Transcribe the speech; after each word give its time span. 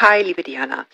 Hi, 0.00 0.22
liebe 0.22 0.42
Diana. 0.42 0.86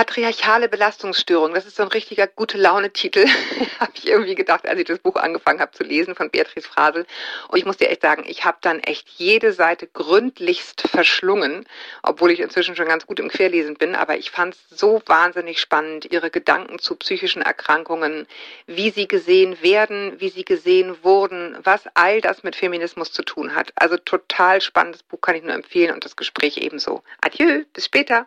Patriarchale 0.00 0.70
Belastungsstörung, 0.70 1.52
das 1.52 1.66
ist 1.66 1.76
so 1.76 1.82
ein 1.82 1.90
richtiger 1.90 2.26
gute 2.26 2.56
Laune-Titel, 2.56 3.26
habe 3.80 3.92
ich 3.92 4.08
irgendwie 4.08 4.34
gedacht, 4.34 4.66
als 4.66 4.80
ich 4.80 4.86
das 4.86 4.98
Buch 4.98 5.16
angefangen 5.16 5.60
habe 5.60 5.72
zu 5.72 5.84
lesen 5.84 6.14
von 6.14 6.30
Beatrice 6.30 6.66
Frasel. 6.66 7.04
Und 7.48 7.58
ich 7.58 7.66
muss 7.66 7.76
dir 7.76 7.90
echt 7.90 8.00
sagen, 8.00 8.24
ich 8.26 8.46
habe 8.46 8.56
dann 8.62 8.80
echt 8.80 9.10
jede 9.10 9.52
Seite 9.52 9.86
gründlichst 9.86 10.88
verschlungen, 10.88 11.66
obwohl 12.02 12.30
ich 12.30 12.40
inzwischen 12.40 12.76
schon 12.76 12.88
ganz 12.88 13.06
gut 13.06 13.20
im 13.20 13.28
Querlesen 13.28 13.74
bin. 13.74 13.94
Aber 13.94 14.16
ich 14.16 14.30
fand 14.30 14.54
es 14.54 14.78
so 14.78 15.02
wahnsinnig 15.04 15.60
spannend, 15.60 16.10
ihre 16.10 16.30
Gedanken 16.30 16.78
zu 16.78 16.96
psychischen 16.96 17.42
Erkrankungen, 17.42 18.26
wie 18.66 18.88
sie 18.88 19.06
gesehen 19.06 19.60
werden, 19.60 20.18
wie 20.18 20.30
sie 20.30 20.46
gesehen 20.46 20.96
wurden, 21.02 21.58
was 21.62 21.82
all 21.92 22.22
das 22.22 22.42
mit 22.42 22.56
Feminismus 22.56 23.12
zu 23.12 23.22
tun 23.22 23.54
hat. 23.54 23.70
Also 23.74 23.98
total 23.98 24.62
spannendes 24.62 25.02
Buch, 25.02 25.20
kann 25.20 25.34
ich 25.34 25.42
nur 25.42 25.52
empfehlen 25.52 25.92
und 25.92 26.06
das 26.06 26.16
Gespräch 26.16 26.56
ebenso. 26.56 27.02
Adieu, 27.20 27.64
bis 27.74 27.84
später. 27.84 28.26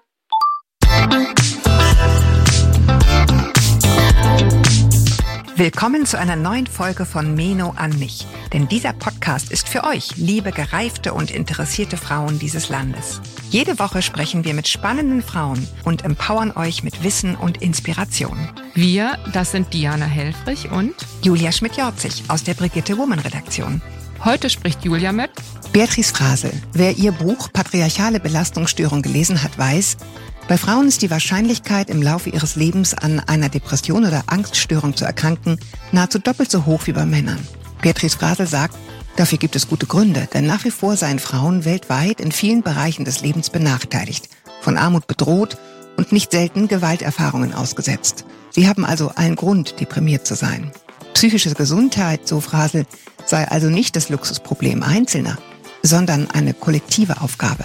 Willkommen 5.55 6.07
zu 6.07 6.17
einer 6.17 6.35
neuen 6.35 6.66
Folge 6.66 7.05
von 7.05 7.35
Meno 7.35 7.73
an 7.75 7.99
mich. 7.99 8.25
Denn 8.53 8.67
dieser 8.67 8.91
Podcast 8.91 9.52
ist 9.52 9.70
für 9.70 9.84
euch, 9.84 10.17
liebe 10.17 10.52
gereifte 10.52 11.13
und 11.13 11.29
interessierte 11.29 11.95
Frauen 11.95 12.39
dieses 12.39 12.70
Landes. 12.70 13.21
Jede 13.52 13.77
Woche 13.77 14.02
sprechen 14.02 14.45
wir 14.45 14.55
mit 14.55 14.67
spannenden 14.67 15.21
Frauen 15.21 15.67
und 15.85 16.05
empowern 16.05 16.52
euch 16.55 16.84
mit 16.84 17.03
Wissen 17.03 17.35
und 17.35 17.62
Inspiration. 17.62 18.49
Wir, 18.73 19.20
das 19.31 19.52
sind 19.52 19.71
Diana 19.76 20.05
Helfrich 20.05 20.71
und 20.71 20.95
Julia 21.21 21.52
Schmidt-Jorzig 21.52 22.23
aus 22.29 22.43
der 22.43 22.55
Brigitte 22.55 22.98
Woman 22.98 23.20
Redaktion. 23.20 23.79
Heute 24.26 24.49
spricht 24.49 24.84
Julia 24.84 25.12
mit 25.12 25.29
Beatrice 25.71 26.13
Frasel. 26.13 26.51
Wer 26.71 26.98
ihr 26.98 27.12
Buch 27.12 27.54
Patriarchale 27.54 28.20
Belastungsstörung 28.20 29.04
gelesen 29.04 29.43
hat, 29.43 29.55
weiß, 29.57 29.98
bei 30.47 30.57
Frauen 30.57 30.88
ist 30.88 31.02
die 31.02 31.09
Wahrscheinlichkeit, 31.09 31.89
im 31.89 32.02
Laufe 32.02 32.29
ihres 32.29 32.55
Lebens 32.55 32.93
an 32.93 33.21
einer 33.21 33.49
Depression 33.49 34.05
oder 34.05 34.23
Angststörung 34.27 34.95
zu 34.95 35.05
erkranken, 35.05 35.57
nahezu 35.91 36.20
doppelt 36.20 36.51
so 36.51 36.65
hoch 36.65 36.81
wie 36.85 36.91
bei 36.91 37.05
Männern. 37.05 37.40
Beatrice 37.81 38.18
Frasel 38.18 38.45
sagt, 38.45 38.76
dafür 39.15 39.37
gibt 39.37 39.55
es 39.55 39.70
gute 39.70 39.85
Gründe, 39.85 40.27
denn 40.34 40.45
nach 40.45 40.65
wie 40.65 40.71
vor 40.71 40.98
seien 40.98 41.20
Frauen 41.20 41.63
weltweit 41.63 42.20
in 42.20 42.31
vielen 42.31 42.62
Bereichen 42.62 43.05
des 43.05 43.21
Lebens 43.21 43.49
benachteiligt, 43.49 44.27
von 44.62 44.77
Armut 44.77 45.07
bedroht 45.07 45.57
und 45.98 46.12
nicht 46.12 46.31
selten 46.31 46.68
Gewalterfahrungen 46.68 47.53
ausgesetzt. 47.53 48.25
Sie 48.51 48.68
haben 48.68 48.85
also 48.85 49.09
allen 49.09 49.35
Grund, 49.35 49.79
deprimiert 49.79 50.27
zu 50.27 50.35
sein. 50.35 50.71
Psychische 51.13 51.53
Gesundheit, 51.53 52.27
so 52.27 52.41
Frasel, 52.41 52.85
sei 53.25 53.48
also 53.48 53.70
nicht 53.70 53.96
das 53.96 54.09
Luxusproblem 54.09 54.84
Einzelner, 54.84 55.37
sondern 55.84 56.29
eine 56.31 56.53
kollektive 56.53 57.21
Aufgabe. 57.21 57.63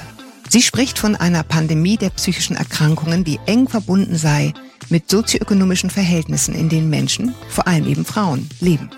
Sie 0.51 0.63
spricht 0.63 0.99
von 0.99 1.15
einer 1.15 1.43
Pandemie 1.43 1.99
der 1.99 2.09
psychischen 2.11 2.57
Erkrankungen, 2.57 3.23
die 3.23 3.39
eng 3.45 3.69
verbunden 3.69 4.17
sei 4.17 4.55
mit 4.89 5.11
sozioökonomischen 5.11 5.91
Verhältnissen, 5.91 6.55
in 6.55 6.71
denen 6.71 6.89
Menschen, 6.89 7.35
vor 7.51 7.67
allem 7.67 7.87
eben 7.87 8.07
Frauen, 8.07 8.49
leben. 8.61 8.89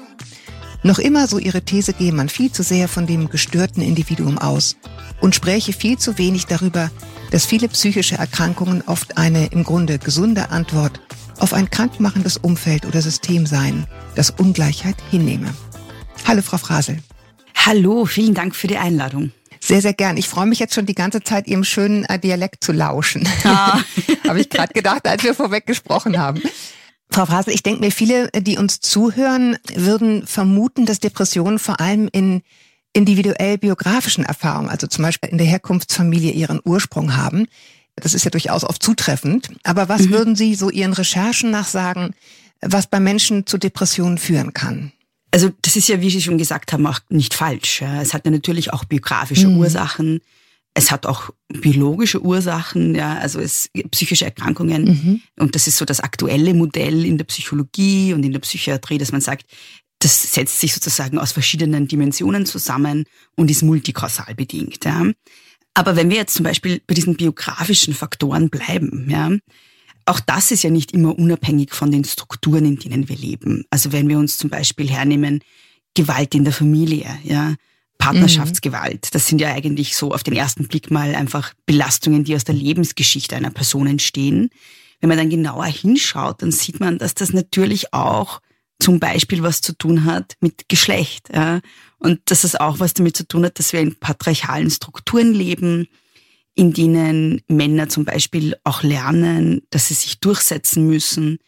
Noch 0.84 1.00
immer, 1.00 1.26
so 1.26 1.38
ihre 1.38 1.62
These, 1.62 1.92
gehe 1.92 2.12
man 2.12 2.28
viel 2.28 2.52
zu 2.52 2.62
sehr 2.62 2.86
von 2.86 3.06
dem 3.06 3.28
gestörten 3.28 3.82
Individuum 3.82 4.38
aus 4.38 4.76
und 5.20 5.34
spräche 5.34 5.72
viel 5.72 5.98
zu 5.98 6.16
wenig 6.18 6.46
darüber, 6.46 6.90
dass 7.32 7.46
viele 7.46 7.68
psychische 7.68 8.16
Erkrankungen 8.16 8.82
oft 8.86 9.18
eine 9.18 9.46
im 9.46 9.64
Grunde 9.64 9.98
gesunde 9.98 10.50
Antwort 10.50 11.00
auf 11.38 11.52
ein 11.52 11.68
krankmachendes 11.68 12.36
Umfeld 12.36 12.86
oder 12.86 13.02
System 13.02 13.46
seien, 13.46 13.86
das 14.14 14.30
Ungleichheit 14.30 14.96
hinnehme. 15.10 15.52
Hallo, 16.26 16.42
Frau 16.42 16.58
Frasel. 16.58 16.98
Hallo, 17.56 18.06
vielen 18.06 18.34
Dank 18.34 18.54
für 18.54 18.68
die 18.68 18.78
Einladung. 18.78 19.32
Sehr, 19.62 19.82
sehr 19.82 19.92
gern. 19.92 20.16
Ich 20.16 20.28
freue 20.28 20.46
mich 20.46 20.58
jetzt 20.58 20.74
schon 20.74 20.86
die 20.86 20.94
ganze 20.94 21.22
Zeit, 21.22 21.46
Ihrem 21.46 21.64
schönen 21.64 22.04
äh, 22.04 22.18
Dialekt 22.18 22.64
zu 22.64 22.72
lauschen. 22.72 23.28
Ah. 23.44 23.80
Habe 24.28 24.40
ich 24.40 24.48
gerade 24.48 24.72
gedacht, 24.72 25.06
als 25.06 25.22
wir 25.22 25.34
vorweg 25.34 25.66
gesprochen 25.66 26.18
haben. 26.18 26.42
Frau 27.10 27.26
Frasel, 27.26 27.52
ich 27.52 27.62
denke 27.62 27.80
mir, 27.80 27.90
viele, 27.90 28.28
die 28.30 28.56
uns 28.56 28.80
zuhören, 28.80 29.58
würden 29.74 30.26
vermuten, 30.26 30.86
dass 30.86 31.00
Depressionen 31.00 31.58
vor 31.58 31.80
allem 31.80 32.08
in 32.12 32.42
individuell 32.92 33.58
biografischen 33.58 34.24
Erfahrungen, 34.24 34.68
also 34.68 34.86
zum 34.86 35.02
Beispiel 35.02 35.30
in 35.30 35.38
der 35.38 35.46
Herkunftsfamilie, 35.46 36.32
ihren 36.32 36.60
Ursprung 36.64 37.16
haben. 37.16 37.46
Das 37.96 38.14
ist 38.14 38.24
ja 38.24 38.30
durchaus 38.30 38.64
oft 38.64 38.82
zutreffend. 38.82 39.50
Aber 39.64 39.88
was 39.88 40.02
mhm. 40.02 40.10
würden 40.10 40.36
Sie 40.36 40.54
so 40.54 40.70
Ihren 40.70 40.92
Recherchen 40.92 41.50
nach 41.50 41.68
sagen, 41.68 42.14
was 42.60 42.86
bei 42.86 43.00
Menschen 43.00 43.46
zu 43.46 43.58
Depressionen 43.58 44.18
führen 44.18 44.54
kann? 44.54 44.92
Also 45.30 45.50
das 45.62 45.76
ist 45.76 45.88
ja, 45.88 46.00
wie 46.00 46.10
Sie 46.10 46.22
schon 46.22 46.38
gesagt 46.38 46.72
haben, 46.72 46.86
auch 46.86 47.00
nicht 47.08 47.34
falsch. 47.34 47.82
Es 47.82 48.14
hat 48.14 48.24
ja 48.24 48.30
natürlich 48.30 48.72
auch 48.72 48.84
biografische 48.84 49.48
mhm. 49.48 49.58
Ursachen. 49.58 50.20
Es 50.74 50.90
hat 50.90 51.06
auch 51.06 51.30
biologische 51.48 52.22
Ursachen, 52.22 52.94
ja, 52.94 53.18
also 53.18 53.40
es 53.40 53.70
psychische 53.90 54.24
Erkrankungen. 54.24 54.84
Mhm. 54.84 55.20
Und 55.38 55.54
das 55.54 55.66
ist 55.66 55.76
so 55.76 55.84
das 55.84 56.00
aktuelle 56.00 56.54
Modell 56.54 57.04
in 57.04 57.18
der 57.18 57.24
Psychologie 57.24 58.14
und 58.14 58.24
in 58.24 58.32
der 58.32 58.40
Psychiatrie, 58.40 58.98
dass 58.98 59.12
man 59.12 59.20
sagt, 59.20 59.46
das 59.98 60.32
setzt 60.32 60.60
sich 60.60 60.72
sozusagen 60.72 61.18
aus 61.18 61.32
verschiedenen 61.32 61.86
Dimensionen 61.86 62.46
zusammen 62.46 63.04
und 63.36 63.50
ist 63.50 63.62
multikausal 63.62 64.34
bedingt. 64.34 64.84
Ja. 64.84 65.06
Aber 65.74 65.96
wenn 65.96 66.10
wir 66.10 66.16
jetzt 66.16 66.34
zum 66.34 66.44
Beispiel 66.44 66.80
bei 66.86 66.94
diesen 66.94 67.16
biografischen 67.16 67.94
Faktoren 67.94 68.48
bleiben, 68.48 69.08
ja, 69.10 69.30
auch 70.10 70.20
das 70.20 70.50
ist 70.50 70.64
ja 70.64 70.70
nicht 70.70 70.92
immer 70.92 71.16
unabhängig 71.16 71.72
von 71.72 71.90
den 71.90 72.04
Strukturen, 72.04 72.64
in 72.66 72.76
denen 72.76 73.08
wir 73.08 73.16
leben. 73.16 73.64
Also 73.70 73.92
wenn 73.92 74.08
wir 74.08 74.18
uns 74.18 74.36
zum 74.38 74.50
Beispiel 74.50 74.90
hernehmen, 74.90 75.40
Gewalt 75.94 76.34
in 76.34 76.44
der 76.44 76.52
Familie, 76.52 77.06
ja, 77.24 77.54
Partnerschaftsgewalt, 77.98 79.14
das 79.14 79.26
sind 79.26 79.40
ja 79.40 79.52
eigentlich 79.52 79.94
so 79.96 80.12
auf 80.12 80.22
den 80.22 80.34
ersten 80.34 80.66
Blick 80.66 80.90
mal 80.90 81.14
einfach 81.14 81.52
Belastungen, 81.66 82.24
die 82.24 82.34
aus 82.34 82.44
der 82.44 82.54
Lebensgeschichte 82.54 83.36
einer 83.36 83.50
Person 83.50 83.86
entstehen. 83.86 84.50
Wenn 85.00 85.08
man 85.08 85.18
dann 85.18 85.30
genauer 85.30 85.66
hinschaut, 85.66 86.42
dann 86.42 86.50
sieht 86.50 86.80
man, 86.80 86.98
dass 86.98 87.14
das 87.14 87.32
natürlich 87.32 87.92
auch 87.92 88.40
zum 88.80 88.98
Beispiel 88.98 89.42
was 89.42 89.60
zu 89.60 89.76
tun 89.76 90.06
hat 90.06 90.34
mit 90.40 90.68
Geschlecht. 90.68 91.28
Ja? 91.32 91.60
Und 91.98 92.20
dass 92.26 92.44
es 92.44 92.56
auch 92.56 92.80
was 92.80 92.94
damit 92.94 93.16
zu 93.16 93.28
tun 93.28 93.44
hat, 93.44 93.58
dass 93.58 93.72
wir 93.72 93.80
in 93.80 93.94
patriarchalen 93.94 94.70
Strukturen 94.70 95.34
leben, 95.34 95.86
in 96.54 96.72
denen 96.72 97.40
Männer 97.48 97.88
zum 97.88 98.04
Beispiel 98.04 98.56
auch 98.64 98.82
lernen, 98.82 99.62
dass 99.70 99.88
sie 99.88 99.94
sich 99.94 100.20
durchsetzen 100.20 100.86
müssen, 100.86 101.38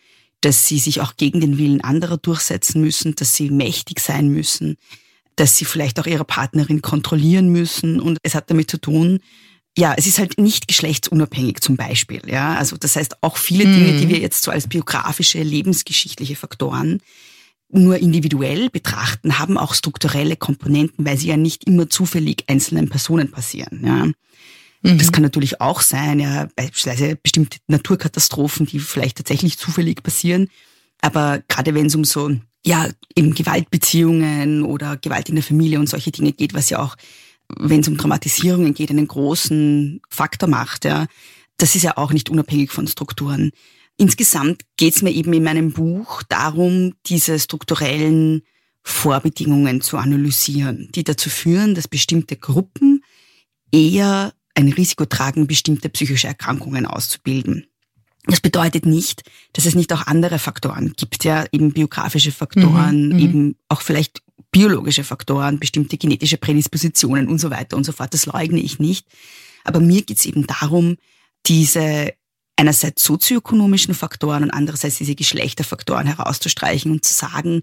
dass 0.40 0.66
sie 0.66 0.78
sich 0.78 1.00
auch 1.00 1.16
gegen 1.16 1.40
den 1.40 1.58
Willen 1.58 1.80
anderer 1.80 2.18
durchsetzen 2.18 2.80
müssen, 2.80 3.14
dass 3.14 3.34
sie 3.34 3.50
mächtig 3.50 4.00
sein 4.00 4.28
müssen, 4.28 4.76
dass 5.36 5.56
sie 5.56 5.64
vielleicht 5.64 6.00
auch 6.00 6.06
ihre 6.06 6.24
Partnerin 6.24 6.82
kontrollieren 6.82 7.48
müssen. 7.48 8.00
Und 8.00 8.18
es 8.22 8.34
hat 8.34 8.50
damit 8.50 8.70
zu 8.70 8.78
tun, 8.78 9.20
ja, 9.76 9.94
es 9.96 10.06
ist 10.06 10.18
halt 10.18 10.38
nicht 10.38 10.68
geschlechtsunabhängig 10.68 11.60
zum 11.60 11.76
Beispiel. 11.76 12.22
Ja, 12.26 12.54
also 12.54 12.76
das 12.76 12.96
heißt 12.96 13.22
auch 13.22 13.36
viele 13.36 13.64
Dinge, 13.64 13.98
die 13.98 14.06
mhm. 14.06 14.10
wir 14.10 14.18
jetzt 14.18 14.42
so 14.42 14.50
als 14.50 14.66
biografische, 14.66 15.42
lebensgeschichtliche 15.42 16.36
Faktoren 16.36 17.00
nur 17.70 17.96
individuell 17.96 18.68
betrachten, 18.68 19.38
haben 19.38 19.56
auch 19.56 19.72
strukturelle 19.72 20.36
Komponenten, 20.36 21.06
weil 21.06 21.16
sie 21.16 21.28
ja 21.28 21.38
nicht 21.38 21.64
immer 21.64 21.88
zufällig 21.88 22.44
einzelnen 22.48 22.90
Personen 22.90 23.30
passieren. 23.30 23.80
Ja. 23.82 24.08
Mhm. 24.82 24.98
Das 24.98 25.12
kann 25.12 25.22
natürlich 25.22 25.60
auch 25.60 25.80
sein, 25.80 26.20
ja, 26.20 26.48
beispielsweise 26.56 27.16
bestimmte 27.16 27.58
Naturkatastrophen, 27.68 28.66
die 28.66 28.80
vielleicht 28.80 29.16
tatsächlich 29.18 29.58
zufällig 29.58 30.02
passieren. 30.02 30.48
Aber 31.00 31.42
gerade 31.48 31.74
wenn 31.74 31.86
es 31.86 31.94
um 31.94 32.04
so, 32.04 32.30
ja, 32.64 32.88
eben 33.16 33.34
Gewaltbeziehungen 33.34 34.62
oder 34.62 34.96
Gewalt 34.96 35.28
in 35.28 35.36
der 35.36 35.44
Familie 35.44 35.80
und 35.80 35.88
solche 35.88 36.12
Dinge 36.12 36.32
geht, 36.32 36.54
was 36.54 36.70
ja 36.70 36.80
auch, 36.80 36.96
wenn 37.58 37.80
es 37.80 37.88
um 37.88 37.98
Traumatisierungen 37.98 38.74
geht, 38.74 38.90
einen 38.90 39.08
großen 39.08 40.00
Faktor 40.08 40.48
macht, 40.48 40.84
ja, 40.84 41.06
das 41.58 41.74
ist 41.74 41.82
ja 41.82 41.96
auch 41.96 42.12
nicht 42.12 42.30
unabhängig 42.30 42.70
von 42.70 42.86
Strukturen. 42.86 43.50
Insgesamt 43.96 44.62
geht 44.76 44.96
es 44.96 45.02
mir 45.02 45.10
eben 45.10 45.32
in 45.32 45.44
meinem 45.44 45.72
Buch 45.72 46.22
darum, 46.24 46.94
diese 47.06 47.38
strukturellen 47.38 48.42
Vorbedingungen 48.82 49.80
zu 49.80 49.96
analysieren, 49.96 50.88
die 50.94 51.04
dazu 51.04 51.30
führen, 51.30 51.74
dass 51.74 51.86
bestimmte 51.86 52.36
Gruppen 52.36 53.04
eher 53.70 54.32
ein 54.54 54.68
Risiko 54.68 55.04
tragen, 55.06 55.46
bestimmte 55.46 55.88
psychische 55.88 56.28
Erkrankungen 56.28 56.86
auszubilden. 56.86 57.66
Das 58.26 58.40
bedeutet 58.40 58.86
nicht, 58.86 59.24
dass 59.52 59.66
es 59.66 59.74
nicht 59.74 59.92
auch 59.92 60.06
andere 60.06 60.38
Faktoren 60.38 60.92
gibt, 60.96 61.24
ja, 61.24 61.44
eben 61.50 61.72
biografische 61.72 62.30
Faktoren, 62.30 63.08
mhm, 63.08 63.14
mhm, 63.14 63.18
eben 63.18 63.56
auch 63.68 63.80
vielleicht 63.80 64.22
biologische 64.52 65.02
Faktoren, 65.02 65.58
bestimmte 65.58 65.96
genetische 65.98 66.36
Prädispositionen 66.36 67.26
und 67.28 67.38
so 67.38 67.50
weiter 67.50 67.76
und 67.76 67.84
so 67.84 67.92
fort. 67.92 68.14
Das 68.14 68.26
leugne 68.26 68.60
ich 68.60 68.78
nicht. 68.78 69.06
Aber 69.64 69.80
mir 69.80 70.02
geht's 70.02 70.26
eben 70.26 70.46
darum, 70.46 70.96
diese 71.46 72.12
einerseits 72.56 73.02
sozioökonomischen 73.02 73.94
Faktoren 73.94 74.44
und 74.44 74.50
andererseits 74.50 74.98
diese 74.98 75.14
Geschlechterfaktoren 75.14 76.06
herauszustreichen 76.06 76.92
und 76.92 77.04
zu 77.04 77.12
sagen, 77.12 77.62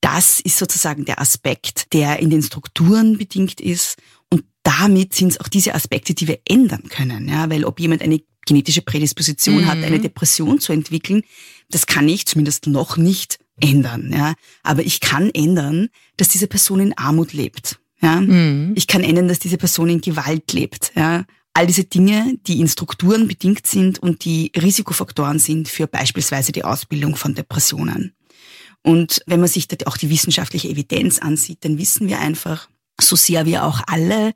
das 0.00 0.40
ist 0.40 0.58
sozusagen 0.58 1.06
der 1.06 1.20
Aspekt, 1.20 1.94
der 1.94 2.18
in 2.18 2.28
den 2.28 2.42
Strukturen 2.42 3.16
bedingt 3.16 3.60
ist 3.60 3.96
damit 4.64 5.14
sind 5.14 5.28
es 5.28 5.40
auch 5.40 5.48
diese 5.48 5.74
Aspekte, 5.74 6.14
die 6.14 6.26
wir 6.26 6.40
ändern 6.48 6.88
können. 6.88 7.28
Ja, 7.28 7.48
weil 7.48 7.64
ob 7.64 7.78
jemand 7.78 8.02
eine 8.02 8.20
genetische 8.46 8.82
Prädisposition 8.82 9.62
mhm. 9.62 9.66
hat, 9.66 9.78
eine 9.78 10.00
Depression 10.00 10.58
zu 10.58 10.72
entwickeln, 10.72 11.22
das 11.70 11.86
kann 11.86 12.08
ich 12.08 12.26
zumindest 12.26 12.66
noch 12.66 12.96
nicht 12.96 13.38
ändern. 13.60 14.10
Ja, 14.12 14.34
aber 14.62 14.82
ich 14.82 15.00
kann 15.00 15.30
ändern, 15.32 15.88
dass 16.16 16.28
diese 16.28 16.48
Person 16.48 16.80
in 16.80 16.98
Armut 16.98 17.32
lebt. 17.32 17.78
Ja, 18.00 18.20
mhm. 18.20 18.72
ich 18.74 18.86
kann 18.86 19.04
ändern, 19.04 19.28
dass 19.28 19.38
diese 19.38 19.58
Person 19.58 19.88
in 19.88 20.00
Gewalt 20.00 20.52
lebt. 20.52 20.92
Ja, 20.96 21.24
all 21.52 21.66
diese 21.66 21.84
Dinge, 21.84 22.36
die 22.46 22.60
in 22.60 22.68
Strukturen 22.68 23.28
bedingt 23.28 23.66
sind 23.66 24.00
und 24.00 24.24
die 24.24 24.50
Risikofaktoren 24.56 25.38
sind 25.38 25.68
für 25.68 25.86
beispielsweise 25.86 26.52
die 26.52 26.64
Ausbildung 26.64 27.16
von 27.16 27.34
Depressionen. 27.34 28.14
Und 28.82 29.22
wenn 29.26 29.40
man 29.40 29.48
sich 29.48 29.68
da 29.68 29.76
auch 29.86 29.96
die 29.96 30.10
wissenschaftliche 30.10 30.68
Evidenz 30.68 31.18
ansieht, 31.18 31.64
dann 31.64 31.78
wissen 31.78 32.08
wir 32.08 32.18
einfach, 32.18 32.68
so 33.00 33.16
sehr 33.16 33.46
wir 33.46 33.64
auch 33.64 33.80
alle 33.86 34.34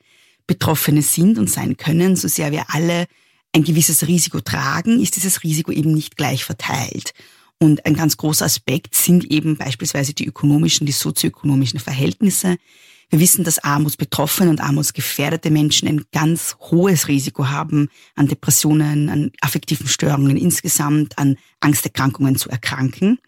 Betroffene 0.48 1.02
sind 1.02 1.38
und 1.38 1.48
sein 1.48 1.76
können, 1.76 2.16
so 2.16 2.26
sehr 2.26 2.50
wir 2.50 2.74
alle 2.74 3.06
ein 3.54 3.62
gewisses 3.62 4.08
Risiko 4.08 4.40
tragen, 4.40 5.00
ist 5.00 5.14
dieses 5.14 5.44
Risiko 5.44 5.70
eben 5.70 5.94
nicht 5.94 6.16
gleich 6.16 6.44
verteilt. 6.44 7.12
Und 7.60 7.86
ein 7.86 7.94
ganz 7.94 8.16
großer 8.16 8.44
Aspekt 8.44 8.94
sind 8.94 9.24
eben 9.24 9.56
beispielsweise 9.56 10.14
die 10.14 10.26
ökonomischen, 10.26 10.86
die 10.86 10.92
sozioökonomischen 10.92 11.80
Verhältnisse. 11.80 12.56
Wir 13.10 13.20
wissen, 13.20 13.44
dass 13.44 13.58
armutsbetroffene 13.58 14.50
und 14.50 14.60
armutsgefährdete 14.60 15.50
Menschen 15.50 15.88
ein 15.88 16.04
ganz 16.12 16.56
hohes 16.60 17.08
Risiko 17.08 17.48
haben, 17.48 17.88
an 18.14 18.28
Depressionen, 18.28 19.08
an 19.08 19.32
affektiven 19.40 19.88
Störungen 19.88 20.36
insgesamt, 20.36 21.18
an 21.18 21.36
Angsterkrankungen 21.60 22.36
zu 22.36 22.48
erkranken. 22.48 23.18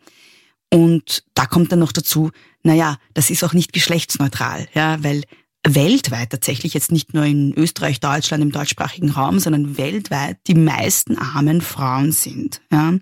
Und 0.73 1.25
da 1.35 1.47
kommt 1.47 1.73
dann 1.73 1.81
noch 1.81 1.93
dazu, 1.93 2.31
naja, 2.63 2.99
das 3.15 3.31
ist 3.31 3.43
auch 3.43 3.53
nicht 3.53 3.73
geschlechtsneutral, 3.73 4.69
ja, 4.75 5.03
weil 5.03 5.25
weltweit 5.67 6.31
tatsächlich 6.31 6.75
jetzt 6.75 6.91
nicht 6.91 7.15
nur 7.15 7.25
in 7.25 7.55
Österreich, 7.55 8.01
Deutschland, 8.01 8.43
im 8.43 8.53
deutschsprachigen 8.53 9.11
Raum, 9.11 9.39
sondern 9.39 9.77
weltweit 9.77 10.39
die 10.47 10.55
meisten 10.55 11.17
armen 11.19 11.61
Frauen 11.61 12.13
sind, 12.13 12.61
ja. 12.73 12.95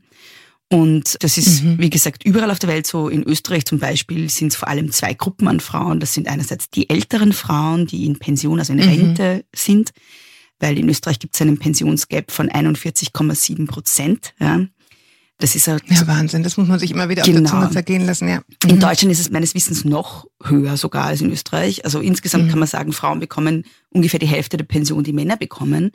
Und 0.70 1.16
das 1.22 1.38
ist, 1.38 1.62
mhm. 1.62 1.78
wie 1.78 1.88
gesagt, 1.88 2.24
überall 2.24 2.50
auf 2.50 2.58
der 2.58 2.68
Welt 2.68 2.86
so. 2.86 3.08
In 3.08 3.22
Österreich 3.22 3.64
zum 3.64 3.78
Beispiel 3.78 4.28
sind 4.28 4.48
es 4.48 4.56
vor 4.56 4.68
allem 4.68 4.92
zwei 4.92 5.14
Gruppen 5.14 5.48
an 5.48 5.60
Frauen. 5.60 5.98
Das 5.98 6.12
sind 6.12 6.28
einerseits 6.28 6.68
die 6.68 6.90
älteren 6.90 7.32
Frauen, 7.32 7.86
die 7.86 8.04
in 8.04 8.18
Pension, 8.18 8.58
also 8.58 8.74
in 8.74 8.80
mhm. 8.80 8.88
Rente 8.88 9.44
sind, 9.54 9.92
weil 10.60 10.78
in 10.78 10.88
Österreich 10.90 11.20
gibt 11.20 11.34
es 11.34 11.40
einen 11.40 11.56
Pensionsgap 11.56 12.30
von 12.30 12.50
41,7 12.50 13.66
Prozent. 13.66 14.34
Ja. 14.40 14.66
Das 15.40 15.54
ist 15.54 15.68
halt 15.68 15.84
ja 15.88 16.04
Wahnsinn. 16.08 16.42
Das 16.42 16.56
muss 16.56 16.66
man 16.66 16.80
sich 16.80 16.90
immer 16.90 17.08
wieder 17.08 17.22
genau. 17.22 17.38
auf 17.38 17.42
der 17.42 17.50
genau. 17.50 17.60
Zunge 17.62 17.72
zergehen 17.72 18.06
lassen. 18.06 18.28
Ja. 18.28 18.42
Mhm. 18.64 18.70
In 18.70 18.80
Deutschland 18.80 19.12
ist 19.12 19.20
es 19.20 19.30
meines 19.30 19.54
Wissens 19.54 19.84
noch 19.84 20.26
höher 20.42 20.76
sogar 20.76 21.04
als 21.04 21.20
in 21.20 21.30
Österreich. 21.30 21.84
Also 21.84 22.00
insgesamt 22.00 22.46
mhm. 22.46 22.50
kann 22.50 22.58
man 22.58 22.68
sagen, 22.68 22.92
Frauen 22.92 23.20
bekommen 23.20 23.64
ungefähr 23.90 24.18
die 24.18 24.26
Hälfte 24.26 24.56
der 24.56 24.64
Pension, 24.64 25.04
die 25.04 25.12
Männer 25.12 25.36
bekommen. 25.36 25.92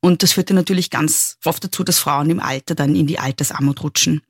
Und 0.00 0.22
das 0.22 0.32
führt 0.34 0.50
dann 0.50 0.56
natürlich 0.56 0.90
ganz 0.90 1.38
oft 1.44 1.64
dazu, 1.64 1.82
dass 1.82 1.98
Frauen 1.98 2.30
im 2.30 2.38
Alter 2.38 2.74
dann 2.74 2.94
in 2.94 3.06
die 3.06 3.18
Altersarmut 3.18 3.82
rutschen. 3.82 4.20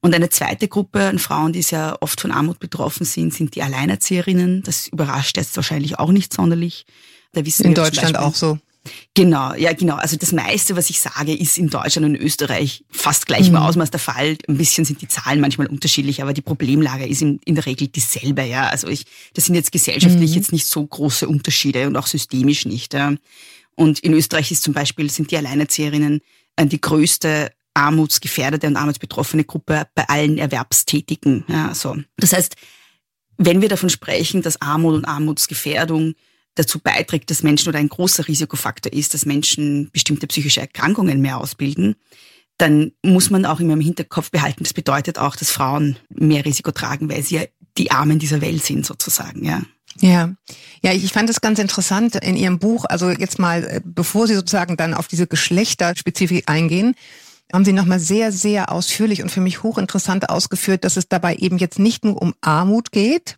Und 0.00 0.14
eine 0.14 0.30
zweite 0.30 0.68
Gruppe 0.68 1.06
an 1.06 1.18
Frauen, 1.18 1.52
die 1.52 1.62
sehr 1.62 1.98
oft 2.00 2.20
von 2.20 2.30
Armut 2.30 2.60
betroffen 2.60 3.04
sind, 3.04 3.34
sind 3.34 3.54
die 3.54 3.62
Alleinerzieherinnen. 3.62 4.62
Das 4.62 4.88
überrascht 4.88 5.36
jetzt 5.36 5.56
wahrscheinlich 5.56 5.98
auch 5.98 6.12
nicht 6.12 6.32
sonderlich. 6.32 6.86
Da 7.32 7.44
wissen 7.44 7.64
in 7.64 7.74
Deutschland 7.74 8.12
Beispiel, 8.12 8.28
auch 8.28 8.34
so. 8.34 8.58
Genau, 9.14 9.54
ja 9.54 9.72
genau. 9.72 9.96
Also 9.96 10.16
das 10.16 10.32
meiste, 10.32 10.76
was 10.76 10.90
ich 10.90 11.00
sage, 11.00 11.34
ist 11.34 11.56
in 11.58 11.70
Deutschland 11.70 12.06
und 12.06 12.16
Österreich 12.16 12.84
fast 12.90 13.26
gleich 13.26 13.46
im 13.46 13.54
mhm. 13.54 13.60
Ausmaß 13.60 13.90
der 13.90 14.00
Fall. 14.00 14.36
Ein 14.46 14.58
bisschen 14.58 14.84
sind 14.84 15.00
die 15.00 15.08
Zahlen 15.08 15.40
manchmal 15.40 15.68
unterschiedlich, 15.68 16.22
aber 16.22 16.32
die 16.32 16.42
Problemlage 16.42 17.06
ist 17.06 17.22
in, 17.22 17.40
in 17.44 17.54
der 17.54 17.66
Regel 17.66 17.88
dieselbe. 17.88 18.42
Ja, 18.42 18.68
also 18.68 18.88
ich, 18.88 19.04
das 19.32 19.46
sind 19.46 19.54
jetzt 19.54 19.72
gesellschaftlich 19.72 20.30
mhm. 20.30 20.36
jetzt 20.36 20.52
nicht 20.52 20.66
so 20.66 20.84
große 20.84 21.26
Unterschiede 21.26 21.86
und 21.86 21.96
auch 21.96 22.06
systemisch 22.06 22.66
nicht. 22.66 22.94
Ja. 22.94 23.14
Und 23.74 24.00
in 24.00 24.12
Österreich 24.12 24.50
ist 24.52 24.62
zum 24.62 24.74
Beispiel, 24.74 25.10
sind 25.10 25.30
die 25.30 25.36
Alleinerzieherinnen 25.36 26.20
äh, 26.56 26.66
die 26.66 26.80
größte 26.80 27.52
armutsgefährdete 27.74 28.68
und 28.68 28.76
armutsbetroffene 28.76 29.44
Gruppe 29.44 29.88
bei 29.94 30.08
allen 30.08 30.38
Erwerbstätigen. 30.38 31.44
Ja, 31.48 31.74
so. 31.74 31.96
Das 32.16 32.32
heißt, 32.32 32.54
wenn 33.36 33.62
wir 33.62 33.68
davon 33.68 33.90
sprechen, 33.90 34.42
dass 34.42 34.62
Armut 34.62 34.94
und 34.94 35.04
Armutsgefährdung 35.04 36.14
dazu 36.54 36.78
beiträgt, 36.78 37.30
dass 37.30 37.42
Menschen 37.42 37.68
oder 37.68 37.78
ein 37.78 37.88
großer 37.88 38.28
Risikofaktor 38.28 38.92
ist, 38.92 39.14
dass 39.14 39.26
Menschen 39.26 39.90
bestimmte 39.92 40.26
psychische 40.26 40.60
Erkrankungen 40.60 41.20
mehr 41.20 41.38
ausbilden, 41.38 41.96
dann 42.58 42.92
muss 43.02 43.30
man 43.30 43.46
auch 43.46 43.60
immer 43.60 43.72
im 43.72 43.80
Hinterkopf 43.80 44.30
behalten, 44.30 44.62
das 44.62 44.72
bedeutet 44.72 45.18
auch, 45.18 45.36
dass 45.36 45.50
Frauen 45.50 45.96
mehr 46.08 46.44
Risiko 46.44 46.70
tragen, 46.70 47.08
weil 47.08 47.22
sie 47.22 47.36
ja 47.36 47.42
die 47.76 47.90
Armen 47.90 48.18
dieser 48.18 48.40
Welt 48.40 48.62
sind 48.62 48.86
sozusagen, 48.86 49.44
ja. 49.44 49.62
Ja, 50.00 50.34
ja, 50.82 50.92
ich 50.92 51.12
fand 51.12 51.30
es 51.30 51.40
ganz 51.40 51.60
interessant 51.60 52.16
in 52.16 52.36
Ihrem 52.36 52.58
Buch, 52.58 52.84
also 52.88 53.10
jetzt 53.10 53.38
mal, 53.38 53.64
äh, 53.64 53.80
bevor 53.84 54.26
Sie 54.26 54.34
sozusagen 54.34 54.76
dann 54.76 54.92
auf 54.92 55.06
diese 55.06 55.28
Geschlechterspezifik 55.28 56.48
eingehen, 56.48 56.96
haben 57.52 57.64
Sie 57.64 57.72
nochmal 57.72 58.00
sehr, 58.00 58.32
sehr 58.32 58.72
ausführlich 58.72 59.22
und 59.22 59.30
für 59.30 59.40
mich 59.40 59.62
hochinteressant 59.62 60.28
ausgeführt, 60.30 60.84
dass 60.84 60.96
es 60.96 61.08
dabei 61.08 61.36
eben 61.36 61.58
jetzt 61.58 61.78
nicht 61.78 62.04
nur 62.04 62.20
um 62.20 62.34
Armut 62.40 62.90
geht, 62.90 63.36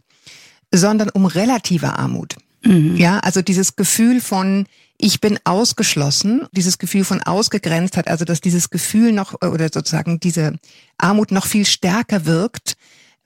sondern 0.73 1.11
um 1.11 1.27
relative 1.27 1.99
Armut. 1.99 2.37
Mhm. 2.67 2.97
Ja, 2.97 3.19
also 3.21 3.43
dieses 3.43 3.77
Gefühl 3.77 4.21
von, 4.21 4.67
ich 4.99 5.21
bin 5.21 5.39
ausgeschlossen, 5.45 6.47
dieses 6.53 6.79
Gefühl 6.79 7.05
von 7.05 7.23
ausgegrenzt 7.23 7.97
hat, 7.97 8.09
also 8.09 8.25
dass 8.25 8.41
dieses 8.41 8.71
Gefühl 8.71 9.13
noch 9.13 9.41
oder 9.43 9.69
sozusagen 9.73 10.21
diese 10.21 10.59
Armut 10.99 11.31
noch 11.31 11.47
viel 11.47 11.67
stärker 11.67 12.27
wirkt, 12.27 12.77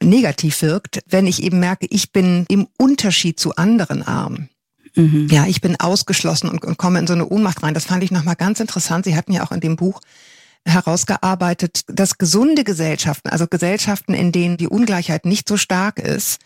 negativ 0.03 0.63
wirkt, 0.63 1.01
wenn 1.09 1.27
ich 1.27 1.43
eben 1.43 1.61
merke, 1.61 1.87
ich 1.91 2.13
bin 2.13 2.47
im 2.49 2.67
Unterschied 2.79 3.39
zu 3.39 3.55
anderen 3.57 4.03
arm. 4.03 4.49
Mhm. 4.97 5.29
Ja, 5.31 5.47
ich 5.47 5.61
bin 5.61 5.79
ausgeschlossen 5.79 6.49
und, 6.49 6.65
und, 6.65 6.77
komme 6.77 6.99
in 6.99 7.07
so 7.07 7.13
eine 7.13 7.29
Ohnmacht 7.29 7.63
rein. 7.63 7.75
Das 7.75 7.85
fand 7.85 8.03
ich 8.03 8.11
nochmal 8.11 8.35
ganz 8.35 8.59
interessant. 8.61 9.05
Sie 9.05 9.15
hatten 9.15 9.33
ja 9.33 9.45
auch 9.45 9.53
in 9.53 9.61
dem 9.61 9.77
Buch 9.77 10.01
herausgearbeitet, 10.67 11.83
dass 11.87 12.19
gesunde 12.19 12.65
Gesellschaften, 12.65 13.29
also 13.29 13.47
Gesellschaften, 13.47 14.15
in 14.15 14.33
denen 14.33 14.57
die 14.57 14.69
Ungleichheit 14.69 15.25
nicht 15.25 15.49
so 15.49 15.57
stark 15.57 15.99
ist, 15.99 16.41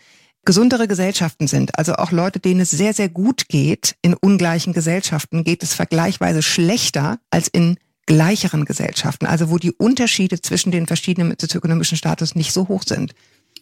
gesundere 0.45 0.87
Gesellschaften 0.87 1.47
sind. 1.47 1.77
Also 1.77 1.95
auch 1.95 2.11
Leute, 2.11 2.39
denen 2.39 2.61
es 2.61 2.71
sehr, 2.71 2.93
sehr 2.93 3.09
gut 3.09 3.49
geht 3.49 3.95
in 4.01 4.13
ungleichen 4.13 4.73
Gesellschaften, 4.73 5.43
geht 5.43 5.63
es 5.63 5.73
vergleichsweise 5.73 6.41
schlechter 6.41 7.19
als 7.31 7.47
in 7.47 7.77
gleicheren 8.05 8.65
Gesellschaften, 8.65 9.25
also 9.25 9.49
wo 9.49 9.57
die 9.57 9.71
Unterschiede 9.71 10.39
zwischen 10.39 10.71
den 10.71 10.85
verschiedenen 10.85 11.35
sozioökonomischen 11.39 11.97
Status 11.97 12.35
nicht 12.35 12.53
so 12.53 12.67
hoch 12.67 12.83
sind. 12.85 13.15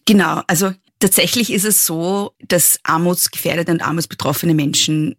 Genau, 0.06 0.42
also 0.48 0.74
tatsächlich 1.00 1.54
ist 1.54 1.64
es 1.64 1.86
so, 1.86 2.34
dass 2.46 2.80
armutsgefährdete 2.84 3.72
und 3.72 3.82
armutsbetroffene 3.82 4.54
Menschen 4.54 5.16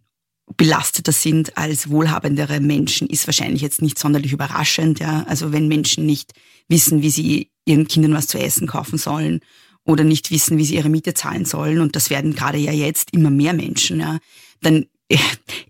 belasteter 0.57 1.11
sind 1.11 1.57
als 1.57 1.89
wohlhabendere 1.89 2.59
Menschen, 2.59 3.07
ist 3.07 3.25
wahrscheinlich 3.27 3.63
jetzt 3.63 3.81
nicht 3.81 3.97
sonderlich 3.97 4.31
überraschend. 4.31 4.99
Ja? 4.99 5.25
Also 5.27 5.51
wenn 5.51 5.67
Menschen 5.67 6.05
nicht 6.05 6.33
wissen, 6.67 7.01
wie 7.01 7.09
sie 7.09 7.51
ihren 7.65 7.87
Kindern 7.87 8.13
was 8.13 8.27
zu 8.27 8.37
essen 8.37 8.67
kaufen 8.67 8.99
sollen 8.99 9.41
oder 9.85 10.03
nicht 10.03 10.31
wissen, 10.31 10.57
wie 10.57 10.65
sie 10.65 10.75
ihre 10.75 10.89
Miete 10.89 11.13
zahlen 11.13 11.45
sollen, 11.45 11.79
und 11.79 11.95
das 11.95 12.09
werden 12.09 12.35
gerade 12.35 12.57
ja 12.57 12.71
jetzt 12.71 13.13
immer 13.13 13.29
mehr 13.29 13.53
Menschen, 13.53 13.99
ja, 13.99 14.17
dann 14.61 14.85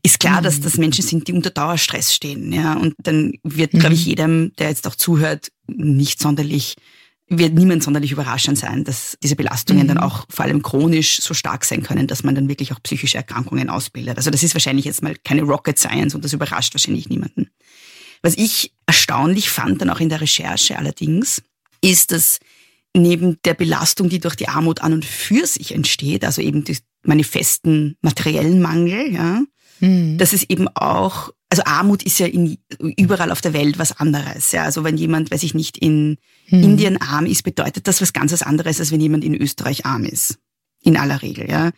ist 0.02 0.20
klar, 0.20 0.42
dass 0.42 0.60
mhm. 0.60 0.64
das 0.64 0.78
Menschen 0.78 1.04
sind, 1.04 1.28
die 1.28 1.34
unter 1.34 1.50
Dauerstress 1.50 2.14
stehen. 2.14 2.54
Ja, 2.54 2.74
und 2.74 2.96
dann 2.98 3.34
wird, 3.44 3.72
glaube 3.72 3.94
ich, 3.94 4.06
mhm. 4.06 4.10
jedem, 4.10 4.52
der 4.58 4.70
jetzt 4.70 4.88
auch 4.88 4.96
zuhört, 4.96 5.50
nicht 5.68 6.22
sonderlich 6.22 6.76
wird 7.28 7.56
niemand 7.56 7.82
sonderlich 7.82 8.12
überraschend 8.12 8.58
sein, 8.58 8.84
dass 8.84 9.18
diese 9.24 9.36
Belastungen 9.36 9.84
mhm. 9.84 9.88
dann 9.88 9.98
auch 9.98 10.26
vor 10.30 10.46
allem 10.46 10.62
chronisch 10.62 11.20
so 11.22 11.34
stark 11.34 11.66
sein 11.66 11.82
können, 11.82 12.08
dass 12.08 12.24
man 12.24 12.36
dann 12.36 12.50
wirklich 12.50 12.72
auch 12.72 12.82
psychische 12.84 13.18
Erkrankungen 13.18 13.70
ausbildet. 13.70 14.18
Also 14.18 14.30
das 14.30 14.44
ist 14.44 14.54
wahrscheinlich 14.54 14.86
jetzt 14.86 15.02
mal 15.02 15.16
keine 15.24 15.42
Rocket 15.42 15.80
Science 15.80 16.14
und 16.14 16.24
das 16.24 16.34
überrascht 16.34 16.74
wahrscheinlich 16.76 17.10
niemanden. 17.10 17.50
Was 18.22 18.38
ich 18.38 18.74
erstaunlich 18.86 19.50
fand 19.50 19.82
dann 19.82 19.90
auch 19.90 20.00
in 20.00 20.10
der 20.10 20.22
Recherche 20.22 20.78
allerdings, 20.78 21.42
ist, 21.82 22.12
dass 22.12 22.40
neben 22.96 23.38
der 23.46 23.54
Belastung, 23.54 24.10
die 24.10 24.20
durch 24.20 24.36
die 24.36 24.48
Armut 24.48 24.82
an 24.82 24.94
und 24.94 25.06
für 25.06 25.46
sich 25.46 25.74
entsteht, 25.74 26.24
also 26.26 26.42
eben 26.42 26.64
die 26.64 26.78
manifesten 27.04 27.98
materiellen 28.02 28.62
Mangel, 28.62 29.14
ja, 29.14 29.42
mhm. 29.80 30.18
dass 30.18 30.34
es 30.34 30.44
eben 30.44 30.68
auch 30.70 31.32
also 31.50 31.64
Armut 31.66 32.04
ist 32.04 32.20
ja 32.20 32.26
in, 32.26 32.58
überall 32.80 33.32
auf 33.32 33.40
der 33.40 33.54
Welt 33.54 33.78
was 33.78 33.98
anderes. 33.98 34.52
Ja. 34.52 34.64
Also 34.64 34.84
wenn 34.84 34.98
jemand, 34.98 35.32
weiß 35.32 35.44
ich 35.44 35.54
nicht, 35.54 35.78
in 35.78 36.18
hm. 36.48 36.64
Indien 36.64 37.02
arm 37.02 37.26
ist, 37.28 37.44
bedeutet 37.44 37.88
das 37.88 38.02
was 38.02 38.14
ganz 38.14 38.34
anderes, 38.42 38.80
als 38.80 38.92
wenn 38.92 39.00
jemand 39.00 39.24
in 39.24 39.36
Österreich 39.36 39.86
arm 39.86 40.04
ist. 40.04 40.38
In 40.82 40.98
aller 40.98 41.22
Regel, 41.22 41.50
ja. 41.50 41.72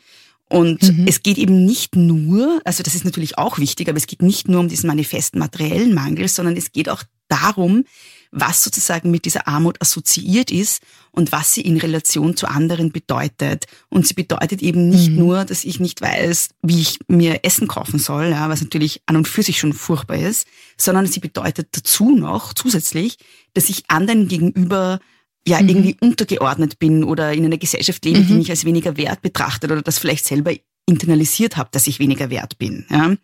Und 0.49 0.81
mhm. 0.81 1.05
es 1.07 1.21
geht 1.23 1.37
eben 1.37 1.65
nicht 1.65 1.95
nur, 1.95 2.61
also 2.63 2.81
das 2.81 2.95
ist 2.95 3.03
natürlich 3.03 3.37
auch 3.37 3.59
wichtig, 3.59 3.89
aber 3.89 3.97
es 3.97 4.07
geht 4.07 4.21
nicht 4.21 4.47
nur 4.47 4.61
um 4.61 4.69
diesen 4.69 4.87
manifesten 4.87 5.39
materiellen 5.39 5.93
Mangel, 5.93 6.27
sondern 6.29 6.55
es 6.55 6.71
geht 6.71 6.87
auch 6.89 7.03
darum, 7.27 7.83
was 8.31 8.63
sozusagen 8.63 9.11
mit 9.11 9.25
dieser 9.25 9.47
Armut 9.47 9.81
assoziiert 9.81 10.51
ist 10.51 10.81
und 11.11 11.31
was 11.31 11.53
sie 11.53 11.61
in 11.61 11.77
Relation 11.77 12.35
zu 12.35 12.47
anderen 12.47 12.91
bedeutet. 12.91 13.65
Und 13.89 14.07
sie 14.07 14.13
bedeutet 14.13 14.61
eben 14.61 14.89
nicht 14.89 15.09
mhm. 15.09 15.17
nur, 15.17 15.45
dass 15.45 15.63
ich 15.63 15.79
nicht 15.79 16.01
weiß, 16.01 16.49
wie 16.61 16.81
ich 16.81 16.99
mir 17.07 17.43
Essen 17.43 17.67
kaufen 17.67 17.99
soll, 17.99 18.29
ja, 18.29 18.49
was 18.49 18.61
natürlich 18.61 19.01
an 19.05 19.15
und 19.15 19.27
für 19.27 19.43
sich 19.43 19.59
schon 19.59 19.73
furchtbar 19.73 20.17
ist, 20.17 20.47
sondern 20.77 21.07
sie 21.07 21.19
bedeutet 21.19 21.69
dazu 21.71 22.15
noch 22.15 22.53
zusätzlich, 22.53 23.17
dass 23.53 23.69
ich 23.69 23.89
anderen 23.89 24.27
gegenüber 24.27 24.99
ja 25.47 25.61
mhm. 25.61 25.69
irgendwie 25.69 25.97
untergeordnet 25.99 26.79
bin 26.79 27.03
oder 27.03 27.33
in 27.33 27.45
einer 27.45 27.57
Gesellschaft 27.57 28.03
lebe, 28.05 28.19
mhm. 28.19 28.27
die 28.27 28.33
mich 28.33 28.49
als 28.49 28.65
weniger 28.65 28.97
wert 28.97 29.21
betrachtet 29.21 29.71
oder 29.71 29.81
das 29.81 29.97
vielleicht 29.97 30.25
selber 30.25 30.51
internalisiert 30.85 31.57
habe, 31.57 31.69
dass 31.71 31.87
ich 31.87 31.99
weniger 31.99 32.29
wert 32.29 32.57
bin. 32.57 32.85
Ja. 32.89 33.15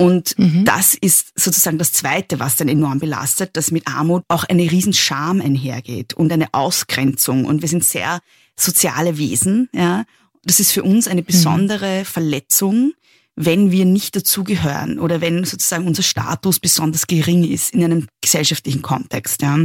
Und 0.00 0.38
mhm. 0.38 0.64
das 0.64 0.94
ist 0.94 1.32
sozusagen 1.34 1.76
das 1.76 1.92
Zweite, 1.92 2.38
was 2.38 2.56
dann 2.56 2.68
enorm 2.68 3.00
belastet, 3.00 3.56
dass 3.56 3.72
mit 3.72 3.88
Armut 3.88 4.22
auch 4.28 4.44
eine 4.44 4.70
riesen 4.70 4.92
Scham 4.92 5.40
einhergeht 5.40 6.14
und 6.14 6.32
eine 6.32 6.54
Ausgrenzung. 6.54 7.44
Und 7.44 7.62
wir 7.62 7.68
sind 7.68 7.84
sehr 7.84 8.20
soziale 8.56 9.18
Wesen. 9.18 9.68
Ja. 9.74 10.04
Das 10.44 10.60
ist 10.60 10.70
für 10.70 10.84
uns 10.84 11.08
eine 11.08 11.22
mhm. 11.22 11.26
besondere 11.26 12.00
mhm. 12.00 12.04
Verletzung, 12.04 12.92
wenn 13.34 13.72
wir 13.72 13.84
nicht 13.84 14.14
dazugehören 14.14 15.00
oder 15.00 15.20
wenn 15.20 15.44
sozusagen 15.44 15.86
unser 15.86 16.02
Status 16.02 16.60
besonders 16.60 17.06
gering 17.08 17.44
ist 17.44 17.74
in 17.74 17.82
einem 17.82 18.06
gesellschaftlichen 18.20 18.82
Kontext. 18.82 19.42
Ja. 19.42 19.58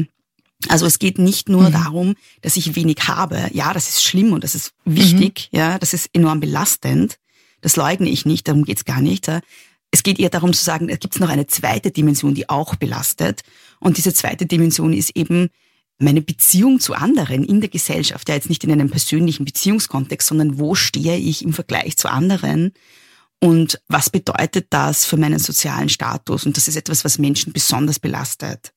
Also 0.68 0.88
es 0.88 0.98
geht 0.98 1.20
nicht 1.20 1.48
nur 1.48 1.70
mhm. 1.70 1.74
darum, 1.74 2.16
dass 2.42 2.58
ich 2.58 2.76
wenig 2.76 3.08
habe. 3.08 3.50
Ja, 3.54 3.74
das 3.74 3.90
ist 3.90 4.04
schlimm 4.04 4.34
und 4.34 4.44
das 4.44 4.56
ist 4.56 4.74
wichtig. 4.84 5.50
Mhm. 5.52 5.60
Ja, 5.60 5.78
das 5.78 5.94
ist 5.94 6.10
enorm 6.14 6.40
belastend. 6.40 7.20
Das 7.62 7.76
leugne 7.76 8.10
ich 8.10 8.26
nicht. 8.26 8.48
Darum 8.48 8.66
geht's 8.66 8.86
gar 8.86 9.02
nicht. 9.02 9.28
Es 9.94 10.02
geht 10.02 10.20
eher 10.20 10.32
darum 10.32 10.54
zu 10.54 10.64
sagen, 10.64 10.90
es 10.90 11.00
gibt 11.00 11.20
noch 11.20 11.30
eine 11.30 11.46
zweite 11.46 11.92
Dimension, 11.92 12.34
die 12.34 12.50
auch 12.50 12.76
belastet. 12.76 13.44
Und 13.80 13.98
diese 13.98 14.12
zweite 14.12 14.48
Dimension 14.48 14.92
ist 14.92 15.16
eben 15.16 15.50
meine 16.00 16.24
Beziehung 16.24 16.80
zu 16.80 16.96
anderen 16.96 17.44
in 17.44 17.62
der 17.62 17.70
Gesellschaft. 17.70 18.28
Ja, 18.28 18.34
jetzt 18.34 18.50
nicht 18.50 18.64
in 18.64 18.72
einem 18.72 18.90
persönlichen 18.90 19.46
Beziehungskontext, 19.46 20.28
sondern 20.28 20.58
wo 20.58 20.74
stehe 20.74 21.18
ich 21.18 21.44
im 21.44 21.54
Vergleich 21.54 21.96
zu 21.96 22.10
anderen? 22.10 22.72
Und 23.40 23.84
was 23.88 24.10
bedeutet 24.10 24.66
das 24.72 25.06
für 25.06 25.18
meinen 25.18 25.38
sozialen 25.38 25.90
Status? 25.90 26.48
Und 26.48 26.58
das 26.58 26.68
ist 26.68 26.76
etwas, 26.76 27.06
was 27.06 27.20
Menschen 27.20 27.54
besonders 27.54 28.00
belastet. 28.00 28.74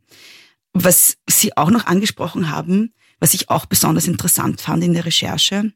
Was 0.74 1.16
Sie 1.26 1.56
auch 1.56 1.70
noch 1.70 1.86
angesprochen 1.86 2.50
haben, 2.50 2.92
was 3.20 3.32
ich 3.32 3.48
auch 3.48 3.64
besonders 3.64 4.06
interessant 4.06 4.60
fand 4.60 4.84
in 4.84 4.92
der 4.92 5.06
Recherche, 5.06 5.72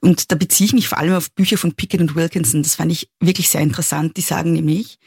und 0.00 0.30
da 0.30 0.36
beziehe 0.36 0.66
ich 0.66 0.72
mich 0.72 0.88
vor 0.88 0.98
allem 0.98 1.14
auf 1.14 1.30
Bücher 1.32 1.58
von 1.58 1.74
Pickett 1.74 2.00
und 2.00 2.14
Wilkinson, 2.14 2.62
das 2.62 2.74
fand 2.74 2.92
ich 2.92 3.08
wirklich 3.20 3.48
sehr 3.48 3.60
interessant. 3.60 4.16
Die 4.16 4.22
sagen 4.22 4.52
nämlich, 4.52 4.98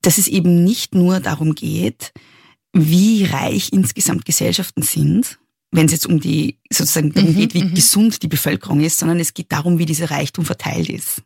dass 0.00 0.18
es 0.18 0.28
eben 0.28 0.64
nicht 0.64 0.94
nur 0.94 1.20
darum 1.20 1.54
geht, 1.54 2.12
wie 2.72 3.24
reich 3.24 3.72
insgesamt 3.72 4.24
Gesellschaften 4.24 4.82
sind, 4.82 5.38
wenn 5.70 5.86
es 5.86 5.92
jetzt 5.92 6.06
um 6.06 6.20
die 6.20 6.58
sozusagen 6.70 7.12
darum 7.12 7.30
mhm, 7.32 7.36
geht, 7.36 7.54
wie 7.54 7.64
mhm. 7.64 7.74
gesund 7.74 8.22
die 8.22 8.28
Bevölkerung 8.28 8.80
ist, 8.80 8.98
sondern 8.98 9.20
es 9.20 9.34
geht 9.34 9.52
darum, 9.52 9.78
wie 9.78 9.86
dieser 9.86 10.10
Reichtum 10.10 10.44
verteilt 10.44 10.88
ist. 10.88 11.22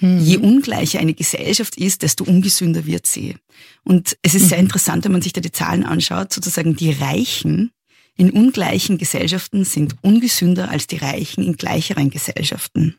Mhm. 0.00 0.20
Je 0.20 0.36
ungleicher 0.38 0.98
eine 0.98 1.14
Gesellschaft 1.14 1.76
ist, 1.76 2.02
desto 2.02 2.24
ungesünder 2.24 2.86
wird 2.86 3.06
sie. 3.06 3.36
Und 3.84 4.16
es 4.22 4.34
ist 4.34 4.48
sehr 4.48 4.58
mhm. 4.58 4.64
interessant, 4.64 5.04
wenn 5.04 5.12
man 5.12 5.22
sich 5.22 5.32
da 5.32 5.40
die 5.40 5.52
Zahlen 5.52 5.84
anschaut, 5.84 6.32
sozusagen 6.32 6.76
die 6.76 6.92
Reichen 6.92 7.70
in 8.16 8.30
ungleichen 8.30 8.98
Gesellschaften 8.98 9.64
sind 9.64 9.96
ungesünder 10.02 10.70
als 10.70 10.86
die 10.86 10.98
Reichen 10.98 11.42
in 11.42 11.56
gleicheren 11.56 12.10
Gesellschaften. 12.10 12.96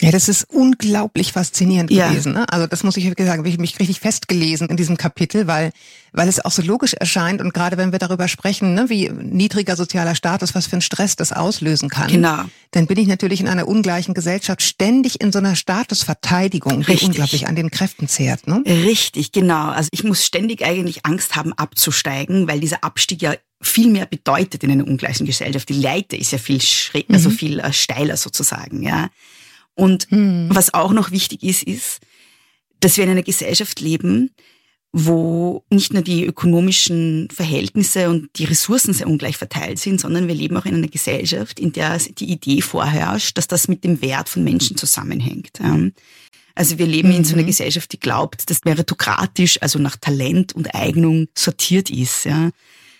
Ja, 0.00 0.12
das 0.12 0.28
ist 0.28 0.46
unglaublich 0.50 1.32
faszinierend 1.32 1.90
ja. 1.90 2.08
gewesen. 2.08 2.32
Ne? 2.32 2.48
Also 2.48 2.66
das 2.66 2.84
muss 2.84 2.96
ich 2.96 3.04
wirklich 3.06 3.26
sagen, 3.26 3.44
ich 3.44 3.58
mich 3.58 3.78
richtig 3.78 4.00
festgelesen 4.00 4.68
in 4.68 4.76
diesem 4.76 4.96
Kapitel, 4.96 5.46
weil 5.46 5.72
weil 6.12 6.28
es 6.28 6.44
auch 6.44 6.50
so 6.50 6.62
logisch 6.62 6.94
erscheint 6.94 7.40
und 7.40 7.52
gerade 7.52 7.76
wenn 7.76 7.92
wir 7.92 7.98
darüber 7.98 8.28
sprechen, 8.28 8.74
ne, 8.74 8.88
wie 8.88 9.10
niedriger 9.10 9.76
sozialer 9.76 10.14
Status, 10.14 10.54
was 10.54 10.66
für 10.66 10.72
einen 10.72 10.80
Stress 10.80 11.16
das 11.16 11.32
auslösen 11.32 11.88
kann, 11.88 12.08
genau. 12.08 12.44
dann 12.70 12.86
bin 12.86 12.98
ich 12.98 13.06
natürlich 13.06 13.40
in 13.40 13.48
einer 13.48 13.68
ungleichen 13.68 14.14
Gesellschaft 14.14 14.62
ständig 14.62 15.20
in 15.20 15.32
so 15.32 15.38
einer 15.38 15.54
Statusverteidigung, 15.54 16.80
die 16.80 16.86
richtig. 16.86 17.08
unglaublich 17.08 17.46
an 17.46 17.56
den 17.56 17.70
Kräften 17.70 18.08
zehrt. 18.08 18.46
Ne? 18.46 18.62
Richtig, 18.66 19.32
genau. 19.32 19.68
Also 19.68 19.88
ich 19.92 20.04
muss 20.04 20.24
ständig 20.24 20.64
eigentlich 20.64 21.04
Angst 21.04 21.36
haben, 21.36 21.52
abzusteigen, 21.52 22.48
weil 22.48 22.60
dieser 22.60 22.84
Abstieg 22.84 23.22
ja 23.22 23.34
viel 23.60 23.90
mehr 23.90 24.06
bedeutet 24.06 24.62
in 24.62 24.70
einer 24.70 24.86
ungleichen 24.86 25.26
Gesellschaft. 25.26 25.68
Die 25.68 25.80
Leiter 25.80 26.16
ist 26.16 26.30
ja 26.30 26.38
viel 26.38 26.60
schräg, 26.60 27.06
also 27.10 27.28
mhm. 27.28 27.34
viel 27.34 27.60
äh, 27.60 27.72
steiler 27.72 28.16
sozusagen, 28.16 28.82
ja. 28.82 29.08
Und 29.78 30.10
mhm. 30.10 30.48
was 30.50 30.74
auch 30.74 30.92
noch 30.92 31.12
wichtig 31.12 31.44
ist, 31.44 31.62
ist, 31.62 32.00
dass 32.80 32.96
wir 32.96 33.04
in 33.04 33.10
einer 33.10 33.22
Gesellschaft 33.22 33.80
leben, 33.80 34.30
wo 34.92 35.62
nicht 35.70 35.92
nur 35.92 36.02
die 36.02 36.24
ökonomischen 36.24 37.28
Verhältnisse 37.30 38.10
und 38.10 38.28
die 38.36 38.44
Ressourcen 38.44 38.92
sehr 38.92 39.06
ungleich 39.06 39.36
verteilt 39.36 39.78
sind, 39.78 40.00
sondern 40.00 40.26
wir 40.26 40.34
leben 40.34 40.56
auch 40.56 40.64
in 40.64 40.74
einer 40.74 40.88
Gesellschaft, 40.88 41.60
in 41.60 41.72
der 41.72 41.96
die 41.98 42.32
Idee 42.32 42.60
vorherrscht, 42.60 43.38
dass 43.38 43.46
das 43.46 43.68
mit 43.68 43.84
dem 43.84 44.02
Wert 44.02 44.28
von 44.28 44.42
Menschen 44.42 44.76
zusammenhängt. 44.76 45.60
Also 46.56 46.78
wir 46.78 46.86
leben 46.86 47.10
mhm. 47.10 47.16
in 47.18 47.24
so 47.24 47.34
einer 47.34 47.42
mhm. 47.42 47.48
Gesellschaft, 47.48 47.92
die 47.92 48.00
glaubt, 48.00 48.50
dass 48.50 48.64
meritokratisch, 48.64 49.62
also 49.62 49.78
nach 49.78 49.94
Talent 49.96 50.56
und 50.56 50.74
Eignung 50.74 51.28
sortiert 51.36 51.88
ist. 51.88 52.24
Ja. 52.24 52.50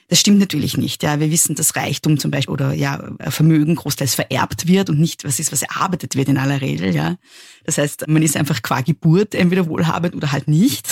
Das 0.09 0.21
stimmt 0.21 0.39
natürlich 0.39 0.79
nicht. 0.79 1.03
Ja, 1.03 1.21
wir 1.21 1.31
wissen, 1.31 1.55
dass 1.55 1.77
Reichtum 1.77 2.19
zum 2.19 2.31
Beispiel 2.31 2.53
oder 2.55 2.73
ja 2.73 3.11
Vermögen 3.29 3.75
großteils 3.75 4.15
vererbt 4.15 4.67
wird 4.67 4.89
und 4.89 4.99
nicht 4.99 5.25
was 5.25 5.39
ist, 5.39 5.53
was 5.53 5.63
erarbeitet 5.63 6.17
wird 6.17 6.29
in 6.29 6.39
aller 6.39 6.63
Regel. 6.63 6.95
Ja, 6.95 7.17
das 7.65 7.77
heißt, 7.77 8.09
man 8.09 8.23
ist 8.23 8.37
einfach 8.37 8.63
qua 8.63 8.81
Geburt 8.81 9.35
entweder 9.35 9.69
wohlhabend 9.69 10.15
oder 10.15 10.33
halt 10.33 10.49
nicht. 10.49 10.89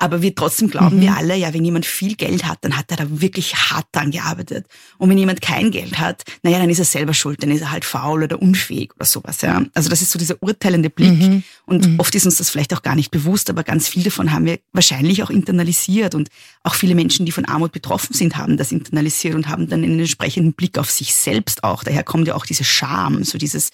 Aber 0.00 0.22
wir 0.22 0.32
trotzdem 0.32 0.70
glauben 0.70 0.96
mhm. 0.96 1.00
wir 1.02 1.16
alle, 1.16 1.34
ja, 1.36 1.52
wenn 1.52 1.64
jemand 1.64 1.84
viel 1.84 2.14
Geld 2.14 2.46
hat, 2.46 2.58
dann 2.62 2.76
hat 2.76 2.90
er 2.90 2.96
da 2.96 3.04
wirklich 3.08 3.54
hart 3.54 3.86
dran 3.92 4.12
gearbeitet. 4.12 4.66
Und 4.96 5.10
wenn 5.10 5.18
jemand 5.18 5.40
kein 5.40 5.72
Geld 5.72 5.98
hat, 5.98 6.22
naja, 6.44 6.58
dann 6.60 6.70
ist 6.70 6.78
er 6.78 6.84
selber 6.84 7.14
schuld, 7.14 7.42
dann 7.42 7.50
ist 7.50 7.62
er 7.62 7.72
halt 7.72 7.84
faul 7.84 8.22
oder 8.22 8.40
unfähig 8.40 8.94
oder 8.94 9.04
sowas. 9.04 9.40
Ja. 9.42 9.64
Also 9.74 9.90
das 9.90 10.00
ist 10.00 10.12
so 10.12 10.18
dieser 10.18 10.40
urteilende 10.40 10.88
Blick. 10.88 11.18
Mhm. 11.18 11.42
Und 11.66 11.86
mhm. 11.86 11.98
oft 11.98 12.14
ist 12.14 12.24
uns 12.26 12.36
das 12.36 12.48
vielleicht 12.48 12.72
auch 12.74 12.82
gar 12.82 12.94
nicht 12.94 13.10
bewusst, 13.10 13.50
aber 13.50 13.64
ganz 13.64 13.88
viel 13.88 14.04
davon 14.04 14.30
haben 14.30 14.46
wir 14.46 14.60
wahrscheinlich 14.72 15.22
auch 15.24 15.30
internalisiert. 15.30 16.14
Und 16.14 16.28
auch 16.62 16.74
viele 16.74 16.94
Menschen, 16.94 17.26
die 17.26 17.32
von 17.32 17.44
Armut 17.44 17.72
betroffen 17.72 18.14
sind, 18.14 18.36
haben 18.36 18.56
das 18.56 18.70
internalisiert 18.70 19.34
und 19.34 19.48
haben 19.48 19.68
dann 19.68 19.82
einen 19.82 19.98
entsprechenden 19.98 20.52
Blick 20.52 20.78
auf 20.78 20.90
sich 20.92 21.12
selbst 21.12 21.64
auch. 21.64 21.82
Daher 21.82 22.04
kommt 22.04 22.28
ja 22.28 22.36
auch 22.36 22.46
diese 22.46 22.64
Scham, 22.64 23.24
so 23.24 23.36
dieses 23.36 23.70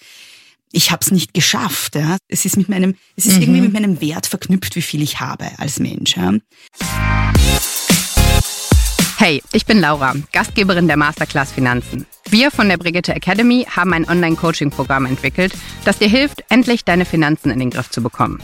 ich 0.75 0.91
habe 0.91 1.01
es 1.03 1.11
nicht 1.11 1.33
geschafft. 1.33 1.95
Ja. 1.95 2.19
Es 2.29 2.45
ist 2.45 2.57
mit 2.57 2.69
meinem, 2.69 2.97
es 3.17 3.27
ist 3.27 3.37
mhm. 3.37 3.43
irgendwie 3.43 3.61
mit 3.63 3.73
meinem 3.73 4.01
Wert 4.01 4.27
verknüpft, 4.27 4.77
wie 4.77 4.83
viel 4.83 5.03
ich 5.03 5.21
habe 5.21 5.47
als 5.59 5.79
Mensch. 5.79 6.17
Ja. 6.17 6.35
Hey, 9.17 9.43
ich 9.53 9.65
bin 9.65 9.81
Laura, 9.81 10.15
Gastgeberin 10.33 10.89
der 10.89 10.97
Masterclass 10.97 11.53
Finanzen. 11.53 12.05
Wir 12.29 12.51
von 12.51 12.69
der 12.69 12.77
Brigitte 12.77 13.15
Academy 13.15 13.65
haben 13.71 13.93
ein 13.93 14.09
Online-Coaching-Programm 14.09 15.07
entwickelt, 15.07 15.55
das 15.85 15.99
dir 15.99 16.09
hilft, 16.09 16.45
endlich 16.49 16.85
deine 16.85 17.05
Finanzen 17.05 17.51
in 17.51 17.61
den 17.61 17.71
Griff 17.71 17.91
zu 17.91 18.03
bekommen. 18.03 18.41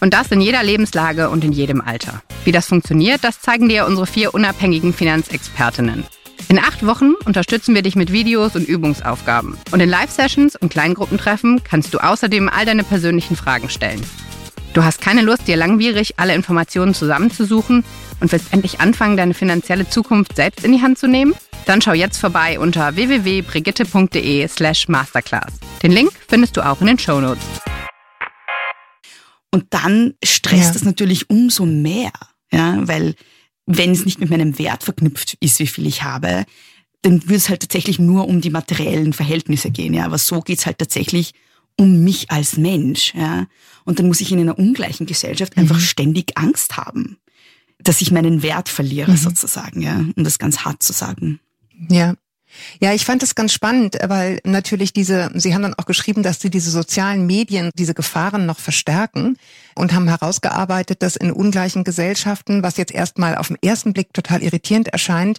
Und 0.00 0.14
das 0.14 0.32
in 0.32 0.40
jeder 0.40 0.62
Lebenslage 0.62 1.30
und 1.30 1.44
in 1.44 1.52
jedem 1.52 1.80
Alter. 1.80 2.22
Wie 2.44 2.52
das 2.52 2.66
funktioniert, 2.66 3.22
das 3.22 3.40
zeigen 3.40 3.68
dir 3.68 3.86
unsere 3.86 4.06
vier 4.06 4.34
unabhängigen 4.34 4.92
Finanzexpertinnen. 4.92 6.04
In 6.48 6.58
acht 6.58 6.86
Wochen 6.86 7.12
unterstützen 7.24 7.74
wir 7.74 7.82
dich 7.82 7.96
mit 7.96 8.12
Videos 8.12 8.56
und 8.56 8.68
Übungsaufgaben. 8.68 9.58
Und 9.70 9.80
in 9.80 9.88
Live-Sessions 9.88 10.56
und 10.56 10.70
Kleingruppentreffen 10.70 11.62
kannst 11.64 11.92
du 11.92 11.98
außerdem 11.98 12.48
all 12.48 12.64
deine 12.64 12.84
persönlichen 12.84 13.36
Fragen 13.36 13.68
stellen. 13.68 14.00
Du 14.72 14.84
hast 14.84 15.00
keine 15.00 15.22
Lust, 15.22 15.48
dir 15.48 15.56
langwierig 15.56 16.14
alle 16.18 16.34
Informationen 16.34 16.94
zusammenzusuchen 16.94 17.84
und 18.20 18.32
willst 18.32 18.52
endlich 18.52 18.80
anfangen, 18.80 19.16
deine 19.16 19.34
finanzielle 19.34 19.88
Zukunft 19.88 20.36
selbst 20.36 20.64
in 20.64 20.72
die 20.72 20.82
Hand 20.82 20.98
zu 20.98 21.08
nehmen? 21.08 21.34
Dann 21.66 21.82
schau 21.82 21.92
jetzt 21.92 22.18
vorbei 22.18 22.58
unter 22.58 22.96
www.brigitte.de 22.96 24.48
slash 24.48 24.88
masterclass. 24.88 25.52
Den 25.82 25.92
Link 25.92 26.12
findest 26.28 26.56
du 26.56 26.64
auch 26.64 26.80
in 26.80 26.86
den 26.86 26.98
Show 26.98 27.20
Notes. 27.20 27.42
Und 29.50 29.66
dann 29.70 30.14
stresst 30.24 30.76
es 30.76 30.84
natürlich 30.84 31.30
umso 31.30 31.66
mehr, 31.66 32.12
ja, 32.52 32.76
weil 32.86 33.14
wenn 33.68 33.90
es 33.90 34.04
nicht 34.04 34.18
mit 34.18 34.30
meinem 34.30 34.58
Wert 34.58 34.82
verknüpft 34.82 35.36
ist, 35.40 35.58
wie 35.58 35.66
viel 35.66 35.86
ich 35.86 36.02
habe, 36.02 36.46
dann 37.02 37.22
würde 37.24 37.36
es 37.36 37.48
halt 37.48 37.60
tatsächlich 37.60 37.98
nur 37.98 38.26
um 38.26 38.40
die 38.40 38.50
materiellen 38.50 39.12
Verhältnisse 39.12 39.70
gehen. 39.70 39.94
Ja, 39.94 40.06
aber 40.06 40.18
so 40.18 40.40
geht's 40.40 40.66
halt 40.66 40.78
tatsächlich 40.78 41.34
um 41.76 42.02
mich 42.02 42.30
als 42.30 42.56
Mensch. 42.56 43.14
Ja, 43.14 43.46
und 43.84 43.98
dann 43.98 44.08
muss 44.08 44.20
ich 44.20 44.32
in 44.32 44.40
einer 44.40 44.58
ungleichen 44.58 45.06
Gesellschaft 45.06 45.56
mhm. 45.56 45.62
einfach 45.62 45.80
ständig 45.80 46.36
Angst 46.36 46.76
haben, 46.76 47.18
dass 47.78 48.00
ich 48.00 48.10
meinen 48.10 48.42
Wert 48.42 48.68
verliere, 48.68 49.12
mhm. 49.12 49.16
sozusagen. 49.16 49.82
Ja, 49.82 50.02
um 50.16 50.24
das 50.24 50.38
ganz 50.38 50.60
hart 50.64 50.82
zu 50.82 50.92
sagen. 50.92 51.38
Ja, 51.90 52.14
ja, 52.80 52.92
ich 52.92 53.04
fand 53.04 53.22
das 53.22 53.34
ganz 53.34 53.52
spannend, 53.52 53.98
weil 54.06 54.40
natürlich 54.44 54.92
diese, 54.92 55.30
Sie 55.34 55.54
haben 55.54 55.62
dann 55.62 55.74
auch 55.74 55.86
geschrieben, 55.86 56.22
dass 56.22 56.40
Sie 56.40 56.50
diese 56.50 56.70
sozialen 56.70 57.26
Medien 57.26 57.70
diese 57.74 57.94
Gefahren 57.94 58.46
noch 58.46 58.58
verstärken 58.58 59.36
und 59.74 59.92
haben 59.92 60.08
herausgearbeitet, 60.08 61.02
dass 61.02 61.16
in 61.16 61.32
ungleichen 61.32 61.84
Gesellschaften, 61.84 62.62
was 62.62 62.76
jetzt 62.76 62.92
erstmal 62.92 63.36
auf 63.36 63.48
den 63.48 63.58
ersten 63.62 63.92
Blick 63.92 64.12
total 64.12 64.42
irritierend 64.42 64.88
erscheint, 64.88 65.38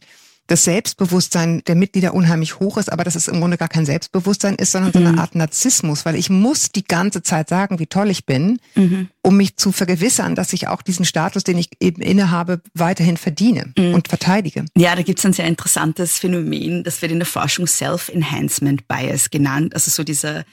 das 0.49 0.63
Selbstbewusstsein 0.63 1.61
der 1.67 1.75
Mitglieder 1.75 2.13
unheimlich 2.15 2.59
hoch 2.59 2.77
ist, 2.77 2.91
aber 2.91 3.03
dass 3.03 3.15
es 3.15 3.27
im 3.27 3.39
Grunde 3.39 3.57
gar 3.57 3.67
kein 3.67 3.85
Selbstbewusstsein 3.85 4.55
ist, 4.55 4.71
sondern 4.71 4.91
so 4.91 4.99
eine 4.99 5.13
mhm. 5.13 5.19
Art 5.19 5.35
Narzissmus, 5.35 6.05
weil 6.05 6.15
ich 6.15 6.31
muss 6.31 6.71
die 6.71 6.83
ganze 6.83 7.21
Zeit 7.21 7.49
sagen, 7.49 7.77
wie 7.77 7.85
toll 7.85 8.09
ich 8.09 8.25
bin, 8.25 8.59
mhm. 8.73 9.09
um 9.21 9.37
mich 9.37 9.57
zu 9.57 9.71
vergewissern, 9.71 10.33
dass 10.33 10.51
ich 10.51 10.67
auch 10.67 10.81
diesen 10.81 11.05
Status, 11.05 11.43
den 11.43 11.59
ich 11.59 11.69
eben 11.79 12.01
innehabe, 12.01 12.61
weiterhin 12.73 13.17
verdiene 13.17 13.73
mhm. 13.77 13.93
und 13.93 14.07
verteidige. 14.07 14.65
Ja, 14.75 14.95
da 14.95 15.03
gibt 15.03 15.19
es 15.19 15.25
ein 15.25 15.33
sehr 15.33 15.45
interessantes 15.45 16.17
Phänomen, 16.17 16.83
das 16.83 17.01
wird 17.03 17.11
in 17.11 17.19
der 17.19 17.27
Forschung 17.27 17.67
Self-Enhancement 17.67 18.87
Bias 18.87 19.29
genannt, 19.29 19.75
also 19.75 19.91
so 19.91 20.03
dieser 20.03 20.45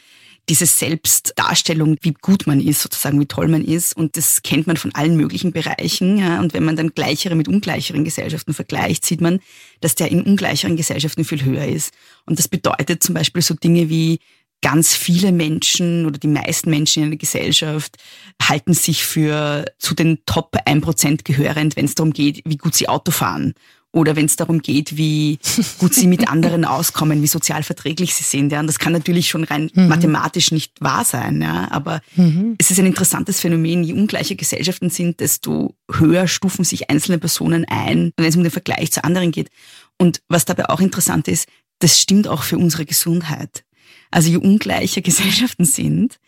diese 0.48 0.66
Selbstdarstellung, 0.66 1.96
wie 2.02 2.14
gut 2.14 2.46
man 2.46 2.60
ist, 2.60 2.82
sozusagen, 2.82 3.20
wie 3.20 3.26
toll 3.26 3.48
man 3.48 3.64
ist. 3.64 3.96
Und 3.96 4.16
das 4.16 4.42
kennt 4.42 4.66
man 4.66 4.76
von 4.76 4.94
allen 4.94 5.16
möglichen 5.16 5.52
Bereichen. 5.52 6.18
Ja. 6.18 6.38
Und 6.38 6.54
wenn 6.54 6.64
man 6.64 6.76
dann 6.76 6.90
gleichere 6.90 7.34
mit 7.34 7.48
ungleicheren 7.48 8.04
Gesellschaften 8.04 8.54
vergleicht, 8.54 9.04
sieht 9.04 9.20
man, 9.20 9.40
dass 9.80 9.96
der 9.96 10.10
in 10.10 10.22
ungleicheren 10.22 10.76
Gesellschaften 10.76 11.24
viel 11.24 11.44
höher 11.44 11.66
ist. 11.66 11.92
Und 12.26 12.38
das 12.38 12.48
bedeutet 12.48 13.02
zum 13.02 13.14
Beispiel 13.14 13.42
so 13.42 13.54
Dinge 13.54 13.88
wie 13.88 14.20
ganz 14.62 14.94
viele 14.94 15.32
Menschen 15.32 16.06
oder 16.06 16.18
die 16.18 16.28
meisten 16.28 16.70
Menschen 16.70 17.02
in 17.02 17.08
einer 17.10 17.16
Gesellschaft 17.16 17.96
halten 18.42 18.72
sich 18.72 19.04
für 19.04 19.64
zu 19.78 19.94
den 19.94 20.18
Top 20.26 20.56
1% 20.66 21.24
gehörend, 21.24 21.76
wenn 21.76 21.84
es 21.84 21.94
darum 21.94 22.12
geht, 22.12 22.42
wie 22.44 22.56
gut 22.56 22.74
sie 22.74 22.88
Auto 22.88 23.10
fahren 23.10 23.54
oder 23.96 24.14
wenn 24.14 24.26
es 24.26 24.36
darum 24.36 24.60
geht, 24.60 24.98
wie 24.98 25.38
gut 25.78 25.94
sie 25.94 26.06
mit 26.06 26.28
anderen 26.28 26.66
auskommen, 26.66 27.22
wie 27.22 27.26
sozial 27.26 27.62
verträglich 27.62 28.14
sie 28.14 28.24
sind. 28.24 28.52
Ja. 28.52 28.60
Und 28.60 28.66
das 28.66 28.78
kann 28.78 28.92
natürlich 28.92 29.30
schon 29.30 29.42
rein 29.42 29.70
mhm. 29.72 29.88
mathematisch 29.88 30.52
nicht 30.52 30.78
wahr 30.80 31.04
sein, 31.06 31.40
ja. 31.40 31.70
aber 31.70 32.02
mhm. 32.14 32.56
es 32.58 32.70
ist 32.70 32.78
ein 32.78 32.84
interessantes 32.84 33.40
Phänomen. 33.40 33.84
Je 33.84 33.94
ungleicher 33.94 34.34
Gesellschaften 34.34 34.90
sind, 34.90 35.20
desto 35.20 35.74
höher 35.90 36.28
stufen 36.28 36.62
sich 36.62 36.90
einzelne 36.90 37.18
Personen 37.18 37.64
ein, 37.64 38.12
wenn 38.18 38.26
es 38.26 38.36
um 38.36 38.42
den 38.42 38.52
Vergleich 38.52 38.92
zu 38.92 39.02
anderen 39.02 39.32
geht. 39.32 39.48
Und 39.96 40.20
was 40.28 40.44
dabei 40.44 40.68
auch 40.68 40.80
interessant 40.80 41.26
ist, 41.26 41.48
das 41.78 41.98
stimmt 41.98 42.28
auch 42.28 42.42
für 42.42 42.58
unsere 42.58 42.84
Gesundheit. 42.84 43.64
Also 44.10 44.28
je 44.28 44.36
ungleicher 44.36 45.00
Gesellschaften 45.00 45.64
sind, 45.64 46.18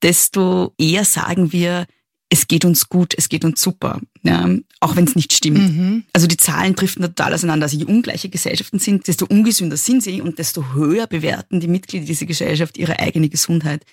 desto 0.00 0.72
eher 0.78 1.04
sagen 1.04 1.52
wir, 1.52 1.86
es 2.30 2.48
geht 2.48 2.64
uns 2.64 2.88
gut, 2.88 3.12
es 3.14 3.28
geht 3.28 3.44
uns 3.44 3.60
super, 3.60 4.00
ja, 4.24 4.48
auch 4.80 4.96
wenn 4.96 5.04
es 5.04 5.16
nicht 5.16 5.34
stimmt. 5.34 5.76
Mhm. 5.76 6.04
Also 6.14 6.26
die 6.26 6.38
Zahlen 6.38 6.74
driften 6.74 7.02
total 7.02 7.34
auseinander. 7.34 7.64
Also 7.64 7.76
je 7.76 7.84
ungleicher 7.84 8.28
Gesellschaften 8.28 8.78
sind, 8.78 9.06
desto 9.06 9.26
ungesünder 9.26 9.76
sind 9.76 10.02
sie 10.02 10.22
und 10.22 10.38
desto 10.38 10.72
höher 10.74 11.06
bewerten 11.06 11.60
die 11.60 11.68
Mitglieder 11.68 12.06
dieser 12.06 12.24
Gesellschaft 12.24 12.78
ihre 12.78 12.98
eigene 12.98 13.28
Gesundheit. 13.28 13.84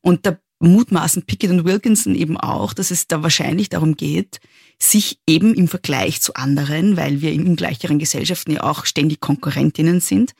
Und 0.00 0.24
da 0.24 0.38
mutmaßen 0.58 1.24
Pickett 1.24 1.50
und 1.50 1.64
Wilkinson 1.64 2.14
eben 2.14 2.38
auch, 2.38 2.72
dass 2.72 2.90
es 2.90 3.06
da 3.08 3.22
wahrscheinlich 3.22 3.68
darum 3.68 3.94
geht, 3.94 4.40
sich 4.78 5.18
eben 5.26 5.54
im 5.54 5.68
Vergleich 5.68 6.22
zu 6.22 6.34
anderen, 6.34 6.96
weil 6.96 7.20
wir 7.20 7.32
in 7.32 7.46
ungleicheren 7.46 7.98
Gesellschaften 7.98 8.52
ja 8.52 8.62
auch 8.62 8.86
ständig 8.86 9.20
Konkurrentinnen 9.20 10.00
sind, 10.00 10.32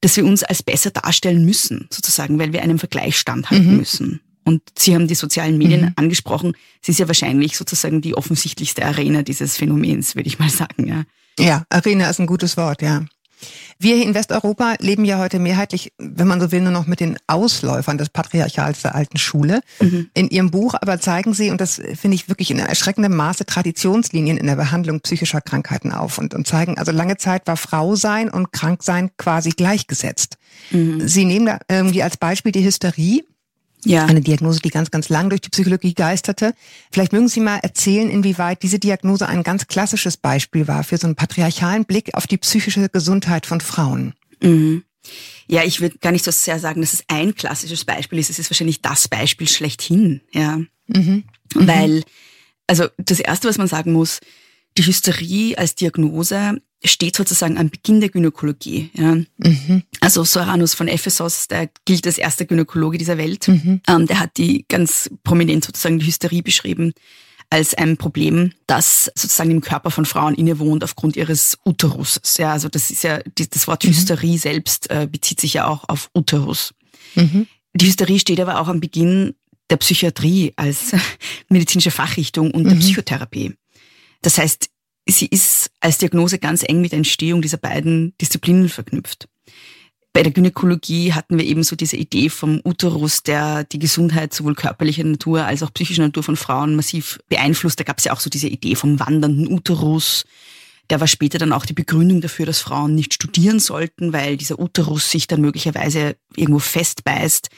dass 0.00 0.16
wir 0.16 0.24
uns 0.24 0.42
als 0.42 0.64
besser 0.64 0.90
darstellen 0.90 1.44
müssen, 1.44 1.86
sozusagen, 1.90 2.38
weil 2.40 2.52
wir 2.52 2.62
einem 2.62 2.80
Vergleich 2.80 3.16
standhalten 3.16 3.70
mhm. 3.70 3.76
müssen. 3.76 4.20
Und 4.44 4.62
Sie 4.76 4.94
haben 4.94 5.06
die 5.06 5.14
sozialen 5.14 5.58
Medien 5.58 5.82
mhm. 5.82 5.92
angesprochen. 5.96 6.54
Es 6.82 6.88
ist 6.88 6.98
ja 6.98 7.06
wahrscheinlich 7.06 7.56
sozusagen 7.56 8.00
die 8.00 8.16
offensichtlichste 8.16 8.84
Arena 8.84 9.22
dieses 9.22 9.56
Phänomens, 9.56 10.16
würde 10.16 10.28
ich 10.28 10.38
mal 10.38 10.50
sagen. 10.50 10.88
Ja. 10.88 11.04
ja, 11.38 11.64
Arena 11.68 12.10
ist 12.10 12.20
ein 12.20 12.26
gutes 12.26 12.56
Wort, 12.56 12.82
ja. 12.82 13.04
Wir 13.78 13.96
hier 13.96 14.04
in 14.04 14.14
Westeuropa 14.14 14.76
leben 14.78 15.04
ja 15.04 15.18
heute 15.18 15.38
mehrheitlich, 15.38 15.92
wenn 15.98 16.28
man 16.28 16.40
so 16.40 16.52
will, 16.52 16.60
nur 16.60 16.72
noch 16.72 16.86
mit 16.86 17.00
den 17.00 17.18
Ausläufern 17.26 17.98
des 17.98 18.10
Patriarchals 18.10 18.82
der 18.82 18.94
alten 18.94 19.18
Schule. 19.18 19.60
Mhm. 19.80 20.10
In 20.14 20.28
Ihrem 20.28 20.50
Buch 20.50 20.74
aber 20.80 21.00
zeigen 21.00 21.34
Sie, 21.34 21.50
und 21.50 21.60
das 21.60 21.80
finde 21.94 22.14
ich 22.14 22.28
wirklich 22.28 22.50
in 22.50 22.58
erschreckendem 22.58 23.14
Maße, 23.14 23.44
Traditionslinien 23.44 24.36
in 24.36 24.46
der 24.46 24.56
Behandlung 24.56 25.00
psychischer 25.00 25.40
Krankheiten 25.40 25.92
auf 25.92 26.18
und, 26.18 26.34
und 26.34 26.46
zeigen, 26.46 26.78
also 26.78 26.92
lange 26.92 27.16
Zeit 27.16 27.46
war 27.46 27.56
Frau 27.56 27.96
sein 27.96 28.30
und 28.30 28.52
Kranksein 28.52 29.10
quasi 29.16 29.50
gleichgesetzt. 29.50 30.36
Mhm. 30.70 31.06
Sie 31.08 31.24
nehmen 31.24 31.46
da 31.46 31.58
irgendwie 31.68 32.02
als 32.02 32.16
Beispiel 32.16 32.52
die 32.52 32.64
Hysterie 32.64 33.24
ja. 33.84 34.06
Eine 34.06 34.20
Diagnose, 34.20 34.60
die 34.60 34.70
ganz, 34.70 34.90
ganz 34.90 35.08
lang 35.08 35.28
durch 35.28 35.40
die 35.40 35.48
Psychologie 35.48 35.94
geisterte. 35.94 36.54
Vielleicht 36.92 37.12
mögen 37.12 37.28
Sie 37.28 37.40
mal 37.40 37.58
erzählen, 37.58 38.10
inwieweit 38.10 38.62
diese 38.62 38.78
Diagnose 38.78 39.28
ein 39.28 39.42
ganz 39.42 39.66
klassisches 39.66 40.16
Beispiel 40.16 40.68
war 40.68 40.84
für 40.84 40.98
so 40.98 41.08
einen 41.08 41.16
patriarchalen 41.16 41.84
Blick 41.84 42.14
auf 42.14 42.26
die 42.26 42.38
psychische 42.38 42.88
Gesundheit 42.88 43.44
von 43.44 43.60
Frauen. 43.60 44.14
Mhm. 44.40 44.84
Ja, 45.48 45.64
ich 45.64 45.80
würde 45.80 45.98
gar 45.98 46.12
nicht 46.12 46.24
so 46.24 46.30
sehr 46.30 46.60
sagen, 46.60 46.80
dass 46.80 46.92
es 46.92 47.04
ein 47.08 47.34
klassisches 47.34 47.84
Beispiel 47.84 48.20
ist. 48.20 48.30
Es 48.30 48.38
ist 48.38 48.50
wahrscheinlich 48.50 48.82
das 48.82 49.08
Beispiel 49.08 49.48
schlechthin, 49.48 50.20
ja. 50.32 50.60
Mhm. 50.86 51.24
Weil, 51.54 52.04
also 52.68 52.86
das 52.98 53.18
erste, 53.18 53.48
was 53.48 53.58
man 53.58 53.66
sagen 53.66 53.92
muss, 53.92 54.20
die 54.78 54.86
Hysterie 54.86 55.58
als 55.58 55.74
Diagnose 55.74 56.60
steht 56.84 57.16
sozusagen 57.16 57.58
am 57.58 57.70
Beginn 57.70 58.00
der 58.00 58.10
Gynäkologie. 58.10 58.90
Ja. 58.94 59.16
Mhm. 59.38 59.82
Also 60.00 60.24
Soranus 60.24 60.74
von 60.74 60.88
Ephesos, 60.88 61.48
der 61.48 61.70
gilt 61.84 62.06
als 62.06 62.18
erster 62.18 62.44
Gynäkologe 62.44 62.98
dieser 62.98 63.18
Welt. 63.18 63.48
Mhm. 63.48 63.80
Ähm, 63.86 64.06
der 64.06 64.20
hat 64.20 64.36
die 64.36 64.64
ganz 64.68 65.10
prominent 65.22 65.64
sozusagen 65.64 65.98
die 65.98 66.06
Hysterie 66.06 66.42
beschrieben 66.42 66.92
als 67.50 67.74
ein 67.74 67.98
Problem, 67.98 68.52
das 68.66 69.12
sozusagen 69.14 69.50
im 69.50 69.60
Körper 69.60 69.90
von 69.90 70.06
Frauen 70.06 70.34
innewohnt 70.34 70.82
aufgrund 70.82 71.16
ihres 71.16 71.58
Uterus. 71.66 72.18
Ja, 72.38 72.52
also 72.52 72.70
das 72.70 72.90
ist 72.90 73.04
ja 73.04 73.20
das 73.36 73.68
Wort 73.68 73.84
mhm. 73.84 73.90
Hysterie 73.90 74.38
selbst 74.38 74.90
äh, 74.90 75.06
bezieht 75.10 75.38
sich 75.38 75.54
ja 75.54 75.66
auch 75.66 75.86
auf 75.86 76.08
Uterus. 76.14 76.72
Mhm. 77.14 77.46
Die 77.74 77.86
Hysterie 77.86 78.18
steht 78.18 78.40
aber 78.40 78.58
auch 78.58 78.68
am 78.68 78.80
Beginn 78.80 79.34
der 79.68 79.76
Psychiatrie 79.76 80.54
als 80.56 80.92
medizinische 81.50 81.90
Fachrichtung 81.90 82.52
und 82.52 82.64
der 82.64 82.74
mhm. 82.74 82.80
Psychotherapie. 82.80 83.54
Das 84.22 84.38
heißt, 84.38 84.70
sie 85.08 85.26
ist 85.26 85.70
als 85.80 85.98
Diagnose 85.98 86.38
ganz 86.38 86.62
eng 86.62 86.80
mit 86.80 86.92
der 86.92 86.98
Entstehung 86.98 87.42
dieser 87.42 87.58
beiden 87.58 88.14
Disziplinen 88.20 88.68
verknüpft. 88.68 89.28
Bei 90.14 90.22
der 90.22 90.32
Gynäkologie 90.32 91.14
hatten 91.14 91.38
wir 91.38 91.46
eben 91.46 91.62
so 91.62 91.74
diese 91.74 91.96
Idee 91.96 92.28
vom 92.28 92.60
Uterus, 92.64 93.22
der 93.22 93.64
die 93.64 93.78
Gesundheit 93.78 94.34
sowohl 94.34 94.54
körperlicher 94.54 95.04
Natur 95.04 95.46
als 95.46 95.62
auch 95.62 95.72
psychischer 95.72 96.02
Natur 96.02 96.22
von 96.22 96.36
Frauen 96.36 96.76
massiv 96.76 97.18
beeinflusst. 97.28 97.80
Da 97.80 97.84
gab 97.84 97.98
es 97.98 98.04
ja 98.04 98.12
auch 98.12 98.20
so 98.20 98.28
diese 98.28 98.48
Idee 98.48 98.74
vom 98.74 99.00
wandernden 99.00 99.50
Uterus. 99.50 100.24
Der 100.90 101.00
war 101.00 101.06
später 101.06 101.38
dann 101.38 101.52
auch 101.52 101.64
die 101.64 101.72
Begründung 101.72 102.20
dafür, 102.20 102.44
dass 102.44 102.60
Frauen 102.60 102.94
nicht 102.94 103.14
studieren 103.14 103.58
sollten, 103.58 104.12
weil 104.12 104.36
dieser 104.36 104.58
Uterus 104.58 105.10
sich 105.10 105.28
dann 105.28 105.40
möglicherweise 105.40 106.16
irgendwo 106.36 106.58
festbeißt 106.58 107.48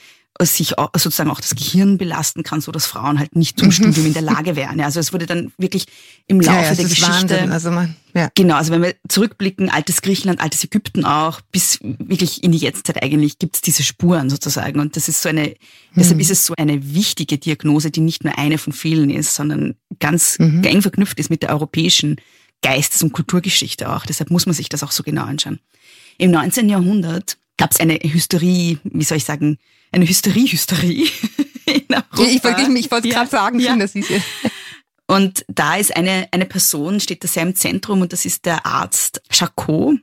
sich 0.42 0.78
auch, 0.78 0.90
sozusagen 0.96 1.30
auch 1.30 1.40
das 1.40 1.54
Gehirn 1.54 1.96
belasten 1.96 2.42
kann, 2.42 2.60
so 2.60 2.72
dass 2.72 2.86
Frauen 2.86 3.18
halt 3.18 3.36
nicht 3.36 3.58
zum 3.58 3.68
mhm. 3.68 3.72
Studium 3.72 4.06
in 4.06 4.12
der 4.14 4.22
Lage 4.22 4.56
wären. 4.56 4.80
Also 4.80 4.98
es 4.98 5.12
wurde 5.12 5.26
dann 5.26 5.52
wirklich 5.58 5.86
im 6.26 6.40
Laufe 6.40 6.58
ja, 6.58 6.70
ja, 6.70 6.74
der 6.74 6.84
Geschichte. 6.84 7.12
Wahnsinn. 7.12 7.52
Also 7.52 7.70
man, 7.70 7.94
ja. 8.14 8.30
Genau, 8.34 8.56
also 8.56 8.72
wenn 8.72 8.82
wir 8.82 8.96
zurückblicken, 9.08 9.70
altes 9.70 10.02
Griechenland, 10.02 10.40
altes 10.40 10.64
Ägypten 10.64 11.04
auch, 11.04 11.40
bis 11.52 11.78
wirklich 11.82 12.42
in 12.42 12.50
die 12.50 12.58
Jetztzeit 12.58 13.02
eigentlich 13.02 13.38
gibt 13.38 13.56
es 13.56 13.62
diese 13.62 13.84
Spuren 13.84 14.28
sozusagen. 14.28 14.80
Und 14.80 14.96
das 14.96 15.08
ist 15.08 15.22
so 15.22 15.28
eine, 15.28 15.48
mhm. 15.48 15.54
deshalb 15.96 16.20
ist 16.20 16.30
es 16.30 16.46
so 16.46 16.54
eine 16.56 16.94
wichtige 16.94 17.38
Diagnose, 17.38 17.92
die 17.92 18.00
nicht 18.00 18.24
nur 18.24 18.36
eine 18.36 18.58
von 18.58 18.72
vielen 18.72 19.10
ist, 19.10 19.34
sondern 19.34 19.76
ganz 20.00 20.38
mhm. 20.40 20.64
eng 20.64 20.82
verknüpft 20.82 21.20
ist 21.20 21.30
mit 21.30 21.42
der 21.42 21.50
europäischen 21.50 22.16
Geistes- 22.60 23.02
und 23.02 23.12
Kulturgeschichte 23.12 23.92
auch. 23.94 24.04
Deshalb 24.04 24.30
muss 24.30 24.46
man 24.46 24.54
sich 24.54 24.68
das 24.68 24.82
auch 24.82 24.90
so 24.90 25.02
genau 25.04 25.24
anschauen. 25.24 25.60
Im 26.18 26.30
19. 26.30 26.68
Jahrhundert 26.68 27.36
gab 27.56 27.70
es 27.72 27.80
eine 27.80 27.94
Hysterie, 27.94 28.78
wie 28.84 29.04
soll 29.04 29.18
ich 29.18 29.24
sagen, 29.24 29.58
eine 29.92 30.06
Hysterie-Hysterie 30.06 31.06
in 31.66 31.84
Europa. 31.90 32.30
Ich 32.30 32.44
wollte 32.44 32.78
ich 32.78 32.90
wollte 32.90 33.08
ja. 33.08 33.14
gerade 33.14 33.30
sagen, 33.30 33.60
ja. 33.60 33.76
das 33.76 33.94
ist 33.94 34.10
ja. 34.10 34.18
Und 35.06 35.44
da 35.48 35.76
ist 35.76 35.94
eine, 35.94 36.28
eine 36.30 36.46
Person, 36.46 36.98
steht 36.98 37.22
da 37.22 37.28
sehr 37.28 37.42
im 37.42 37.54
Zentrum 37.54 38.00
und 38.00 38.12
das 38.12 38.24
ist 38.24 38.46
der 38.46 38.64
Arzt 38.64 39.22
Chacot 39.28 39.98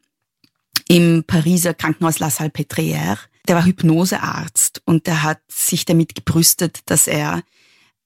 im 0.88 1.24
Pariser 1.26 1.74
Krankenhaus 1.74 2.20
La 2.20 2.28
Salpêtrière. 2.28 3.18
Der 3.48 3.56
war 3.56 3.66
Hypnosearzt 3.66 4.84
und 4.86 5.08
der 5.08 5.24
hat 5.24 5.40
sich 5.48 5.86
damit 5.86 6.14
gebrüstet, 6.14 6.80
dass 6.86 7.08
er 7.08 7.42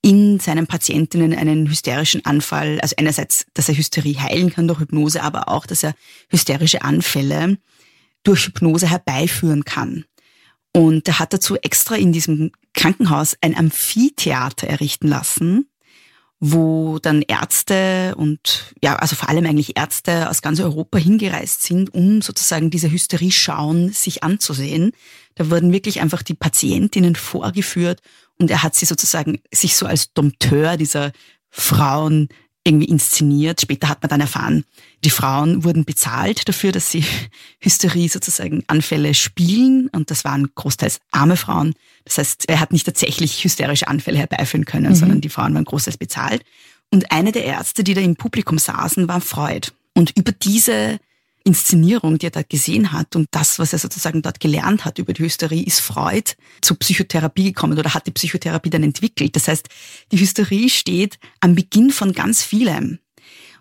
in 0.02 0.40
seinen 0.40 0.68
Patientinnen 0.68 1.34
einen 1.34 1.68
hysterischen 1.68 2.24
Anfall, 2.26 2.80
also 2.80 2.96
einerseits, 2.98 3.48
dass 3.56 3.68
er 3.68 3.76
Hysterie 3.76 4.20
heilen 4.20 4.52
kann 4.52 4.68
durch 4.68 4.80
Hypnose, 4.80 5.22
aber 5.22 5.50
auch, 5.50 5.66
dass 5.66 5.84
er 5.84 5.96
hysterische 6.30 6.84
Anfälle 6.84 7.58
durch 8.28 8.48
Hypnose 8.48 8.90
herbeiführen 8.90 9.64
kann. 9.64 10.06
Und 10.74 11.08
er 11.08 11.20
hat 11.20 11.32
dazu 11.32 11.56
extra 11.56 11.96
in 11.96 12.12
diesem 12.12 12.52
Krankenhaus 12.74 13.38
ein 13.40 13.56
Amphitheater 13.56 14.68
errichten 14.68 15.08
lassen, 15.08 15.70
wo 16.42 17.00
dann 17.00 17.22
Ärzte 17.22 18.14
und 18.18 18.74
ja, 18.84 18.98
also 18.98 19.16
vor 19.16 19.30
allem 19.30 19.46
eigentlich 19.46 19.78
Ärzte 19.78 20.30
aus 20.30 20.42
ganz 20.42 20.60
Europa 20.60 20.98
hingereist 20.98 21.64
sind, 21.64 21.94
um 21.94 22.22
sozusagen 22.22 22.70
diese 22.70 22.92
Hysterie-Schauen 22.92 23.94
sich 23.94 24.24
anzusehen. 24.24 24.92
Da 25.36 25.50
wurden 25.50 25.72
wirklich 25.72 26.02
einfach 26.02 26.24
die 26.24 26.34
Patientinnen 26.34 27.16
vorgeführt 27.16 28.02
und 28.38 28.52
er 28.52 28.62
hat 28.62 28.76
sie 28.76 28.86
sozusagen 28.86 29.40
sich 29.54 29.78
so 29.78 29.86
als 29.86 30.14
Dompteur 30.14 30.76
dieser 30.76 31.14
Frauen 31.50 32.28
irgendwie 32.66 32.88
inszeniert. 32.88 33.62
Später 33.62 33.88
hat 33.88 34.02
man 34.02 34.10
dann 34.10 34.22
erfahren, 34.22 34.66
die 35.04 35.10
Frauen 35.10 35.64
wurden 35.64 35.86
bezahlt 35.86 36.50
dafür, 36.50 36.72
dass 36.72 36.90
sie 36.90 37.06
Hysterie 37.60 38.10
sozusagen 38.10 38.64
Anfälle 38.68 39.14
spielen 39.14 39.88
und 39.90 40.12
das 40.12 40.26
waren 40.26 40.50
großteils 40.56 41.00
arme 41.12 41.38
Frauen. 41.38 41.76
Das 42.04 42.18
heißt, 42.18 42.50
er 42.50 42.60
hat 42.60 42.74
nicht 42.74 42.86
tatsächlich 42.86 43.44
hysterische 43.44 43.88
Anfälle 43.88 44.18
herbeiführen 44.18 44.66
können, 44.66 44.92
mhm. 44.92 44.96
sondern 44.96 45.22
die 45.22 45.30
Frauen 45.30 45.54
waren 45.54 45.66
großteils 45.66 45.98
bezahlt. 45.98 46.44
Und 46.92 47.12
eine 47.12 47.32
der 47.32 47.46
Ärzte, 47.46 47.84
die 47.84 47.94
da 47.94 48.02
im 48.02 48.16
Publikum 48.16 48.58
saßen, 48.58 49.08
war 49.08 49.22
Freud. 49.22 49.70
Und 49.94 50.18
über 50.18 50.32
diese 50.32 51.00
Inszenierung, 51.46 52.18
die 52.18 52.28
er 52.28 52.32
da 52.32 52.42
gesehen 52.42 52.92
hat 52.92 53.16
und 53.16 53.28
das, 53.32 53.60
was 53.60 53.72
er 53.72 53.80
sozusagen 53.80 54.22
dort 54.22 54.40
gelernt 54.40 54.84
hat 54.84 54.98
über 54.98 55.14
die 55.14 55.24
Hysterie, 55.24 55.64
ist 55.64 55.80
Freud 55.80 56.32
zur 56.62 56.78
Psychotherapie 56.78 57.46
gekommen 57.46 57.78
oder 57.78 57.94
hat 57.94 58.08
die 58.08 58.12
Psychotherapie 58.12 58.72
dann 58.72 58.84
entwickelt. 58.84 59.36
Das 59.36 59.48
heißt, 59.48 59.70
die 60.12 60.20
Hysterie 60.20 60.70
steht 60.70 61.20
am 61.40 61.54
Beginn 61.56 61.92
von 61.92 62.14
ganz 62.14 62.44
vielem. 62.44 63.00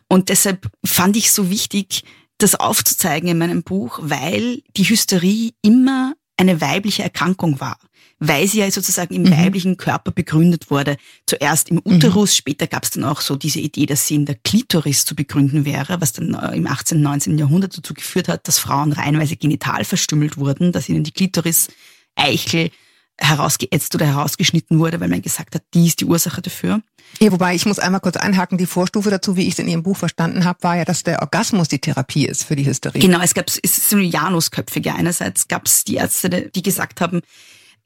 Und 0.08 0.30
deshalb 0.30 0.70
fand 0.84 1.16
ich 1.16 1.30
so 1.30 1.50
wichtig, 1.50 2.04
das 2.38 2.54
aufzuzeigen 2.54 3.28
in 3.28 3.38
meinem 3.38 3.62
Buch, 3.62 3.98
weil 4.02 4.62
die 4.76 4.84
Hysterie 4.84 5.52
immer 5.62 6.14
eine 6.36 6.60
weibliche 6.60 7.02
Erkrankung 7.02 7.60
war 7.60 7.78
weil 8.28 8.46
sie 8.46 8.60
ja 8.60 8.70
sozusagen 8.70 9.14
im 9.14 9.22
mhm. 9.22 9.30
weiblichen 9.30 9.76
Körper 9.76 10.10
begründet 10.10 10.70
wurde. 10.70 10.96
Zuerst 11.26 11.68
im 11.70 11.80
Uterus, 11.84 12.32
mhm. 12.32 12.36
später 12.36 12.66
gab 12.66 12.84
es 12.84 12.90
dann 12.90 13.04
auch 13.04 13.20
so 13.20 13.36
diese 13.36 13.60
Idee, 13.60 13.86
dass 13.86 14.06
sie 14.06 14.14
in 14.16 14.26
der 14.26 14.36
Klitoris 14.36 15.04
zu 15.04 15.14
begründen 15.14 15.64
wäre, 15.64 16.00
was 16.00 16.12
dann 16.12 16.34
äh, 16.34 16.56
im 16.56 16.66
18., 16.66 17.00
19. 17.00 17.38
Jahrhundert 17.38 17.76
dazu 17.76 17.94
geführt 17.94 18.28
hat, 18.28 18.46
dass 18.48 18.58
Frauen 18.58 18.92
reihenweise 18.92 19.36
genital 19.36 19.84
verstümmelt 19.84 20.36
wurden, 20.36 20.72
dass 20.72 20.88
ihnen 20.88 21.04
die 21.04 21.12
Klitoris 21.12 21.68
Eichel 22.16 22.70
herausgeätzt 23.18 23.94
oder 23.94 24.06
herausgeschnitten 24.06 24.78
wurde, 24.78 25.00
weil 25.00 25.08
man 25.08 25.22
gesagt 25.22 25.54
hat, 25.54 25.62
die 25.72 25.86
ist 25.86 26.00
die 26.00 26.04
Ursache 26.04 26.42
dafür. 26.42 26.80
Ja, 27.20 27.30
wobei 27.30 27.54
ich 27.54 27.64
muss 27.64 27.78
einmal 27.78 28.00
kurz 28.00 28.16
einhaken, 28.16 28.58
die 28.58 28.66
Vorstufe 28.66 29.10
dazu, 29.10 29.36
wie 29.36 29.46
ich 29.46 29.52
es 29.52 29.58
in 29.60 29.68
Ihrem 29.68 29.84
Buch 29.84 29.96
verstanden 29.96 30.44
habe, 30.44 30.62
war 30.62 30.76
ja, 30.76 30.84
dass 30.84 31.04
der 31.04 31.22
Orgasmus 31.22 31.68
die 31.68 31.78
Therapie 31.78 32.26
ist 32.26 32.44
für 32.44 32.56
die 32.56 32.66
Hysterie. 32.66 33.00
Genau, 33.00 33.20
es 33.20 33.34
gab 33.34 33.48
es 33.48 33.58
ist 33.58 33.88
so 33.88 33.96
eine 33.96 34.04
Janusköpfige. 34.04 34.94
Einerseits 34.94 35.46
gab 35.46 35.66
es 35.66 35.84
die 35.84 35.94
Ärzte, 35.94 36.50
die 36.54 36.62
gesagt 36.62 37.00
haben, 37.00 37.20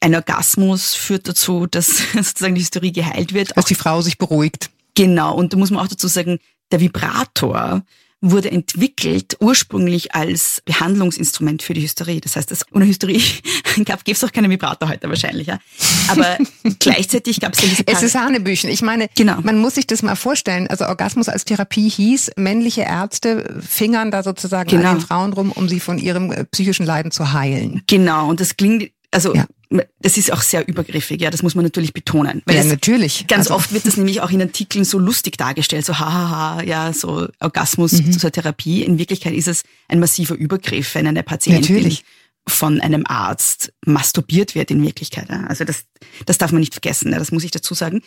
ein 0.01 0.15
Orgasmus 0.15 0.95
führt 0.95 1.29
dazu, 1.29 1.67
dass 1.67 2.03
sozusagen 2.15 2.55
die 2.55 2.61
Hysterie 2.61 2.93
geheilt 2.93 3.33
wird. 3.33 3.57
Dass 3.57 3.67
die 3.67 3.75
Frau 3.75 4.01
sich 4.01 4.19
beruhigt. 4.19 4.71
Genau, 4.95 5.35
und 5.35 5.53
da 5.53 5.57
muss 5.57 5.71
man 5.71 5.85
auch 5.85 5.89
dazu 5.89 6.09
sagen, 6.09 6.39
der 6.73 6.81
Vibrator 6.81 7.83
wurde 8.21 8.51
entwickelt 8.51 9.37
ursprünglich 9.39 10.13
als 10.15 10.61
Behandlungsinstrument 10.65 11.63
für 11.63 11.73
die 11.73 11.83
Hysterie. 11.83 12.21
Das 12.21 12.35
heißt, 12.35 12.51
dass 12.51 12.65
ohne 12.73 12.85
Hysterie 12.85 13.23
gab 13.85 14.01
es 14.07 14.25
auch 14.25 14.33
keine 14.33 14.51
Vibrator 14.51 14.89
heute 14.89 15.09
wahrscheinlich. 15.09 15.47
Ja. 15.47 15.61
Aber 16.09 16.37
gleichzeitig 16.81 17.39
gab 17.39 17.55
es 17.55 17.63
ja 17.63 17.69
diese 17.69 17.85
Es 17.87 18.03
ist 18.03 18.17
Hanebüchen. 18.17 18.71
Ich 18.71 18.83
meine, 18.83 19.09
genau. 19.15 19.41
man 19.43 19.59
muss 19.59 19.77
sich 19.77 19.87
das 19.87 20.03
mal 20.03 20.17
vorstellen. 20.17 20.67
Also 20.67 20.87
Orgasmus 20.87 21.29
als 21.29 21.45
Therapie 21.45 21.89
hieß, 21.89 22.33
männliche 22.37 22.83
Ärzte 22.83 23.61
fingern 23.67 24.11
da 24.11 24.25
sozusagen 24.25 24.69
genau. 24.69 24.91
an 24.91 24.97
den 24.97 25.01
Frauen 25.01 25.33
rum, 25.33 25.53
um 25.53 25.69
sie 25.69 25.79
von 25.79 25.99
ihrem 25.99 26.33
äh, 26.33 26.45
psychischen 26.45 26.87
Leiden 26.87 27.13
zu 27.13 27.33
heilen. 27.33 27.83
Genau, 27.87 28.29
und 28.29 28.41
das 28.41 28.57
klingt 28.57 28.91
also 29.11 29.35
ja. 29.35 29.47
Das 29.71 30.17
ist 30.17 30.33
auch 30.33 30.41
sehr 30.41 30.67
übergriffig, 30.67 31.21
ja, 31.21 31.31
das 31.31 31.43
muss 31.43 31.55
man 31.55 31.65
natürlich 31.65 31.93
betonen. 31.93 32.43
Weil 32.47 32.57
ja, 32.57 32.65
natürlich. 32.65 33.27
Ganz 33.27 33.49
also. 33.49 33.57
oft 33.57 33.73
wird 33.73 33.87
das 33.87 33.99
nämlich 33.99 34.23
auch 34.23 34.31
in 34.31 34.41
Artikeln 34.41 34.85
so 34.85 34.99
lustig 34.99 35.37
dargestellt, 35.37 35.85
so 35.85 35.99
hahaha, 35.99 36.63
ja, 36.63 36.93
so 36.95 37.29
Orgasmus 37.41 37.93
mhm. 37.93 38.13
zur 38.13 38.33
Therapie. 38.33 38.83
In 38.83 38.99
Wirklichkeit 38.99 39.35
ist 39.35 39.49
es 39.49 39.65
ein 39.89 40.01
massiver 40.01 40.35
Übergriff, 40.35 40.95
wenn 40.95 41.07
eine 41.07 41.23
Patientin 41.23 41.77
natürlich. 41.77 42.05
von 42.47 42.81
einem 42.81 43.05
Arzt 43.07 43.75
masturbiert 43.85 44.55
wird 44.55 44.71
in 44.71 44.83
Wirklichkeit. 44.83 45.29
Ja. 45.29 45.45
Also 45.49 45.65
das, 45.65 45.85
das 46.25 46.39
darf 46.39 46.51
man 46.51 46.61
nicht 46.61 46.73
vergessen, 46.73 47.13
ja, 47.13 47.19
das 47.19 47.31
muss 47.31 47.45
ich 47.45 47.51
dazu 47.51 47.75
sagen. 47.75 48.01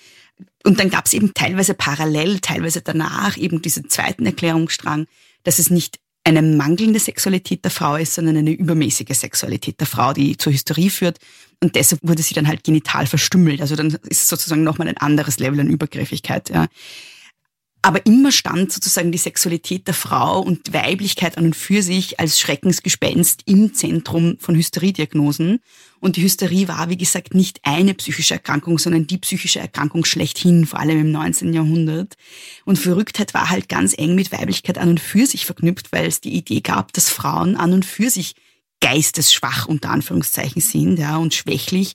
Und 0.64 0.80
dann 0.80 0.90
gab 0.90 1.06
es 1.06 1.14
eben 1.14 1.36
teilweise 1.36 1.76
parallel, 1.76 2.40
teilweise 2.40 2.82
danach 2.82 3.38
eben 3.38 3.62
diesen 3.62 3.88
zweiten 3.88 4.26
Erklärungsstrang, 4.26 5.06
dass 5.44 5.60
es 5.60 5.70
nicht 5.70 6.00
eine 6.24 6.42
mangelnde 6.42 7.00
Sexualität 7.00 7.64
der 7.64 7.72
Frau 7.72 7.96
ist, 7.96 8.14
sondern 8.14 8.38
eine 8.38 8.52
übermäßige 8.52 9.18
Sexualität 9.18 9.80
der 9.80 9.88
Frau, 9.88 10.14
die 10.14 10.38
zur 10.38 10.54
Hysterie 10.54 10.90
führt. 10.90 11.18
Und 11.64 11.76
deshalb 11.76 12.02
wurde 12.04 12.22
sie 12.22 12.34
dann 12.34 12.48
halt 12.48 12.64
genital 12.64 13.08
verstümmelt. 13.08 13.62
Also 13.62 13.76
dann 13.76 13.88
ist 13.88 14.24
es 14.24 14.30
sozusagen 14.30 14.64
nochmal 14.64 14.88
ein 14.88 14.98
anderes 14.98 15.40
Level 15.40 15.60
an 15.60 15.68
Übergriffigkeit. 15.68 16.50
Ja. 16.50 16.68
Aber 17.82 18.06
immer 18.06 18.32
stand 18.32 18.72
sozusagen 18.72 19.12
die 19.12 19.18
Sexualität 19.18 19.88
der 19.88 19.96
Frau 19.96 20.40
und 20.40 20.74
Weiblichkeit 20.74 21.38
an 21.38 21.46
und 21.46 21.56
für 21.56 21.82
sich 21.82 22.20
als 22.20 22.40
Schreckensgespenst 22.40 23.42
im 23.46 23.74
Zentrum 23.74 24.38
von 24.40 24.56
Hysteriediagnosen. 24.56 25.60
Und 26.02 26.18
die 26.18 26.24
Hysterie 26.24 26.68
war, 26.68 26.90
wie 26.90 26.98
gesagt, 26.98 27.34
nicht 27.34 27.62
eine 27.64 27.94
psychische 27.94 28.34
Erkrankung, 28.34 28.78
sondern 28.78 29.08
die 29.08 29.20
psychische 29.20 29.60
Erkrankung 29.60 30.04
schlechthin, 30.04 30.66
vor 30.66 30.80
allem 30.80 31.00
im 31.00 31.12
19. 31.12 31.54
Jahrhundert. 31.54 32.16
Und 32.66 32.78
Verrücktheit 32.78 33.34
war 33.34 33.50
halt 33.50 33.70
ganz 33.70 33.98
eng 33.98 34.16
mit 34.16 34.34
Weiblichkeit 34.34 34.78
an 34.78 34.90
und 34.90 35.00
für 35.00 35.26
sich 35.26 35.46
verknüpft, 35.46 35.94
weil 35.94 36.06
es 36.08 36.20
die 36.20 36.34
Idee 36.34 36.60
gab, 36.60 36.92
dass 36.92 37.10
Frauen 37.10 37.56
an 37.56 37.72
und 37.72 37.86
für 37.86 38.10
sich 38.10 38.36
geistesschwach 38.82 39.68
unter 39.68 39.92
Anführungszeichen 39.92 40.62
sind 40.62 41.00
ja, 41.00 41.16
und 41.16 41.34
schwächlich 41.34 41.94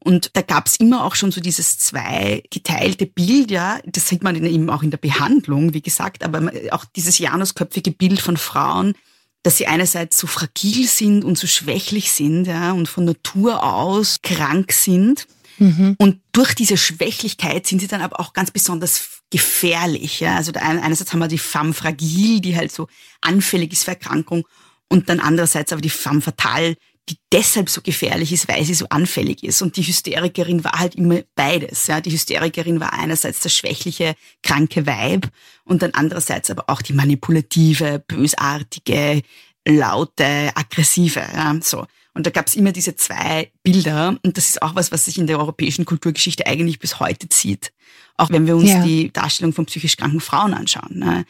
und 0.00 0.30
da 0.34 0.42
gab 0.42 0.66
es 0.66 0.76
immer 0.76 1.04
auch 1.04 1.14
schon 1.14 1.32
so 1.32 1.40
dieses 1.40 1.78
zwei 1.78 2.42
geteilte 2.50 3.06
Bild, 3.06 3.50
ja, 3.50 3.80
das 3.84 4.08
sieht 4.08 4.22
man 4.22 4.42
eben 4.44 4.70
auch 4.70 4.82
in 4.82 4.90
der 4.90 4.98
Behandlung, 4.98 5.74
wie 5.74 5.82
gesagt, 5.82 6.24
aber 6.24 6.52
auch 6.70 6.84
dieses 6.84 7.18
janusköpfige 7.18 7.90
Bild 7.90 8.20
von 8.20 8.36
Frauen, 8.36 8.94
dass 9.42 9.56
sie 9.56 9.66
einerseits 9.66 10.18
so 10.18 10.26
fragil 10.26 10.86
sind 10.86 11.24
und 11.24 11.38
so 11.38 11.46
schwächlich 11.46 12.12
sind, 12.12 12.46
ja, 12.46 12.72
und 12.72 12.88
von 12.88 13.04
Natur 13.04 13.62
aus 13.62 14.18
krank 14.22 14.72
sind. 14.72 15.26
Mhm. 15.58 15.96
Und 15.98 16.20
durch 16.32 16.54
diese 16.54 16.76
Schwächlichkeit 16.76 17.66
sind 17.66 17.80
sie 17.80 17.88
dann 17.88 18.00
aber 18.00 18.20
auch 18.20 18.32
ganz 18.32 18.50
besonders 18.50 19.22
gefährlich. 19.30 20.20
Ja? 20.20 20.36
Also 20.36 20.52
einerseits 20.54 21.12
haben 21.12 21.18
wir 21.18 21.28
die 21.28 21.38
femme 21.38 21.74
fragile, 21.74 22.40
die 22.40 22.56
halt 22.56 22.72
so 22.72 22.88
anfällig 23.20 23.72
ist 23.72 23.84
für 23.84 23.92
Erkrankung, 23.92 24.46
und 24.88 25.08
dann 25.08 25.20
andererseits 25.20 25.72
aber 25.72 25.82
die 25.82 25.90
femme 25.90 26.20
fatale, 26.20 26.76
die 27.10 27.18
deshalb 27.32 27.68
so 27.70 27.80
gefährlich 27.80 28.32
ist, 28.32 28.48
weil 28.48 28.64
sie 28.64 28.74
so 28.74 28.86
anfällig 28.88 29.42
ist. 29.42 29.62
Und 29.62 29.76
die 29.76 29.82
Hysterikerin 29.82 30.64
war 30.64 30.78
halt 30.78 30.94
immer 30.94 31.20
beides. 31.34 31.86
Ja. 31.86 32.00
Die 32.00 32.10
Hysterikerin 32.10 32.80
war 32.80 32.92
einerseits 32.92 33.40
das 33.40 33.54
schwächliche, 33.54 34.14
kranke 34.42 34.86
Weib 34.86 35.28
und 35.64 35.82
dann 35.82 35.92
andererseits 35.92 36.50
aber 36.50 36.64
auch 36.68 36.82
die 36.82 36.92
manipulative, 36.92 38.02
bösartige, 38.06 39.22
laute, 39.66 40.50
aggressive. 40.54 41.20
Ja. 41.20 41.58
So. 41.62 41.86
Und 42.14 42.26
da 42.26 42.30
gab 42.30 42.46
es 42.46 42.56
immer 42.56 42.72
diese 42.72 42.96
zwei 42.96 43.52
Bilder. 43.62 44.18
Und 44.22 44.36
das 44.36 44.48
ist 44.48 44.62
auch 44.62 44.74
was, 44.74 44.90
was 44.92 45.04
sich 45.04 45.18
in 45.18 45.26
der 45.26 45.38
europäischen 45.38 45.84
Kulturgeschichte 45.84 46.46
eigentlich 46.46 46.78
bis 46.78 47.00
heute 47.00 47.28
zieht. 47.28 47.72
Auch 48.16 48.30
wenn 48.30 48.46
wir 48.46 48.56
uns 48.56 48.70
ja. 48.70 48.82
die 48.82 49.12
Darstellung 49.12 49.52
von 49.52 49.66
psychisch 49.66 49.96
kranken 49.96 50.20
Frauen 50.20 50.52
anschauen. 50.52 50.98
Ne. 50.98 51.24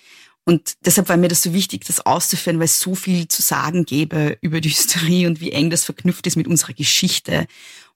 Und 0.49 0.77
deshalb 0.87 1.11
war 1.11 1.19
mir 1.19 1.29
das 1.29 1.43
so 1.43 1.53
wichtig, 1.53 1.85
das 1.85 2.07
auszuführen, 2.07 2.59
weil 2.59 2.65
es 2.65 2.81
so 2.81 2.95
viel 2.95 3.29
zu 3.29 3.43
sagen 3.43 3.85
gäbe 3.85 4.39
über 4.41 4.63
die 4.63 4.71
Hysterie 4.71 5.27
und 5.27 5.43
wie 5.43 5.53
eng 5.53 5.69
das 5.69 5.85
verknüpft 5.85 6.27
ist 6.27 6.37
mit 6.37 6.49
unserer 6.49 6.73
Geschichte 6.73 7.47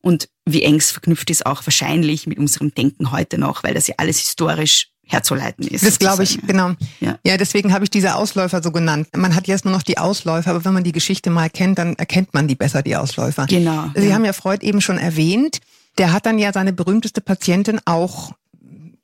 und 0.02 0.28
wie 0.44 0.62
eng 0.62 0.74
es 0.74 0.90
verknüpft 0.90 1.30
ist 1.30 1.46
auch 1.46 1.64
wahrscheinlich 1.64 2.26
mit 2.26 2.36
unserem 2.38 2.74
Denken 2.74 3.10
heute 3.10 3.38
noch, 3.38 3.64
weil 3.64 3.72
das 3.72 3.86
ja 3.86 3.94
alles 3.96 4.18
historisch 4.18 4.90
herzuleiten 5.02 5.66
ist. 5.66 5.82
Das 5.82 5.98
glaube 5.98 6.24
ich, 6.24 6.42
genau. 6.46 6.74
Ja, 7.00 7.18
ja 7.24 7.38
deswegen 7.38 7.72
habe 7.72 7.84
ich 7.84 7.90
diese 7.90 8.16
Ausläufer 8.16 8.62
so 8.62 8.70
genannt. 8.70 9.08
Man 9.16 9.34
hat 9.34 9.48
jetzt 9.48 9.64
nur 9.64 9.72
noch 9.72 9.82
die 9.82 9.96
Ausläufer, 9.96 10.50
aber 10.50 10.66
wenn 10.66 10.74
man 10.74 10.84
die 10.84 10.92
Geschichte 10.92 11.30
mal 11.30 11.48
kennt, 11.48 11.78
dann 11.78 11.94
erkennt 11.94 12.34
man 12.34 12.48
die 12.48 12.54
besser, 12.54 12.82
die 12.82 12.96
Ausläufer. 12.96 13.46
Genau. 13.46 13.90
Sie 13.94 14.08
ja. 14.08 14.14
haben 14.14 14.26
ja 14.26 14.34
Freud 14.34 14.62
eben 14.62 14.82
schon 14.82 14.98
erwähnt. 14.98 15.60
Der 15.96 16.12
hat 16.12 16.26
dann 16.26 16.38
ja 16.38 16.52
seine 16.52 16.74
berühmteste 16.74 17.22
Patientin 17.22 17.80
auch 17.86 18.34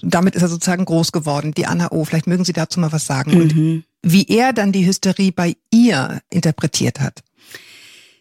damit 0.01 0.35
ist 0.35 0.43
er 0.43 0.49
sozusagen 0.49 0.85
groß 0.85 1.13
geworden, 1.13 1.53
die 1.53 1.67
Anna 1.67 1.91
O. 1.93 2.05
Vielleicht 2.05 2.27
mögen 2.27 2.45
Sie 2.45 2.53
dazu 2.53 2.81
mal 2.81 2.93
was 2.93 3.07
sagen. 3.07 3.33
Mhm. 3.33 3.41
Und 3.41 3.85
wie 4.03 4.27
er 4.29 4.53
dann 4.53 4.73
die 4.73 4.87
Hysterie 4.87 5.33
bei 5.33 5.57
ihr 5.71 6.21
interpretiert 6.31 7.01
hat. 7.01 7.23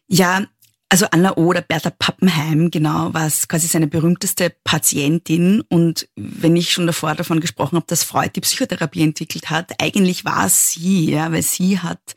Ja, 0.07 0.45
also 0.89 1.05
Anna 1.11 1.35
O. 1.35 1.47
oder 1.47 1.61
Bertha 1.61 1.89
Pappenheim, 1.89 2.71
genau, 2.71 3.13
war 3.13 3.29
quasi 3.47 3.67
seine 3.67 3.87
berühmteste 3.87 4.53
Patientin. 4.63 5.61
Und 5.69 6.07
wenn 6.15 6.55
ich 6.55 6.71
schon 6.71 6.87
davor 6.87 7.13
davon 7.13 7.41
gesprochen 7.41 7.75
habe, 7.75 7.85
dass 7.87 8.03
Freud 8.03 8.31
die 8.35 8.41
Psychotherapie 8.41 9.03
entwickelt 9.03 9.49
hat, 9.49 9.73
eigentlich 9.79 10.23
war 10.23 10.45
es 10.45 10.71
sie, 10.71 11.11
ja, 11.11 11.31
weil 11.31 11.43
sie 11.43 11.79
hat 11.79 12.15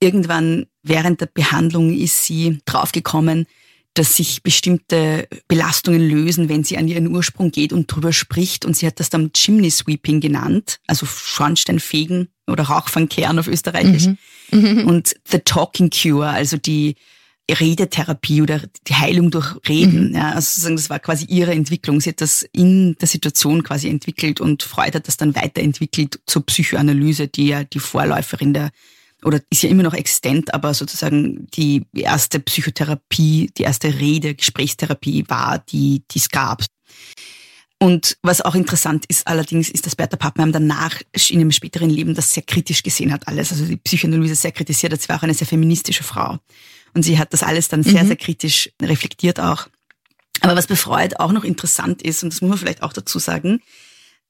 irgendwann 0.00 0.66
während 0.82 1.20
der 1.20 1.26
Behandlung 1.26 1.92
ist 1.92 2.24
sie 2.24 2.58
draufgekommen, 2.66 3.46
dass 3.94 4.16
sich 4.16 4.42
bestimmte 4.42 5.28
Belastungen 5.46 6.00
lösen, 6.00 6.48
wenn 6.48 6.64
sie 6.64 6.76
an 6.76 6.88
ihren 6.88 7.06
Ursprung 7.06 7.52
geht 7.52 7.72
und 7.72 7.86
drüber 7.86 8.12
spricht. 8.12 8.64
Und 8.64 8.76
sie 8.76 8.86
hat 8.86 8.98
das 8.98 9.08
dann 9.08 9.32
Chimney 9.32 9.70
Sweeping 9.70 10.20
genannt, 10.20 10.80
also 10.86 11.06
Schornsteinfegen 11.06 12.28
oder 12.48 12.64
Rauchfangkern 12.64 13.38
auf 13.38 13.46
Österreichisch. 13.46 14.06
Mhm. 14.06 14.18
Mhm. 14.50 14.86
Und 14.86 15.14
The 15.28 15.38
Talking 15.38 15.90
Cure, 15.90 16.28
also 16.28 16.56
die 16.56 16.96
Redetherapie 17.50 18.42
oder 18.42 18.62
die 18.88 18.94
Heilung 18.94 19.30
durch 19.30 19.54
Reden. 19.68 20.08
Mhm. 20.08 20.14
Ja, 20.14 20.30
also 20.30 20.46
sozusagen, 20.46 20.76
das 20.76 20.90
war 20.90 20.98
quasi 20.98 21.26
ihre 21.26 21.52
Entwicklung. 21.52 22.00
Sie 22.00 22.10
hat 22.10 22.20
das 22.20 22.44
in 22.52 22.96
der 23.00 23.08
Situation 23.08 23.62
quasi 23.62 23.88
entwickelt 23.88 24.40
und 24.40 24.62
Freud 24.62 24.96
hat 24.96 25.08
das 25.08 25.16
dann 25.16 25.34
weiterentwickelt 25.34 26.20
zur 26.26 26.44
Psychoanalyse, 26.46 27.28
die 27.28 27.48
ja 27.48 27.64
die 27.64 27.80
Vorläuferin 27.80 28.54
der 28.54 28.70
oder 29.24 29.40
ist 29.50 29.62
ja 29.62 29.68
immer 29.70 29.82
noch 29.82 29.94
existent, 29.94 30.52
aber 30.54 30.74
sozusagen 30.74 31.46
die 31.54 31.84
erste 31.94 32.40
Psychotherapie, 32.40 33.50
die 33.56 33.62
erste 33.62 33.98
Rede, 33.98 34.34
Gesprächstherapie 34.34 35.24
war, 35.28 35.58
die, 35.58 36.02
die 36.10 36.18
es 36.18 36.28
gab. 36.28 36.64
Und 37.80 38.16
was 38.22 38.40
auch 38.40 38.54
interessant 38.54 39.04
ist 39.08 39.26
allerdings, 39.26 39.68
ist, 39.68 39.84
dass 39.84 39.96
Bertha 39.96 40.16
Pappenheim 40.16 40.52
danach 40.52 41.00
in 41.28 41.40
ihrem 41.40 41.50
späteren 41.50 41.90
Leben 41.90 42.14
das 42.14 42.32
sehr 42.32 42.42
kritisch 42.42 42.82
gesehen 42.82 43.12
hat, 43.12 43.28
alles. 43.28 43.52
Also 43.52 43.66
die 43.66 43.76
Psychoanalyse 43.76 44.34
sehr 44.36 44.52
kritisiert 44.52 44.92
hat. 44.92 45.02
Sie 45.02 45.08
war 45.08 45.18
auch 45.18 45.22
eine 45.22 45.34
sehr 45.34 45.46
feministische 45.46 46.04
Frau. 46.04 46.38
Und 46.94 47.02
sie 47.02 47.18
hat 47.18 47.32
das 47.32 47.42
alles 47.42 47.68
dann 47.68 47.82
sehr, 47.82 48.04
mhm. 48.04 48.08
sehr 48.08 48.16
kritisch 48.16 48.70
reflektiert 48.80 49.40
auch. 49.40 49.68
Aber 50.40 50.56
was 50.56 50.66
bei 50.66 50.76
Freud 50.76 51.16
auch 51.18 51.32
noch 51.32 51.44
interessant 51.44 52.02
ist, 52.02 52.22
und 52.22 52.32
das 52.32 52.40
muss 52.40 52.48
man 52.48 52.58
vielleicht 52.58 52.82
auch 52.82 52.92
dazu 52.92 53.18
sagen, 53.18 53.60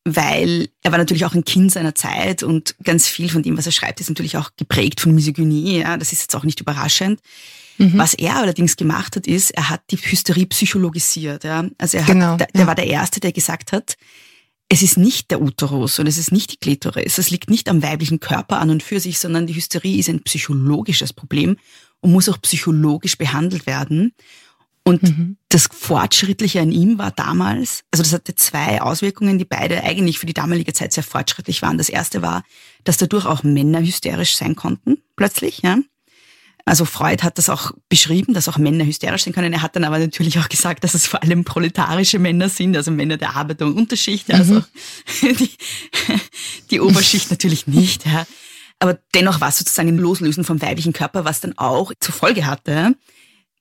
weil 0.05 0.69
er 0.83 0.93
war 0.93 0.99
natürlich 0.99 1.25
auch 1.25 1.35
ein 1.35 1.45
Kind 1.45 1.73
seiner 1.73 1.95
Zeit 1.95 2.43
und 2.43 2.77
ganz 2.85 3.09
viel 3.09 3.31
von 3.31 3.43
dem, 3.43 3.57
was 3.57 3.67
er 3.67 3.73
schreibt, 3.73 4.01
ist 4.01 4.11
natürlich 4.11 4.37
auch 4.37 4.51
geprägt 4.57 5.01
von 5.01 5.15
Misogynie. 5.15 5.81
Ja, 5.81 5.97
das 5.97 6.13
ist 6.13 6.23
jetzt 6.23 6.37
auch 6.37 6.45
nicht 6.45 6.61
überraschend. 6.61 7.21
Mhm. 7.79 7.93
Was 7.97 8.15
er 8.15 8.37
allerdings 8.37 8.77
gemacht 8.77 9.17
hat, 9.17 9.27
ist, 9.27 9.51
er 9.53 9.71
hat 9.71 9.83
die 9.91 9.97
Hysterie 9.97 10.47
psychologisiert. 10.47 11.45
Ja. 11.45 11.65
Also 11.79 11.99
er 11.99 12.05
genau, 12.05 12.33
hat, 12.33 12.41
der, 12.41 12.47
der 12.49 12.61
ja. 12.61 12.67
war 12.67 12.75
der 12.75 12.87
Erste, 12.87 13.21
der 13.21 13.33
gesagt 13.33 13.73
hat, 13.73 13.97
es 14.69 14.83
ist 14.83 14.97
nicht 14.97 15.31
der 15.31 15.41
Uterus 15.41 15.99
und 15.99 16.07
es 16.07 16.19
ist 16.19 16.33
nicht 16.33 16.53
die 16.53 16.57
Klitoris. 16.57 17.19
Es 17.19 17.31
liegt 17.31 17.51
nicht 17.51 17.69
am 17.69 17.83
weiblichen 17.83 18.21
Körper 18.21 18.59
an 18.59 18.71
und 18.71 18.83
für 18.83 19.01
sich, 19.01 19.19
sondern 19.19 19.47
die 19.47 19.55
Hysterie 19.55 19.99
ist 19.99 20.09
ein 20.09 20.23
psychologisches 20.23 21.13
Problem 21.13 21.57
und 22.01 22.13
muss 22.13 22.29
auch 22.29 22.41
psychologisch 22.43 23.17
behandelt 23.17 23.67
werden. 23.67 24.13
Und 24.87 25.03
mhm. 25.03 25.39
das 25.49 25.69
Fortschrittliche 25.73 26.61
an 26.61 26.71
ihm 26.71 26.99
war 26.99 27.11
damals, 27.11 27.85
also 27.91 28.03
das 28.03 28.13
hatte 28.13 28.35
zwei 28.35 28.83
Auswirkungen, 28.83 29.39
die 29.39 29.47
beide 29.47 29.83
eigentlich 29.83 30.19
für 30.19 30.27
die 30.27 30.35
damalige 30.35 30.75
Zeit 30.75 30.93
sehr 30.93 31.03
fortschrittlich 31.03 31.63
waren. 31.63 31.79
Das 31.79 31.89
erste 31.89 32.21
war, 32.21 32.45
dass 32.85 32.99
dadurch 32.99 33.25
auch 33.25 33.43
Männer 33.43 33.81
hysterisch 33.81 34.37
sein 34.37 34.57
konnten, 34.57 34.99
plötzlich, 35.17 35.63
ja. 35.63 35.79
Also 36.67 36.87
Freud 36.87 37.23
hat 37.23 37.37
das 37.37 37.51
auch 37.51 37.73
beschrieben, 37.91 38.33
dass 38.33 38.49
auch 38.49 38.57
Männer 38.57 38.87
hysterisch 38.87 39.25
sein 39.25 39.35
können. 39.35 39.53
Er 39.53 39.61
hat 39.61 39.77
dann 39.77 39.85
aber 39.85 39.99
natürlich 39.99 40.39
auch 40.39 40.49
gesagt, 40.49 40.83
dass 40.83 40.95
es 40.95 41.07
vor 41.07 41.23
allem 41.23 41.45
proletarische 41.45 42.19
Männer 42.19 42.49
sind, 42.49 42.75
also 42.77 42.91
Männer 42.91 43.19
der 43.19 43.37
Arbeiter- 43.37 43.67
und 43.67 43.75
Unterschicht, 43.75 44.33
also 44.33 44.55
mhm. 44.55 44.65
die, 45.39 45.51
die 46.71 46.81
Oberschicht 46.81 47.31
natürlich 47.31 47.67
nicht. 47.67 48.07
Ja. 48.07 48.27
Aber 48.79 48.99
dennoch 49.15 49.41
war 49.41 49.49
es 49.49 49.59
sozusagen 49.59 49.89
ein 49.89 49.99
Loslösen 49.99 50.45
vom 50.45 50.61
weiblichen 50.61 50.95
Körper, 50.95 51.25
was 51.25 51.41
dann 51.41 51.57
auch 51.59 51.93
zur 52.01 52.15
Folge 52.15 52.47
hatte, 52.47 52.95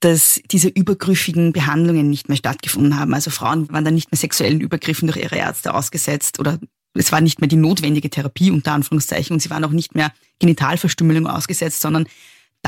dass 0.04 0.42
diese 0.52 0.68
übergriffigen 0.68 1.54
Behandlungen 1.54 2.10
nicht 2.10 2.28
mehr 2.28 2.38
stattgefunden 2.38 3.00
haben. 3.00 3.14
Also 3.14 3.32
Frauen 3.32 3.72
waren 3.72 3.86
dann 3.86 3.94
nicht 3.94 4.12
mehr 4.12 4.20
sexuellen 4.20 4.60
Übergriffen 4.60 5.08
durch 5.08 5.24
ihre 5.24 5.38
Ärzte 5.38 5.74
ausgesetzt 5.74 6.40
oder 6.40 6.60
es 6.94 7.14
war 7.14 7.22
nicht 7.22 7.40
mehr 7.40 7.48
die 7.48 7.56
notwendige 7.56 8.10
Therapie 8.10 8.52
unter 8.52 8.74
Anführungszeichen 8.74 9.34
und 9.34 9.40
sie 9.40 9.50
waren 9.50 9.64
auch 9.64 9.72
nicht 9.72 9.96
mehr 9.96 10.12
Genitalverstümmelung 10.40 11.26
ausgesetzt, 11.26 11.80
sondern 11.80 12.06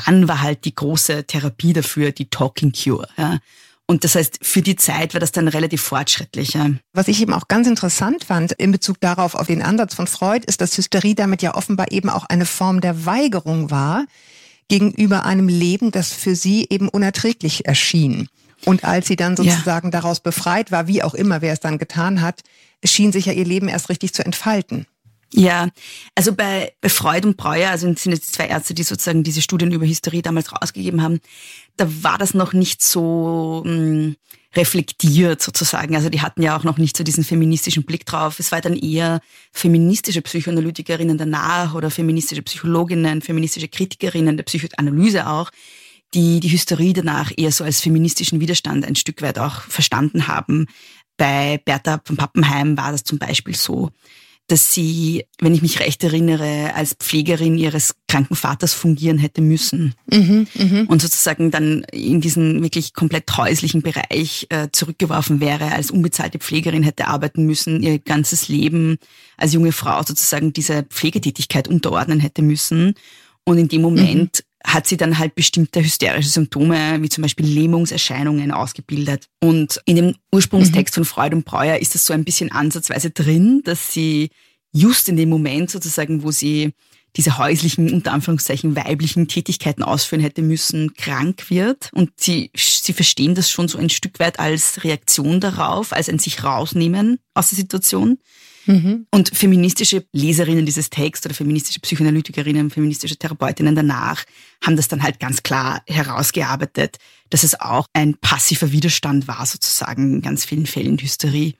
dann 0.05 0.29
war 0.29 0.41
halt 0.41 0.63
die 0.63 0.73
große 0.73 1.25
Therapie 1.25 1.73
dafür 1.73 2.13
die 2.13 2.29
Talking 2.29 2.71
Cure. 2.71 3.09
Ja. 3.17 3.39
Und 3.85 4.05
das 4.05 4.15
heißt, 4.15 4.39
für 4.41 4.61
die 4.61 4.77
Zeit 4.77 5.13
war 5.13 5.19
das 5.19 5.33
dann 5.33 5.49
relativ 5.49 5.81
fortschrittlich. 5.81 6.57
Was 6.93 7.09
ich 7.09 7.21
eben 7.21 7.33
auch 7.33 7.49
ganz 7.49 7.67
interessant 7.67 8.23
fand 8.23 8.53
in 8.53 8.71
Bezug 8.71 8.99
darauf, 9.01 9.35
auf 9.35 9.47
den 9.47 9.61
Ansatz 9.61 9.93
von 9.93 10.07
Freud, 10.07 10.45
ist, 10.47 10.61
dass 10.61 10.77
Hysterie 10.77 11.15
damit 11.15 11.41
ja 11.41 11.53
offenbar 11.53 11.91
eben 11.91 12.09
auch 12.09 12.25
eine 12.25 12.45
Form 12.45 12.81
der 12.81 13.05
Weigerung 13.05 13.69
war 13.71 14.05
gegenüber 14.67 15.25
einem 15.25 15.47
Leben, 15.47 15.91
das 15.91 16.11
für 16.11 16.35
sie 16.35 16.67
eben 16.69 16.89
unerträglich 16.89 17.65
erschien. 17.65 18.27
Und 18.65 18.83
als 18.83 19.07
sie 19.07 19.15
dann 19.15 19.37
sozusagen 19.37 19.87
ja. 19.87 19.91
daraus 19.91 20.19
befreit 20.19 20.71
war, 20.71 20.87
wie 20.87 21.03
auch 21.03 21.13
immer, 21.13 21.41
wer 21.41 21.53
es 21.53 21.59
dann 21.59 21.77
getan 21.77 22.21
hat, 22.21 22.41
schien 22.83 23.11
sich 23.11 23.25
ja 23.25 23.33
ihr 23.33 23.45
Leben 23.45 23.67
erst 23.67 23.89
richtig 23.89 24.13
zu 24.13 24.25
entfalten. 24.25 24.87
Ja, 25.33 25.69
also 26.15 26.33
bei, 26.33 26.73
Freud 26.85 27.27
und 27.27 27.35
Breuer, 27.35 27.71
also 27.71 27.87
sind 27.93 28.13
jetzt 28.13 28.33
zwei 28.33 28.47
Ärzte, 28.47 28.73
die 28.73 28.83
sozusagen 28.83 29.23
diese 29.23 29.41
Studien 29.41 29.71
über 29.71 29.85
Hysterie 29.85 30.21
damals 30.21 30.51
rausgegeben 30.51 31.01
haben, 31.01 31.19
da 31.77 31.87
war 32.03 32.17
das 32.17 32.33
noch 32.33 32.53
nicht 32.53 32.81
so 32.81 33.63
mh, 33.65 33.71
hm, 33.71 34.15
reflektiert 34.55 35.41
sozusagen. 35.41 35.95
Also 35.95 36.09
die 36.09 36.21
hatten 36.21 36.41
ja 36.41 36.57
auch 36.57 36.63
noch 36.63 36.77
nicht 36.77 36.95
so 36.95 37.03
diesen 37.03 37.23
feministischen 37.23 37.83
Blick 37.83 38.05
drauf. 38.05 38.39
Es 38.39 38.51
war 38.51 38.61
dann 38.61 38.75
eher 38.75 39.19
feministische 39.51 40.21
Psychoanalytikerinnen 40.21 41.17
danach 41.17 41.75
oder 41.75 41.91
feministische 41.91 42.41
Psychologinnen, 42.41 43.21
feministische 43.21 43.67
Kritikerinnen 43.67 44.37
der 44.37 44.45
Psychoanalyse 44.45 45.27
auch, 45.27 45.51
die 46.13 46.39
die 46.39 46.51
Hysterie 46.51 46.93
danach 46.93 47.31
eher 47.35 47.51
so 47.51 47.63
als 47.63 47.81
feministischen 47.81 48.39
Widerstand 48.39 48.85
ein 48.85 48.95
Stück 48.95 49.21
weit 49.21 49.39
auch 49.39 49.61
verstanden 49.61 50.27
haben. 50.27 50.67
Bei 51.17 51.61
Bertha 51.63 52.01
von 52.03 52.17
Pappenheim 52.17 52.77
war 52.77 52.91
das 52.91 53.03
zum 53.03 53.19
Beispiel 53.19 53.55
so 53.55 53.89
dass 54.47 54.73
sie, 54.73 55.25
wenn 55.39 55.55
ich 55.55 55.61
mich 55.63 55.79
recht 55.79 56.03
erinnere, 56.03 56.73
als 56.75 56.93
Pflegerin 56.93 57.57
ihres 57.57 57.95
kranken 58.07 58.35
Vaters 58.35 58.73
fungieren 58.73 59.17
hätte 59.17 59.41
müssen. 59.41 59.95
Mhm, 60.11 60.47
mh. 60.53 60.85
Und 60.87 61.01
sozusagen 61.01 61.49
dann 61.49 61.83
in 61.91 62.21
diesen 62.21 62.61
wirklich 62.61 62.93
komplett 62.93 63.35
häuslichen 63.35 63.81
Bereich 63.81 64.45
äh, 64.49 64.67
zurückgeworfen 64.71 65.39
wäre, 65.39 65.71
als 65.71 65.89
unbezahlte 65.89 66.37
Pflegerin 66.37 66.83
hätte 66.83 67.07
arbeiten 67.07 67.45
müssen, 67.45 67.81
ihr 67.81 67.97
ganzes 67.97 68.47
Leben 68.47 68.97
als 69.35 69.53
junge 69.53 69.71
Frau 69.71 70.03
sozusagen 70.03 70.53
dieser 70.53 70.83
Pflegetätigkeit 70.83 71.67
unterordnen 71.67 72.19
hätte 72.19 72.43
müssen. 72.43 72.93
Und 73.45 73.57
in 73.57 73.67
dem 73.67 73.81
Moment 73.81 74.39
mhm 74.39 74.54
hat 74.65 74.87
sie 74.87 74.97
dann 74.97 75.19
halt 75.19 75.35
bestimmte 75.35 75.83
hysterische 75.83 76.29
Symptome, 76.29 77.01
wie 77.01 77.09
zum 77.09 77.21
Beispiel 77.21 77.45
Lähmungserscheinungen 77.45 78.51
ausgebildet. 78.51 79.27
Und 79.41 79.79
in 79.85 79.95
dem 79.95 80.15
Ursprungstext 80.31 80.95
mhm. 80.95 81.03
von 81.03 81.05
Freud 81.05 81.35
und 81.35 81.45
Breuer 81.45 81.77
ist 81.77 81.95
es 81.95 82.05
so 82.05 82.13
ein 82.13 82.25
bisschen 82.25 82.51
ansatzweise 82.51 83.11
drin, 83.11 83.61
dass 83.63 83.93
sie 83.93 84.29
just 84.73 85.07
in 85.07 85.17
dem 85.17 85.29
Moment 85.29 85.69
sozusagen, 85.69 86.23
wo 86.23 86.31
sie 86.31 86.73
diese 87.15 87.37
häuslichen, 87.37 87.93
unter 87.93 88.11
Anführungszeichen, 88.11 88.75
weiblichen 88.75 89.27
Tätigkeiten 89.27 89.83
ausführen 89.83 90.21
hätte 90.21 90.41
müssen, 90.41 90.93
krank 90.95 91.49
wird. 91.49 91.89
Und 91.93 92.11
sie, 92.17 92.51
sie 92.55 92.93
verstehen 92.93 93.35
das 93.35 93.49
schon 93.49 93.67
so 93.67 93.77
ein 93.77 93.89
Stück 93.89 94.19
weit 94.19 94.39
als 94.39 94.83
Reaktion 94.83 95.39
darauf, 95.39 95.93
als 95.93 96.09
ein 96.09 96.19
sich 96.19 96.43
rausnehmen 96.43 97.19
aus 97.33 97.51
der 97.51 97.57
Situation. 97.57 98.17
Mhm. 98.65 99.07
Und 99.11 99.29
feministische 99.35 100.05
Leserinnen 100.11 100.65
dieses 100.65 100.89
Texts 100.89 101.25
oder 101.25 101.35
feministische 101.35 101.79
Psychoanalytikerinnen, 101.79 102.69
feministische 102.69 103.17
Therapeutinnen 103.17 103.75
danach 103.75 104.23
haben 104.63 104.75
das 104.75 104.87
dann 104.87 105.03
halt 105.03 105.19
ganz 105.19 105.43
klar 105.43 105.83
herausgearbeitet, 105.87 106.97
dass 107.29 107.43
es 107.43 107.59
auch 107.59 107.85
ein 107.93 108.15
passiver 108.15 108.71
Widerstand 108.71 109.27
war, 109.27 109.45
sozusagen 109.45 110.15
in 110.15 110.21
ganz 110.21 110.45
vielen 110.45 110.65
Fällen 110.65 110.97
Hysterie. 110.97 111.53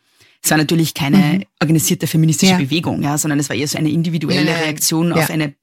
Es 0.43 0.51
war 0.51 0.57
natürlich 0.57 0.93
keine 0.93 1.17
mhm. 1.17 1.43
organisierte 1.61 2.07
feministische 2.07 2.53
ja. 2.53 2.57
Bewegung, 2.57 3.01
ja, 3.01 3.17
sondern 3.17 3.39
es 3.39 3.49
war 3.49 3.55
eher 3.55 3.67
so 3.67 3.77
eine 3.77 3.89
individuelle 3.89 4.51
ja, 4.51 4.57
Reaktion 4.57 5.09
ja. 5.09 5.15
auf 5.15 5.29
eine 5.29 5.55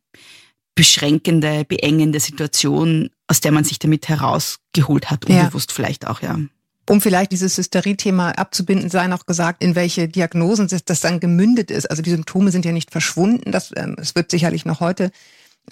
beschränkende, 0.74 1.64
beengende 1.64 2.18
Situation, 2.18 3.10
aus 3.26 3.40
der 3.40 3.52
man 3.52 3.64
sich 3.64 3.78
damit 3.78 4.08
herausgeholt 4.08 5.10
hat, 5.10 5.26
unbewusst 5.26 5.72
vielleicht 5.72 6.06
auch, 6.06 6.22
ja. 6.22 6.38
Um 6.88 7.00
vielleicht 7.00 7.32
dieses 7.32 7.56
Hysterie-Thema 7.56 8.30
abzubinden, 8.32 8.90
sei 8.90 9.06
noch 9.06 9.26
gesagt, 9.26 9.62
in 9.62 9.74
welche 9.74 10.08
Diagnosen 10.08 10.68
das 10.84 11.00
dann 11.00 11.20
gemündet 11.20 11.70
ist. 11.70 11.88
Also 11.90 12.02
die 12.02 12.10
Symptome 12.10 12.50
sind 12.50 12.64
ja 12.64 12.72
nicht 12.72 12.90
verschwunden. 12.90 13.52
Das, 13.52 13.70
ähm, 13.76 13.96
es 13.98 14.14
wird 14.14 14.30
sicherlich 14.30 14.64
noch 14.64 14.80
heute 14.80 15.10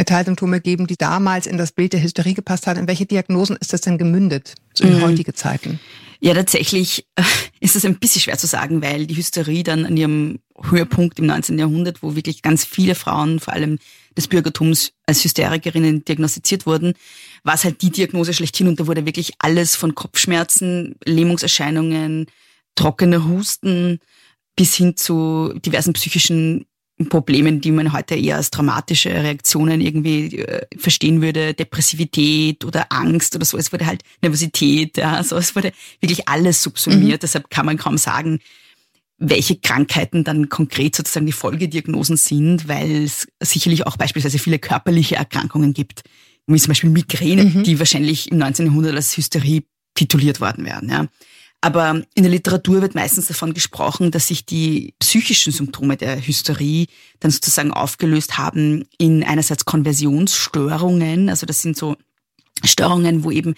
Teilsymptome 0.04 0.60
geben, 0.60 0.86
die 0.86 0.96
damals 0.96 1.46
in 1.46 1.58
das 1.58 1.72
Bild 1.72 1.92
der 1.92 2.02
Hysterie 2.02 2.34
gepasst 2.34 2.66
haben. 2.66 2.78
In 2.78 2.88
welche 2.88 3.06
Diagnosen 3.06 3.56
ist 3.56 3.72
das 3.72 3.80
denn 3.80 3.98
gemündet, 3.98 4.54
so 4.72 4.84
in 4.84 4.98
mhm. 4.98 5.02
heutige 5.02 5.34
Zeiten? 5.34 5.80
Ja, 6.20 6.34
tatsächlich 6.34 7.06
äh, 7.16 7.22
ist 7.60 7.76
es 7.76 7.84
ein 7.84 7.98
bisschen 7.98 8.22
schwer 8.22 8.38
zu 8.38 8.46
sagen, 8.46 8.82
weil 8.82 9.06
die 9.06 9.16
Hysterie 9.16 9.62
dann 9.62 9.84
an 9.84 9.96
ihrem 9.96 10.38
Höhepunkt 10.62 11.18
im 11.18 11.26
19. 11.26 11.58
Jahrhundert, 11.58 12.02
wo 12.02 12.14
wirklich 12.14 12.42
ganz 12.42 12.64
viele 12.64 12.94
Frauen, 12.94 13.40
vor 13.40 13.54
allem 13.54 13.78
des 14.16 14.28
Bürgertums, 14.28 14.92
als 15.06 15.24
Hysterikerinnen 15.24 16.04
diagnostiziert 16.04 16.66
wurden, 16.66 16.94
war 17.44 17.54
es 17.54 17.64
halt 17.64 17.82
die 17.82 17.90
Diagnose 17.90 18.34
schlechthin 18.34 18.68
und 18.68 18.80
da 18.80 18.86
wurde 18.86 19.06
wirklich 19.06 19.32
alles 19.38 19.76
von 19.76 19.94
Kopfschmerzen, 19.94 20.96
Lähmungserscheinungen, 21.04 22.26
trockener 22.74 23.26
Husten 23.26 24.00
bis 24.56 24.74
hin 24.74 24.96
zu 24.96 25.54
diversen 25.64 25.92
psychischen 25.92 26.66
Problemen, 27.08 27.60
die 27.62 27.70
man 27.70 27.94
heute 27.94 28.14
eher 28.14 28.36
als 28.36 28.50
traumatische 28.50 29.10
Reaktionen 29.10 29.80
irgendwie 29.80 30.40
äh, 30.40 30.66
verstehen 30.76 31.22
würde, 31.22 31.54
Depressivität 31.54 32.64
oder 32.64 32.92
Angst 32.92 33.34
oder 33.34 33.46
so. 33.46 33.56
Es 33.56 33.72
wurde 33.72 33.86
halt 33.86 34.02
Nervosität, 34.20 34.98
ja, 34.98 35.14
also 35.14 35.36
es 35.36 35.56
wurde 35.56 35.72
wirklich 36.00 36.28
alles 36.28 36.62
subsumiert. 36.62 37.18
Mhm. 37.18 37.22
Deshalb 37.22 37.48
kann 37.48 37.64
man 37.64 37.78
kaum 37.78 37.96
sagen, 37.96 38.40
welche 39.20 39.56
Krankheiten 39.56 40.24
dann 40.24 40.48
konkret 40.48 40.96
sozusagen 40.96 41.26
die 41.26 41.32
Folgediagnosen 41.32 42.16
sind, 42.16 42.66
weil 42.68 43.04
es 43.04 43.28
sicherlich 43.38 43.86
auch 43.86 43.96
beispielsweise 43.96 44.38
viele 44.38 44.58
körperliche 44.58 45.16
Erkrankungen 45.16 45.74
gibt, 45.74 46.02
wie 46.46 46.58
zum 46.58 46.68
Beispiel 46.68 46.90
Migräne, 46.90 47.44
mhm. 47.44 47.62
die 47.62 47.78
wahrscheinlich 47.78 48.32
im 48.32 48.38
19. 48.38 48.66
Jahrhundert 48.66 48.96
als 48.96 49.16
Hysterie 49.16 49.62
tituliert 49.94 50.40
worden 50.40 50.64
wären. 50.64 50.88
Ja. 50.88 51.06
Aber 51.60 52.02
in 52.14 52.22
der 52.22 52.30
Literatur 52.30 52.80
wird 52.80 52.94
meistens 52.94 53.26
davon 53.26 53.52
gesprochen, 53.52 54.10
dass 54.10 54.28
sich 54.28 54.46
die 54.46 54.94
psychischen 54.98 55.52
Symptome 55.52 55.98
der 55.98 56.26
Hysterie 56.26 56.86
dann 57.20 57.30
sozusagen 57.30 57.72
aufgelöst 57.72 58.38
haben 58.38 58.86
in 58.96 59.22
einerseits 59.22 59.66
Konversionsstörungen, 59.66 61.28
also 61.28 61.44
das 61.44 61.60
sind 61.60 61.76
so 61.76 61.96
Störungen, 62.64 63.24
wo 63.24 63.30
eben 63.30 63.54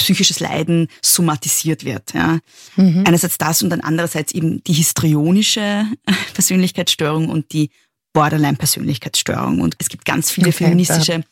psychisches 0.00 0.40
Leiden 0.40 0.88
somatisiert 1.02 1.84
wird. 1.84 2.12
Ja. 2.14 2.38
Mhm. 2.76 3.04
Einerseits 3.06 3.38
das 3.38 3.62
und 3.62 3.70
dann 3.70 3.80
andererseits 3.80 4.32
eben 4.32 4.62
die 4.64 4.72
histrionische 4.72 5.86
Persönlichkeitsstörung 6.34 7.28
und 7.28 7.52
die 7.52 7.70
Borderline-Persönlichkeitsstörung. 8.12 9.60
Und 9.60 9.76
es 9.78 9.88
gibt 9.88 10.04
ganz 10.04 10.30
viele 10.30 10.48
okay, 10.48 10.64
feministische 10.64 11.22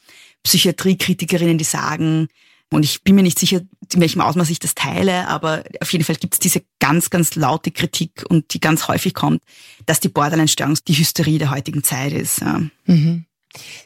Psychiatriekritikerinnen, 0.45 1.59
die 1.59 1.65
sagen, 1.65 2.29
und 2.71 2.85
ich 2.85 3.03
bin 3.03 3.15
mir 3.15 3.23
nicht 3.23 3.39
sicher, 3.39 3.63
in 3.93 4.01
welchem 4.01 4.21
Ausmaß 4.21 4.51
ich 4.51 4.59
das 4.59 4.75
teile, 4.75 5.27
aber 5.29 5.65
auf 5.81 5.91
jeden 5.93 6.05
Fall 6.05 6.17
gibt 6.17 6.35
es 6.35 6.41
diese 6.41 6.63
ganz, 6.79 7.09
ganz 7.09 7.35
laute 7.35 7.71
Kritik 7.71 8.25
und 8.29 8.53
die 8.53 8.61
ganz 8.61 8.89
häufig 8.89 9.15
kommt, 9.15 9.43
dass 9.87 10.01
die 10.01 10.11
Borderline-Störung 10.11 10.77
die 10.87 10.95
Hysterie 10.95 11.39
der 11.39 11.51
heutigen 11.51 11.83
Zeit 11.83 12.13
ist. 12.13 12.41
Ja. 12.41 12.61
Mhm. 12.85 13.25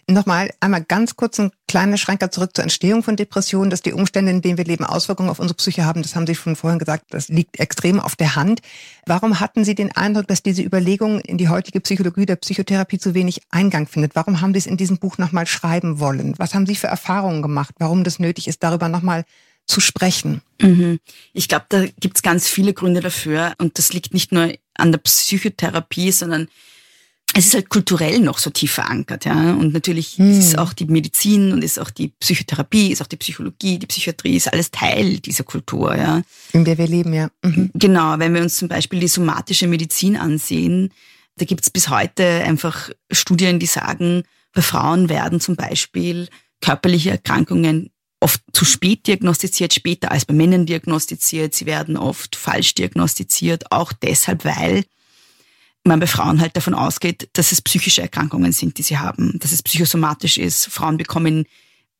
Nochmal 0.09 0.51
einmal 0.61 0.83
ganz 0.83 1.17
kurz 1.17 1.39
ein 1.39 1.51
kleiner 1.69 1.97
Schranker 1.97 2.31
zurück 2.31 2.51
zur 2.55 2.65
Entstehung 2.65 3.03
von 3.03 3.17
Depressionen, 3.17 3.71
dass 3.71 3.81
die 3.81 3.93
Umstände, 3.93 4.31
in 4.31 4.43
denen 4.43 4.59
wir 4.59 4.65
leben, 4.65 4.85
Auswirkungen 4.85 5.31
auf 5.31 5.39
unsere 5.39 5.57
Psyche 5.57 5.85
haben. 5.85 6.03
Das 6.03 6.15
haben 6.15 6.27
Sie 6.27 6.35
schon 6.35 6.57
vorhin 6.57 6.79
gesagt, 6.79 7.07
das 7.11 7.29
liegt 7.29 7.59
extrem 7.61 7.99
auf 7.99 8.15
der 8.15 8.37
Hand. 8.37 8.61
Warum 9.07 9.41
hatten 9.41 9.65
Sie 9.65 9.75
den 9.75 9.91
Eindruck, 9.97 10.29
dass 10.29 10.43
diese 10.43 10.63
Überlegung 10.63 11.21
in 11.21 11.39
die 11.39 11.49
heutige 11.49 11.81
Psychologie 11.81 12.27
der 12.27 12.37
Psychotherapie 12.37 12.99
zu 12.99 13.15
wenig 13.15 13.41
Eingang 13.51 13.87
findet? 13.87 14.15
Warum 14.15 14.41
haben 14.41 14.53
Sie 14.53 14.59
es 14.59 14.67
in 14.67 14.77
diesem 14.77 14.99
Buch 14.99 15.17
nochmal 15.19 15.47
schreiben 15.47 15.99
wollen? 15.99 16.35
Was 16.37 16.55
haben 16.55 16.67
Sie 16.67 16.77
für 16.77 16.89
Erfahrungen 16.89 17.41
gemacht? 17.41 17.75
Warum 17.79 18.05
das 18.05 18.19
nötig 18.19 18.49
ist, 18.49 18.63
darüber 18.63 18.89
nochmal 18.89 19.25
zu 19.67 19.81
sprechen? 19.81 20.43
Mhm. 20.61 21.01
Ich 21.33 21.49
glaube, 21.49 21.67
da 21.71 21.87
gibt 22.01 22.17
es 22.17 22.23
ganz 22.23 22.49
viele 22.49 22.75
Gründe 22.75 23.01
dafür. 23.01 23.55
Und 23.59 23.79
das 23.79 23.93
liegt 23.93 24.13
nicht 24.13 24.33
nur 24.33 24.53
an 24.75 24.93
der 24.93 24.99
Psychotherapie, 24.99 26.13
sondern 26.13 26.49
es 27.35 27.47
ist 27.47 27.55
halt 27.55 27.69
kulturell 27.69 28.21
noch 28.21 28.39
so 28.39 28.51
tief 28.51 28.73
verankert, 28.73 29.25
ja. 29.25 29.55
Und 29.55 29.73
natürlich 29.73 30.19
hm. 30.19 30.39
ist 30.39 30.59
auch 30.59 30.73
die 30.73 30.85
Medizin 30.85 31.53
und 31.53 31.65
ist 31.65 31.79
auch 31.79 31.91
die 31.91 32.09
Psychotherapie, 32.09 32.93
ist 32.93 33.01
auch 33.01 33.07
die 33.07 33.17
Psychologie, 33.17 33.79
die 33.79 33.87
Psychiatrie, 33.87 34.37
ist 34.37 34.53
alles 34.53 34.71
Teil 34.71 35.19
dieser 35.19 35.45
Kultur, 35.45 35.97
ja. 35.97 36.23
In 36.53 36.65
der 36.65 36.79
wir 36.79 36.87
leben, 36.87 37.15
ja. 37.15 37.31
Mhm. 37.43 37.71
Genau, 37.75 38.19
wenn 38.19 38.35
wir 38.35 38.43
uns 38.43 38.57
zum 38.57 38.69
Beispiel 38.69 39.01
die 39.01 39.09
somatische 39.09 39.67
Medizin 39.67 40.17
ansehen, 40.17 40.93
da 41.37 41.45
gibt 41.47 41.63
es 41.63 41.71
bis 41.71 41.89
heute 41.89 42.25
einfach 42.25 42.91
Studien, 43.11 43.59
die 43.59 43.67
sagen, 43.67 44.25
bei 44.53 44.61
Frauen 44.61 45.09
werden 45.09 45.41
zum 45.41 45.57
Beispiel 45.57 46.29
körperliche 46.61 47.11
Erkrankungen 47.11 47.91
oft 48.21 48.41
zu 48.53 48.65
spät 48.65 49.07
diagnostiziert, 49.07 49.75
später 49.75 50.13
als 50.13 50.25
bei 50.25 50.35
Männern 50.35 50.67
diagnostiziert. 50.67 51.55
Sie 51.55 51.67
werden 51.67 51.97
oft 51.97 52.37
falsch 52.37 52.75
diagnostiziert, 52.75 53.73
auch 53.73 53.93
deshalb, 53.93 54.45
weil 54.45 54.85
man 55.85 56.01
bei 56.01 56.07
Frauen 56.07 56.41
halt 56.41 56.57
davon 56.57 56.75
ausgeht, 56.75 57.29
dass 57.33 57.53
es 57.53 57.61
psychische 57.61 58.03
Erkrankungen 58.03 58.53
sind, 58.53 58.79
die 58.79 58.83
sie 58.83 58.99
haben, 58.99 59.39
dass 59.41 59.53
es 59.53 59.63
psychosomatisch 59.63 60.39
ist. 60.39 60.67
Frauen 60.67 60.97
bekommen 60.97 61.47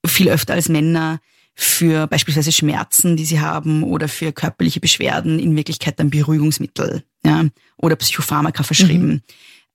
viel 0.07 0.29
öfter 0.29 0.55
als 0.55 0.69
Männer 0.69 1.21
für 1.55 2.07
beispielsweise 2.07 2.53
Schmerzen, 2.53 3.17
die 3.17 3.25
sie 3.25 3.41
haben 3.41 3.83
oder 3.83 4.09
für 4.09 4.33
körperliche 4.33 4.81
Beschwerden 4.81 5.39
in 5.39 5.57
Wirklichkeit 5.57 5.99
dann 5.99 6.11
Beruhigungsmittel 6.11 7.05
ja, 7.25 7.47
oder 7.77 7.97
Psychopharmaka 7.97 8.63
verschrieben. 8.63 9.09
Mhm. 9.09 9.23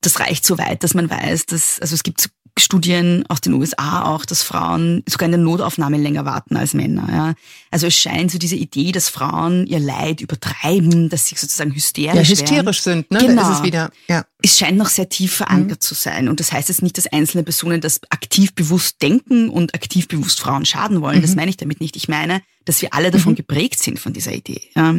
Das 0.01 0.19
reicht 0.19 0.45
so 0.45 0.57
weit, 0.57 0.83
dass 0.83 0.93
man 0.93 1.09
weiß, 1.09 1.47
dass 1.47 1.79
also 1.79 1.95
es 1.95 2.03
gibt 2.03 2.29
Studien 2.59 3.23
aus 3.27 3.41
den 3.41 3.53
USA 3.53 4.05
auch, 4.05 4.25
dass 4.25 4.43
Frauen 4.43 5.03
sogar 5.07 5.25
in 5.25 5.31
der 5.31 5.39
Notaufnahme 5.39 5.97
länger 5.97 6.25
warten 6.25 6.57
als 6.57 6.73
Männer. 6.73 7.07
Ja. 7.11 7.33
Also 7.71 7.87
es 7.87 7.95
scheint 7.95 8.31
so 8.31 8.37
diese 8.37 8.55
Idee, 8.55 8.91
dass 8.91 9.09
Frauen 9.09 9.65
ihr 9.67 9.79
Leid 9.79 10.21
übertreiben, 10.21 11.09
dass 11.09 11.27
sie 11.27 11.35
sozusagen 11.35 11.73
hysterisch, 11.73 12.29
ja, 12.29 12.35
hysterisch 12.35 12.85
werden. 12.85 13.05
sind. 13.09 13.11
Ne? 13.11 13.27
Genau. 13.27 13.41
Ist 13.41 13.57
es 13.57 13.63
wieder. 13.63 13.91
Ja. 14.07 14.25
Es 14.41 14.57
scheint 14.57 14.77
noch 14.77 14.89
sehr 14.89 15.09
tief 15.09 15.35
verankert 15.35 15.79
mhm. 15.79 15.81
zu 15.81 15.93
sein. 15.93 16.29
Und 16.29 16.39
das 16.39 16.51
heißt 16.51 16.69
jetzt 16.69 16.83
nicht, 16.83 16.97
dass 16.97 17.07
einzelne 17.07 17.43
Personen 17.43 17.81
das 17.81 18.01
aktiv 18.09 18.53
bewusst 18.53 19.01
denken 19.01 19.49
und 19.49 19.73
aktiv 19.73 20.07
bewusst 20.07 20.39
Frauen 20.39 20.65
schaden 20.65 21.01
wollen. 21.01 21.17
Mhm. 21.17 21.23
Das 21.23 21.35
meine 21.35 21.49
ich 21.49 21.57
damit 21.57 21.81
nicht. 21.81 21.95
Ich 21.95 22.07
meine, 22.07 22.41
dass 22.65 22.81
wir 22.81 22.93
alle 22.93 23.11
davon 23.11 23.33
mhm. 23.33 23.37
geprägt 23.37 23.79
sind 23.81 23.99
von 23.99 24.13
dieser 24.13 24.33
Idee. 24.33 24.61
Ja. 24.75 24.95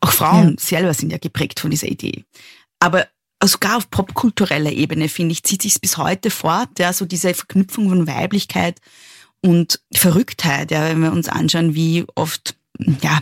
Auch 0.00 0.12
Frauen 0.12 0.50
ja. 0.50 0.54
selber 0.58 0.94
sind 0.94 1.10
ja 1.12 1.18
geprägt 1.18 1.60
von 1.60 1.70
dieser 1.70 1.88
Idee. 1.88 2.24
Aber 2.78 3.06
sogar 3.48 3.76
auf 3.76 3.90
popkultureller 3.90 4.72
Ebene, 4.72 5.08
finde 5.08 5.32
ich, 5.32 5.42
zieht 5.42 5.62
sich 5.62 5.80
bis 5.80 5.96
heute 5.98 6.30
fort, 6.30 6.78
ja, 6.78 6.92
so 6.92 7.04
diese 7.04 7.34
Verknüpfung 7.34 7.88
von 7.88 8.06
Weiblichkeit 8.06 8.80
und 9.40 9.80
Verrücktheit, 9.92 10.70
ja, 10.70 10.88
wenn 10.88 11.00
wir 11.00 11.12
uns 11.12 11.28
anschauen, 11.28 11.74
wie 11.74 12.04
oft, 12.14 12.56
ja, 13.02 13.20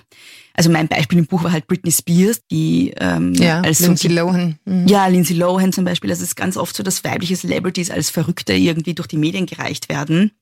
also 0.55 0.71
mein 0.71 0.89
Beispiel 0.89 1.19
im 1.19 1.27
Buch 1.27 1.45
war 1.45 1.53
halt 1.53 1.67
Britney 1.67 1.91
Spears, 1.91 2.43
die 2.51 2.93
ähm, 2.99 3.35
ja, 3.35 3.61
als 3.63 3.81
Lindsay 3.81 4.09
so, 4.09 4.15
Lohan. 4.15 4.59
Mhm. 4.65 4.87
Ja, 4.87 5.07
Lindsay 5.07 5.35
Lohan 5.35 5.73
zum 5.73 5.85
Beispiel. 5.85 6.11
Also 6.11 6.23
es 6.23 6.31
ist 6.31 6.37
ganz 6.37 6.57
oft 6.57 6.77
so, 6.77 6.83
dass 6.83 7.05
weibliche 7.05 7.37
Celebrities 7.37 7.91
als 7.91 8.11
Verrückte 8.11 8.53
irgendwie 8.53 8.95
durch 8.95 9.09
die 9.09 9.17
Medien 9.17 9.47
gereicht 9.47 9.89
werden 9.89 10.33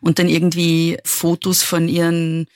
und 0.00 0.18
dann 0.18 0.28
irgendwie 0.28 0.98
Fotos 1.04 1.62
von 1.62 1.88
ihren 1.88 2.46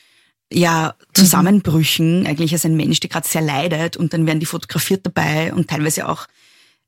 ja, 0.52 0.94
Zusammenbrüchen, 1.14 2.20
mhm. 2.20 2.26
eigentlich 2.26 2.52
als 2.52 2.64
ein 2.66 2.76
Mensch, 2.76 3.00
der 3.00 3.08
gerade 3.08 3.26
sehr 3.26 3.42
leidet 3.42 3.96
und 3.96 4.12
dann 4.12 4.26
werden 4.26 4.40
die 4.40 4.46
fotografiert 4.46 5.06
dabei 5.06 5.54
und 5.54 5.68
teilweise 5.68 6.08
auch 6.08 6.26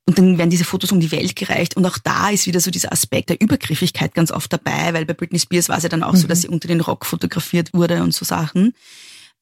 und 0.07 0.19
dann 0.19 0.37
werden 0.37 0.51
diese 0.51 0.65
Fotos 0.65 0.91
um 0.91 1.01
die 1.01 1.12
Welt 1.12 1.37
gereicht. 1.37 1.77
Und 1.77 1.87
auch 1.87 1.99
da 1.99 2.31
ist 2.31 2.47
wieder 2.47 2.61
so 2.61 2.71
dieser 2.71 2.93
Aspekt 2.93 3.31
der 3.31 3.41
Übergriffigkeit 3.41 4.15
ganz 4.15 4.33
oft 4.33 4.53
dabei, 4.53 4.93
weil 4.95 5.07
bei 5.07 5.15
Britney 5.15 5.38
Spears 5.38 5.69
war 5.69 5.77
es 5.77 5.85
ja 5.85 5.88
dann 5.88 6.03
auch 6.03 6.12
mhm. 6.12 6.19
so, 6.19 6.27
dass 6.27 6.43
sie 6.43 6.49
unter 6.49 6.67
den 6.67 6.81
Rock 6.81 7.07
fotografiert 7.07 7.73
wurde 7.73 8.03
und 8.03 8.12
so 8.12 8.25
Sachen. 8.25 8.75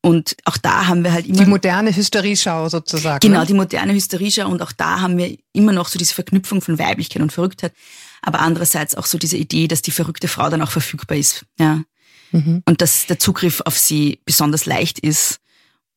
Und 0.03 0.37
auch 0.45 0.57
da 0.57 0.87
haben 0.87 1.05
wir 1.05 1.13
halt 1.13 1.27
immer. 1.27 1.39
Die 1.39 1.47
moderne 1.47 1.95
Hysterieschau 1.95 2.69
sozusagen. 2.69 3.21
Genau, 3.21 3.41
ne? 3.41 3.47
die 3.47 3.55
moderne 3.55 3.93
Hysterieschau. 3.93 4.49
Und 4.49 4.63
auch 4.63 4.73
da 4.73 5.01
haben 5.01 5.17
wir 5.17 5.37
immer 5.53 5.73
noch 5.73 5.89
so 5.89 5.99
diese 5.99 6.15
Verknüpfung 6.15 6.61
von 6.61 6.79
Weiblichkeit 6.79 7.23
und 7.23 7.33
Verrücktheit. 7.33 7.73
Aber 8.23 8.41
andererseits 8.41 8.95
auch 8.95 9.07
so 9.07 9.19
diese 9.19 9.37
Idee, 9.37 9.67
dass 9.67 9.83
die 9.83 9.91
verrückte 9.91 10.29
Frau 10.29 10.49
dann 10.51 10.63
auch 10.63 10.71
verfügbar 10.71 11.17
ist. 11.17 11.47
Ja. 11.59 11.83
Mhm. 12.33 12.63
Und 12.67 12.81
dass 12.81 13.07
der 13.07 13.19
Zugriff 13.19 13.63
auf 13.65 13.79
sie 13.79 14.21
besonders 14.25 14.67
leicht 14.67 14.99
ist. 14.99 15.41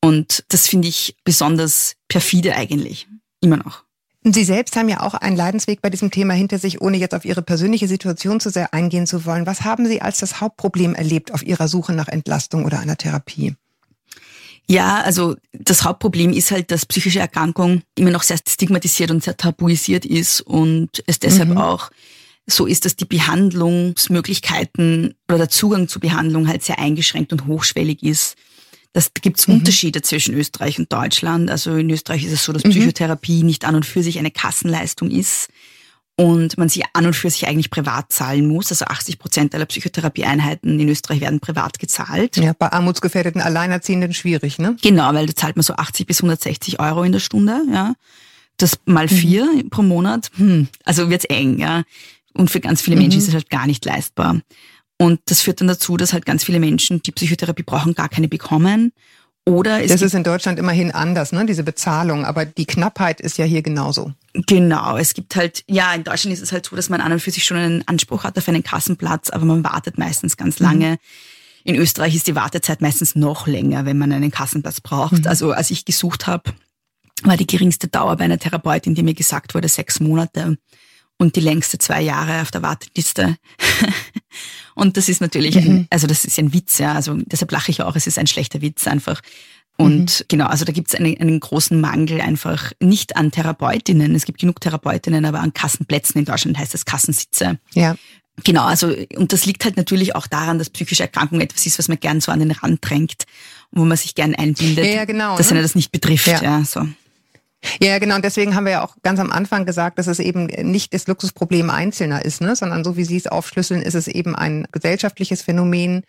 Und 0.02 0.43
das 0.49 0.67
finde 0.67 0.88
ich 0.88 1.15
besonders 1.23 1.95
perfide 2.08 2.56
eigentlich. 2.56 3.08
Immer 3.41 3.58
noch. 3.58 3.84
Sie 4.23 4.45
selbst 4.45 4.77
haben 4.77 4.88
ja 4.88 5.01
auch 5.01 5.15
einen 5.15 5.36
Leidensweg 5.36 5.81
bei 5.81 5.89
diesem 5.89 6.09
Thema 6.09 6.33
hinter 6.33 6.57
sich, 6.57 6.81
ohne 6.81 6.95
jetzt 6.97 7.13
auf 7.13 7.25
Ihre 7.25 7.41
persönliche 7.41 7.89
Situation 7.89 8.39
zu 8.39 8.49
sehr 8.49 8.73
eingehen 8.73 9.05
zu 9.05 9.25
wollen. 9.25 9.45
Was 9.45 9.63
haben 9.63 9.86
Sie 9.86 10.01
als 10.01 10.19
das 10.19 10.39
Hauptproblem 10.39 10.95
erlebt 10.95 11.33
auf 11.33 11.43
Ihrer 11.43 11.67
Suche 11.67 11.91
nach 11.93 12.07
Entlastung 12.07 12.63
oder 12.63 12.79
einer 12.79 12.95
Therapie? 12.95 13.55
Ja, 14.65 15.01
also 15.01 15.36
das 15.51 15.83
Hauptproblem 15.83 16.31
ist 16.31 16.51
halt, 16.51 16.71
dass 16.71 16.86
psychische 16.86 17.19
Erkrankung 17.19 17.81
immer 17.97 18.12
noch 18.12 18.23
sehr 18.23 18.38
stigmatisiert 18.38 19.12
und 19.12 19.21
sehr 19.21 19.36
tabuisiert 19.36 20.05
ist 20.05 20.39
und 20.39 21.03
es 21.05 21.19
deshalb 21.19 21.49
mhm. 21.49 21.57
auch 21.57 21.91
so 22.45 22.65
ist, 22.65 22.86
dass 22.86 22.95
die 22.95 23.05
Behandlungsmöglichkeiten 23.05 25.15
oder 25.27 25.39
der 25.39 25.49
Zugang 25.49 25.89
zur 25.89 26.01
Behandlung 26.01 26.47
halt 26.47 26.63
sehr 26.63 26.79
eingeschränkt 26.79 27.33
und 27.33 27.47
hochschwellig 27.47 28.03
ist. 28.03 28.38
Das 28.93 29.12
gibt 29.13 29.39
es 29.39 29.47
mhm. 29.47 29.56
Unterschiede 29.56 30.01
zwischen 30.01 30.36
Österreich 30.36 30.79
und 30.79 30.93
Deutschland. 30.93 31.49
Also 31.49 31.75
in 31.75 31.89
Österreich 31.89 32.23
ist 32.23 32.32
es 32.32 32.43
so, 32.43 32.53
dass 32.53 32.63
mhm. 32.63 32.69
Psychotherapie 32.69 33.43
nicht 33.43 33.65
an 33.65 33.75
und 33.75 33.86
für 33.86 34.03
sich 34.03 34.19
eine 34.19 34.32
Kassenleistung 34.32 35.10
ist 35.10 35.49
und 36.15 36.60
man 36.60 36.69
sie 36.69 36.84
an 36.93 37.08
und 37.08 37.15
für 37.15 37.29
sich 37.29 37.47
eigentlich 37.47 37.71
privat 37.71 38.12
zahlen 38.12 38.47
muss. 38.47 38.71
Also 38.71 38.86
80 38.86 39.17
Prozent 39.17 39.56
aller 39.56 39.65
Psychotherapieeinheiten 39.65 40.79
in 40.79 40.88
Österreich 40.88 41.21
werden 41.21 41.39
privat 41.39 41.79
gezahlt. 41.79 42.38
Ja, 42.38 42.53
bei 42.53 42.71
armutsgefährdeten 42.71 43.41
Alleinerziehenden 43.41 44.13
schwierig, 44.13 44.60
ne? 44.60 44.77
Genau, 44.82 45.12
weil 45.13 45.25
da 45.25 45.36
zahlt 45.36 45.56
man 45.56 45.63
so 45.63 45.73
80 45.73 46.06
bis 46.06 46.19
160 46.19 46.79
Euro 46.79 47.03
in 47.03 47.12
der 47.12 47.19
Stunde, 47.19 47.62
ja. 47.71 47.95
Das 48.58 48.77
mal 48.86 49.06
mhm. 49.06 49.10
vier 49.10 49.45
mhm. 49.45 49.69
pro 49.71 49.82
Monat, 49.82 50.29
hm, 50.36 50.67
also 50.86 51.10
wird's 51.10 51.25
eng, 51.25 51.58
ja. 51.58 51.84
Und 52.36 52.51
für 52.51 52.60
ganz 52.60 52.82
viele 52.82 52.95
Menschen 52.95 53.17
mhm. 53.17 53.21
ist 53.23 53.27
es 53.29 53.34
halt 53.34 53.49
gar 53.49 53.65
nicht 53.65 53.84
leistbar. 53.86 54.39
Und 55.04 55.20
das 55.26 55.42
führt 55.42 55.60
dann 55.60 55.68
dazu, 55.68 55.98
dass 55.98 56.13
halt 56.13 56.26
ganz 56.26 56.46
viele 56.46 56.62
Menschen, 56.62 57.02
die 57.02 57.12
Psychotherapie 57.12 57.63
brauchen, 57.63 57.94
gar 57.94 58.08
keine 58.08 58.30
bekommen. 58.30 58.94
Oder 59.46 59.84
es 59.84 59.92
das 59.92 60.02
ist 60.02 60.13
in 60.13 60.24
Deutschland 60.24 60.58
immerhin 60.58 60.92
anders, 60.92 61.34
ne? 61.34 61.46
diese 61.46 61.63
Bezahlung, 61.63 62.24
aber 62.24 62.46
die 62.46 62.66
Knappheit 62.66 63.20
ist 63.20 63.38
ja 63.38 63.44
hier 63.44 63.62
genauso. 63.62 64.13
Genau, 64.34 64.96
es 64.96 65.13
gibt 65.13 65.36
halt, 65.36 65.66
ja, 65.68 65.94
in 65.94 66.06
Deutschland 66.06 66.34
ist 66.34 66.42
es 66.42 66.54
halt 66.54 66.66
so, 66.68 66.78
dass 66.78 66.88
man 66.88 67.02
an 67.02 67.12
und 67.12 67.20
für 67.20 67.32
sich 67.32 67.44
schon 67.44 67.58
einen 67.58 67.86
Anspruch 67.86 68.24
hat 68.24 68.38
auf 68.38 68.48
einen 68.48 68.63
Kassenplatz, 68.63 69.30
aber 69.30 69.44
man 69.44 69.66
wartet 69.66 69.98
meistens 69.98 70.38
ganz 70.38 70.62
mhm. 70.62 70.66
lange. 70.66 70.92
Mhm. 70.92 70.98
In 71.66 71.76
Österreich 71.76 72.16
ist 72.16 72.28
die 72.28 72.36
Wartezeit 72.36 72.82
meistens 72.82 73.16
noch 73.16 73.46
länger, 73.46 73.86
wenn 73.86 73.98
man 73.98 74.13
einen 74.13 74.32
Kassenplatz 74.32 74.80
braucht. 74.80 75.24
Mhm. 75.24 75.28
Also 75.28 75.52
als 75.52 75.70
ich 75.70 75.84
gesucht 75.84 76.28
habe, 76.28 76.54
war 77.24 77.36
die 77.36 77.48
geringste 77.48 77.89
Dauer 77.89 78.16
bei 78.16 78.24
einer 78.24 78.39
Therapeutin, 78.39 78.96
die 78.96 79.04
mir 79.04 79.13
gesagt 79.13 79.54
wurde, 79.54 79.68
sechs 79.68 80.00
Monate 80.00 80.58
und 81.17 81.36
die 81.36 81.41
längste 81.41 81.78
zwei 81.78 82.02
Jahre 82.02 82.41
auf 82.41 82.52
der 82.52 82.62
Warteliste. 82.62 83.38
und 84.76 84.97
das 84.97 85.10
ist 85.10 85.21
natürlich, 85.21 85.58
ein, 85.58 85.67
mhm. 85.67 85.88
also 85.89 86.08
das 86.08 86.26
ist 86.26 86.38
ein 86.39 86.54
Witz, 86.54 86.80
ja. 86.80 86.93
Also 86.93 87.15
deshalb 87.15 87.52
lache 87.52 87.71
ich 87.71 87.82
auch, 87.82 87.95
es 87.95 88.08
ist 88.08 88.19
ein 88.19 88.28
schlechter 88.28 88.62
Witz 88.62 88.88
einfach. 88.88 89.21
Und 89.78 90.19
mhm. 90.19 90.26
genau, 90.28 90.45
also 90.45 90.65
da 90.65 90.71
gibt 90.71 90.89
es 90.89 90.95
einen, 90.95 91.17
einen 91.19 91.39
großen 91.39 91.80
Mangel 91.80 92.21
einfach 92.21 92.71
nicht 92.80 93.15
an 93.15 93.32
Therapeutinnen. 93.32 94.13
Es 94.13 94.26
gibt 94.26 94.39
genug 94.39 94.62
Therapeutinnen, 94.62 95.26
aber 95.26 95.39
an 95.39 95.54
Kassenplätzen 95.54 96.19
in 96.19 96.26
Deutschland 96.26 96.58
heißt 96.58 96.73
das 96.73 96.86
Kassensitze. 96.86 97.58
Ja. 97.73 97.95
Genau, 98.43 98.63
also 98.63 98.91
und 99.15 99.32
das 99.32 99.45
liegt 99.45 99.63
halt 99.63 99.78
natürlich 99.78 100.15
auch 100.15 100.26
daran, 100.26 100.58
dass 100.58 100.71
psychische 100.71 101.04
Erkrankung 101.04 101.39
etwas 101.39 101.67
ist, 101.67 101.78
was 101.78 101.88
man 101.88 101.99
gern 101.99 102.19
so 102.19 102.32
an 102.32 102.39
den 102.39 102.49
Rand 102.49 102.80
drängt, 102.82 103.26
wo 103.71 103.86
man 103.86 103.95
sich 103.95 104.15
gern 104.15 104.34
einbildet, 104.34 104.86
ja, 104.86 104.91
ja, 104.91 105.06
genau, 105.06 105.38
dass 105.38 105.52
ne? 105.52 105.62
das 105.62 105.76
nicht 105.76 105.91
betrifft. 105.91 106.26
Ja. 106.28 106.41
ja, 106.41 106.65
so. 106.65 106.88
Ja, 107.82 107.99
genau. 107.99 108.15
Und 108.15 108.26
deswegen 108.26 108.56
haben 108.56 108.65
wir 108.65 108.73
ja 108.73 108.84
auch 108.84 108.95
ganz 109.04 109.19
am 109.19 109.32
Anfang 109.32 109.65
gesagt, 109.65 109.97
dass 109.99 110.08
es 110.08 110.19
eben 110.19 110.45
nicht 110.45 110.93
das 110.93 111.08
Luxusproblem 111.08 111.69
Einzelner 111.69 112.23
ist, 112.23 112.41
ne? 112.41 112.56
sondern 112.56 112.84
so 112.84 112.97
wie 112.97 113.06
Sie 113.06 113.17
es 113.17 113.28
aufschlüsseln, 113.28 113.82
ist 113.82 113.95
es 113.95 114.08
eben 114.08 114.36
ein 114.36 114.67
gesellschaftliches 114.71 115.41
Phänomen, 115.41 116.04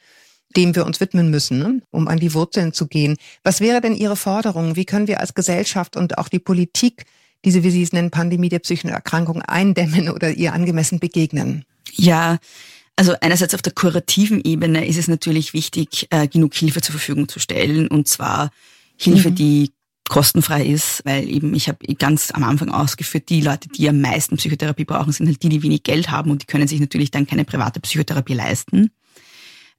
dem 0.57 0.75
wir 0.75 0.85
uns 0.85 1.01
widmen 1.01 1.31
müssen, 1.31 1.59
ne? 1.59 1.83
um 1.91 2.09
an 2.09 2.19
die 2.19 2.35
Wurzeln 2.35 2.73
zu 2.73 2.87
gehen. 2.87 3.17
Was 3.43 3.61
wäre 3.61 3.81
denn 3.81 3.95
Ihre 3.95 4.17
Forderung? 4.17 4.77
Wie 4.77 4.85
können 4.85 5.09
wir 5.09 5.21
als 5.21 5.35
Gesellschaft 5.35 5.97
und 5.97 6.19
auch 6.19 6.29
die 6.29 6.39
Politik 6.39 7.05
diese, 7.45 7.63
wie 7.63 7.71
Sie 7.71 7.83
es 7.83 7.93
nennen, 7.93 8.11
Pandemie 8.11 8.49
der 8.49 8.61
psychischen 8.61 8.91
Erkrankung 8.91 9.43
eindämmen 9.43 10.09
oder 10.09 10.31
ihr 10.31 10.53
angemessen 10.53 10.99
begegnen? 10.99 11.65
Ja, 11.93 12.39
also 12.97 13.15
einerseits 13.21 13.55
auf 13.55 13.63
der 13.63 13.73
kurativen 13.73 14.41
Ebene 14.43 14.87
ist 14.87 14.99
es 14.99 15.09
natürlich 15.09 15.53
wichtig, 15.53 16.07
äh, 16.11 16.29
genug 16.29 16.55
Hilfe 16.55 16.81
zur 16.81 16.93
Verfügung 16.93 17.29
zu 17.29 17.41
stellen 17.41 17.89
und 17.89 18.09
zwar 18.09 18.51
Hilfe, 18.97 19.31
mhm. 19.31 19.35
die 19.35 19.73
kostenfrei 20.09 20.67
ist, 20.67 21.03
weil 21.05 21.29
eben 21.29 21.55
ich 21.55 21.69
habe 21.69 21.79
ganz 21.95 22.31
am 22.31 22.45
Anfang 22.45 22.69
ausgeführt, 22.69 23.29
die 23.29 23.41
Leute, 23.41 23.69
die 23.69 23.89
am 23.89 24.01
meisten 24.01 24.37
Psychotherapie 24.37 24.85
brauchen, 24.85 25.13
sind 25.13 25.27
halt 25.27 25.43
die, 25.43 25.49
die 25.49 25.63
wenig 25.63 25.83
Geld 25.83 26.11
haben 26.11 26.31
und 26.31 26.43
die 26.43 26.47
können 26.47 26.69
sich 26.69 26.81
natürlich 26.81 27.11
dann 27.11 27.27
keine 27.27 27.45
private 27.45 27.81
Psychotherapie 27.81 28.35
leisten. 28.35 28.91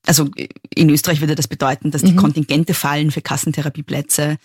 Also 0.05 0.29
in 0.73 0.89
Österreich 0.89 1.21
würde 1.21 1.35
das 1.35 1.47
bedeuten, 1.47 1.91
dass 1.91 2.03
die 2.03 2.13
mhm. 2.13 2.17
Kontingente 2.17 2.73
fallen 2.73 3.11
für 3.11 3.21
Kassentherapieplätze. 3.21 4.37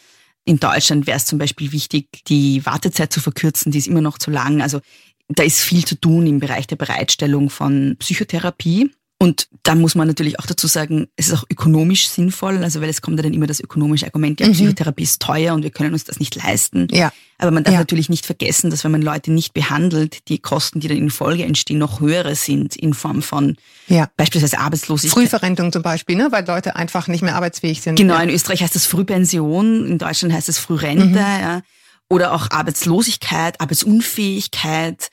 In 0.45 0.59
Deutschland 0.59 1.07
wäre 1.07 1.19
es 1.19 1.27
zum 1.27 1.39
Beispiel 1.39 1.73
wichtig, 1.73 2.25
die 2.29 2.65
Wartezeit 2.65 3.13
zu 3.13 3.21
verkürzen, 3.21 3.73
die 3.73 3.79
ist 3.79 3.87
immer 3.87 4.01
noch 4.01 4.19
zu 4.19 4.31
lang. 4.31 4.63
Also 4.63 4.81
da 5.29 5.43
ist 5.43 5.61
viel 5.61 5.85
zu 5.85 6.01
tun 6.01 6.27
im 6.27 6.41
Bereich 6.41 6.67
der 6.67 6.77
Bereitstellung 6.77 7.51
von 7.51 7.97
Psychotherapie. 7.99 8.91
Und 9.23 9.49
dann 9.65 9.83
muss 9.83 9.95
man 9.95 10.09
natürlich 10.09 10.39
auch 10.39 10.47
dazu 10.47 10.67
sagen, 10.67 11.09
es 11.17 11.29
ist 11.29 11.35
auch 11.35 11.45
ökonomisch 11.51 12.09
sinnvoll, 12.09 12.65
also 12.65 12.81
weil 12.81 12.89
es 12.89 13.03
kommt 13.03 13.19
ja 13.19 13.23
dann 13.23 13.35
immer 13.35 13.47
das 13.47 13.61
ökonomische 13.61 14.07
Argument, 14.07 14.41
ja, 14.41 14.49
mhm. 14.49 14.53
Psychotherapie 14.53 15.03
ist 15.03 15.21
teuer 15.21 15.53
und 15.53 15.63
wir 15.63 15.71
können 15.71 15.93
uns 15.93 16.05
das 16.05 16.21
nicht 16.21 16.43
leisten. 16.43 16.89
Ja. 16.91 17.13
Aber 17.37 17.51
man 17.51 17.63
darf 17.63 17.75
ja. 17.75 17.81
natürlich 17.81 18.09
nicht 18.09 18.25
vergessen, 18.25 18.71
dass 18.71 18.83
wenn 18.83 18.93
man 18.93 19.03
Leute 19.03 19.31
nicht 19.31 19.53
behandelt, 19.53 20.29
die 20.29 20.39
Kosten, 20.39 20.81
die 20.81 20.89
dann 20.89 20.97
in 20.97 21.11
Folge 21.11 21.45
entstehen, 21.45 21.77
noch 21.77 22.01
höhere 22.01 22.35
sind 22.35 22.77
in 22.77 22.95
Form 22.95 23.21
von 23.21 23.57
ja. 23.89 24.09
beispielsweise 24.17 24.59
Arbeitslosigkeit. 24.59 25.23
Frühverrentung 25.23 25.71
zum 25.71 25.83
Beispiel, 25.83 26.17
ne? 26.17 26.29
weil 26.31 26.47
Leute 26.47 26.77
einfach 26.77 27.07
nicht 27.07 27.21
mehr 27.21 27.37
arbeitsfähig 27.37 27.83
sind. 27.83 27.97
Genau, 27.97 28.19
in 28.21 28.31
Österreich 28.31 28.63
heißt 28.63 28.75
das 28.75 28.87
Frühpension, 28.87 29.87
in 29.87 29.99
Deutschland 29.99 30.33
heißt 30.33 30.49
es 30.49 30.57
Frührente. 30.57 31.05
Mhm. 31.05 31.15
Ja. 31.17 31.61
Oder 32.09 32.33
auch 32.33 32.51
Arbeitslosigkeit, 32.51 33.61
Arbeitsunfähigkeit. 33.61 35.11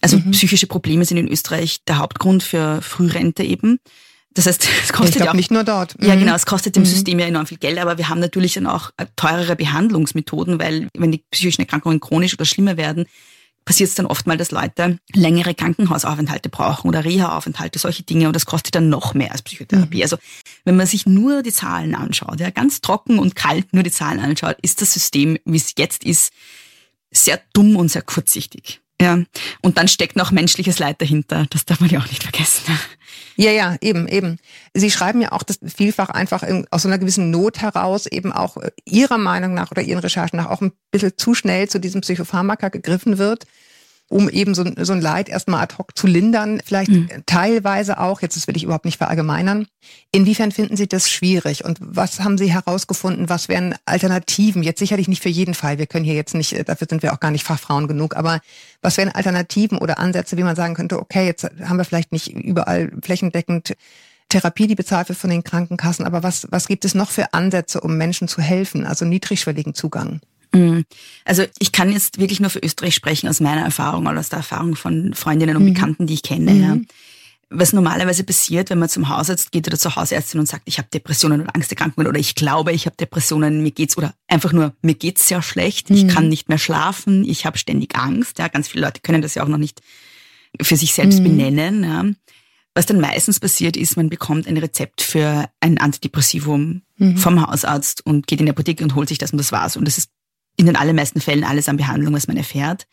Also 0.00 0.18
mhm. 0.18 0.30
psychische 0.30 0.66
Probleme 0.66 1.04
sind 1.04 1.16
in 1.16 1.28
Österreich 1.28 1.84
der 1.86 1.98
Hauptgrund 1.98 2.42
für 2.42 2.80
Frührente 2.82 3.42
eben. 3.42 3.78
Das 4.32 4.46
heißt, 4.46 4.68
es 4.84 4.92
kostet 4.92 5.16
ich 5.16 5.22
ja 5.22 5.30
auch 5.30 5.34
nicht 5.34 5.50
nur 5.50 5.64
dort. 5.64 5.96
Ja, 6.00 6.14
mhm. 6.14 6.20
genau, 6.20 6.34
es 6.34 6.46
kostet 6.46 6.76
dem 6.76 6.82
mhm. 6.82 6.88
System 6.88 7.18
ja 7.18 7.26
enorm 7.26 7.46
viel 7.46 7.58
Geld, 7.58 7.78
aber 7.78 7.98
wir 7.98 8.08
haben 8.08 8.20
natürlich 8.20 8.54
dann 8.54 8.66
auch 8.66 8.90
teurere 9.16 9.56
Behandlungsmethoden, 9.56 10.58
weil 10.58 10.88
wenn 10.96 11.12
die 11.12 11.24
psychischen 11.30 11.62
Erkrankungen 11.62 12.00
chronisch 12.00 12.34
oder 12.34 12.44
schlimmer 12.44 12.76
werden, 12.76 13.06
passiert 13.64 13.90
es 13.90 13.94
dann 13.94 14.06
oft 14.06 14.26
mal, 14.26 14.36
dass 14.36 14.50
Leute 14.50 14.98
längere 15.12 15.54
Krankenhausaufenthalte 15.54 16.48
brauchen 16.48 16.88
oder 16.88 17.04
Reha-Aufenthalte, 17.04 17.78
solche 17.78 18.02
Dinge 18.02 18.26
und 18.26 18.34
das 18.34 18.46
kostet 18.46 18.74
dann 18.74 18.88
noch 18.88 19.14
mehr 19.14 19.32
als 19.32 19.42
Psychotherapie. 19.42 19.98
Mhm. 19.98 20.02
Also 20.02 20.16
wenn 20.64 20.76
man 20.76 20.86
sich 20.86 21.06
nur 21.06 21.42
die 21.42 21.52
Zahlen 21.52 21.94
anschaut, 21.94 22.40
ja, 22.40 22.50
ganz 22.50 22.80
trocken 22.80 23.18
und 23.18 23.36
kalt 23.36 23.72
nur 23.72 23.82
die 23.82 23.90
Zahlen 23.90 24.20
anschaut, 24.20 24.56
ist 24.62 24.80
das 24.80 24.92
System, 24.92 25.38
wie 25.44 25.56
es 25.56 25.74
jetzt 25.76 26.04
ist, 26.04 26.32
sehr 27.10 27.40
dumm 27.52 27.76
und 27.76 27.90
sehr 27.90 28.02
kurzsichtig. 28.02 28.80
Ja, 29.00 29.18
und 29.62 29.78
dann 29.78 29.88
steckt 29.88 30.16
noch 30.16 30.30
menschliches 30.30 30.78
Leid 30.78 31.00
dahinter. 31.00 31.46
Das 31.48 31.64
darf 31.64 31.80
man 31.80 31.88
ja 31.88 32.00
auch 32.00 32.06
nicht 32.06 32.22
vergessen. 32.22 32.78
Ja, 33.36 33.50
ja, 33.50 33.76
eben, 33.80 34.06
eben. 34.06 34.38
Sie 34.74 34.90
schreiben 34.90 35.22
ja 35.22 35.32
auch 35.32 35.42
das 35.42 35.58
vielfach 35.74 36.10
einfach 36.10 36.42
aus 36.70 36.82
so 36.82 36.88
einer 36.88 36.98
gewissen 36.98 37.30
Not 37.30 37.62
heraus 37.62 38.04
eben 38.04 38.32
auch 38.32 38.58
Ihrer 38.84 39.16
Meinung 39.16 39.54
nach 39.54 39.70
oder 39.70 39.80
Ihren 39.80 40.00
Recherchen 40.00 40.36
nach 40.36 40.50
auch 40.50 40.60
ein 40.60 40.72
bisschen 40.90 41.16
zu 41.16 41.32
schnell 41.32 41.66
zu 41.66 41.80
diesem 41.80 42.02
Psychopharmaka 42.02 42.68
gegriffen 42.68 43.16
wird 43.16 43.46
um 44.10 44.28
eben 44.28 44.54
so, 44.54 44.64
so 44.76 44.92
ein 44.92 45.00
Leid 45.00 45.28
erstmal 45.28 45.62
ad 45.62 45.76
hoc 45.78 45.96
zu 45.96 46.08
lindern, 46.08 46.60
vielleicht 46.64 46.90
mhm. 46.90 47.08
teilweise 47.26 48.00
auch, 48.00 48.22
jetzt 48.22 48.36
das 48.36 48.48
will 48.48 48.56
ich 48.56 48.64
überhaupt 48.64 48.84
nicht 48.84 48.98
verallgemeinern. 48.98 49.68
Inwiefern 50.10 50.50
finden 50.50 50.76
Sie 50.76 50.88
das 50.88 51.08
schwierig 51.08 51.64
und 51.64 51.78
was 51.80 52.18
haben 52.18 52.36
Sie 52.36 52.52
herausgefunden, 52.52 53.28
was 53.28 53.48
wären 53.48 53.76
Alternativen? 53.84 54.64
Jetzt 54.64 54.80
sicherlich 54.80 55.06
nicht 55.06 55.22
für 55.22 55.28
jeden 55.28 55.54
Fall, 55.54 55.78
wir 55.78 55.86
können 55.86 56.04
hier 56.04 56.14
jetzt 56.14 56.34
nicht, 56.34 56.52
äh, 56.52 56.64
dafür 56.64 56.88
sind 56.90 57.04
wir 57.04 57.12
auch 57.12 57.20
gar 57.20 57.30
nicht 57.30 57.44
Fachfrauen 57.44 57.86
genug, 57.86 58.16
aber 58.16 58.40
was 58.82 58.96
wären 58.96 59.10
Alternativen 59.10 59.78
oder 59.78 60.00
Ansätze, 60.00 60.36
wie 60.36 60.42
man 60.42 60.56
sagen 60.56 60.74
könnte, 60.74 60.98
okay, 60.98 61.26
jetzt 61.26 61.48
haben 61.62 61.76
wir 61.76 61.84
vielleicht 61.84 62.10
nicht 62.10 62.32
überall 62.34 62.90
flächendeckend 63.02 63.74
Therapie, 64.28 64.66
die 64.66 64.74
bezahlt 64.74 65.08
wird 65.08 65.18
von 65.20 65.30
den 65.30 65.44
Krankenkassen, 65.44 66.04
aber 66.04 66.24
was, 66.24 66.48
was 66.50 66.66
gibt 66.66 66.84
es 66.84 66.96
noch 66.96 67.10
für 67.10 67.32
Ansätze, 67.32 67.80
um 67.80 67.96
Menschen 67.96 68.26
zu 68.26 68.42
helfen, 68.42 68.86
also 68.86 69.04
niedrigschwelligen 69.04 69.74
Zugang? 69.74 70.20
Mhm. 70.52 70.84
Also 71.24 71.44
ich 71.58 71.72
kann 71.72 71.92
jetzt 71.92 72.18
wirklich 72.18 72.40
nur 72.40 72.50
für 72.50 72.60
Österreich 72.60 72.94
sprechen 72.94 73.28
aus 73.28 73.40
meiner 73.40 73.62
Erfahrung 73.62 74.06
oder 74.06 74.18
aus 74.18 74.28
der 74.28 74.38
Erfahrung 74.38 74.76
von 74.76 75.14
Freundinnen 75.14 75.56
und 75.56 75.64
mhm. 75.64 75.74
Bekannten, 75.74 76.06
die 76.06 76.14
ich 76.14 76.22
kenne. 76.22 76.52
Mhm. 76.52 76.62
Ja. 76.62 76.78
Was 77.52 77.72
normalerweise 77.72 78.22
passiert, 78.22 78.70
wenn 78.70 78.78
man 78.78 78.88
zum 78.88 79.08
Hausarzt 79.08 79.50
geht 79.50 79.66
oder 79.66 79.76
zur 79.76 79.96
Hausärztin 79.96 80.38
und 80.38 80.46
sagt, 80.46 80.62
ich 80.66 80.78
habe 80.78 80.88
Depressionen 80.94 81.40
oder 81.40 81.54
Angsterkrankungen 81.54 82.06
oder 82.06 82.18
ich 82.18 82.36
glaube, 82.36 82.70
ich 82.72 82.86
habe 82.86 82.94
Depressionen, 82.96 83.62
mir 83.62 83.72
geht's 83.72 83.98
oder 83.98 84.14
einfach 84.28 84.52
nur 84.52 84.72
mir 84.82 84.94
geht's 84.94 85.26
sehr 85.26 85.42
schlecht, 85.42 85.90
ich 85.90 86.04
mhm. 86.04 86.08
kann 86.08 86.28
nicht 86.28 86.48
mehr 86.48 86.58
schlafen, 86.58 87.24
ich 87.24 87.46
habe 87.46 87.58
ständig 87.58 87.96
Angst. 87.96 88.38
Ja, 88.38 88.46
ganz 88.46 88.68
viele 88.68 88.84
Leute 88.84 89.00
können 89.00 89.20
das 89.20 89.34
ja 89.34 89.42
auch 89.42 89.48
noch 89.48 89.58
nicht 89.58 89.82
für 90.62 90.76
sich 90.76 90.94
selbst 90.94 91.18
mhm. 91.20 91.24
benennen. 91.24 91.82
Ja. 91.82 92.04
Was 92.74 92.86
dann 92.86 93.00
meistens 93.00 93.40
passiert 93.40 93.76
ist, 93.76 93.96
man 93.96 94.08
bekommt 94.08 94.46
ein 94.46 94.56
Rezept 94.56 95.02
für 95.02 95.50
ein 95.58 95.78
Antidepressivum 95.78 96.82
mhm. 96.98 97.16
vom 97.16 97.44
Hausarzt 97.44 98.06
und 98.06 98.28
geht 98.28 98.38
in 98.38 98.46
die 98.46 98.52
Apotheke 98.52 98.84
und 98.84 98.94
holt 98.94 99.08
sich 99.08 99.18
das 99.18 99.32
und 99.32 99.38
das 99.38 99.50
war's. 99.50 99.76
Und 99.76 99.86
das 99.86 99.98
ist 99.98 100.10
in 100.60 100.66
den 100.66 100.76
allermeisten 100.76 101.22
Fällen 101.22 101.42
alles 101.42 101.70
an 101.70 101.78
Behandlung, 101.78 102.12
was 102.12 102.28
man 102.28 102.36
erfährt, 102.36 102.86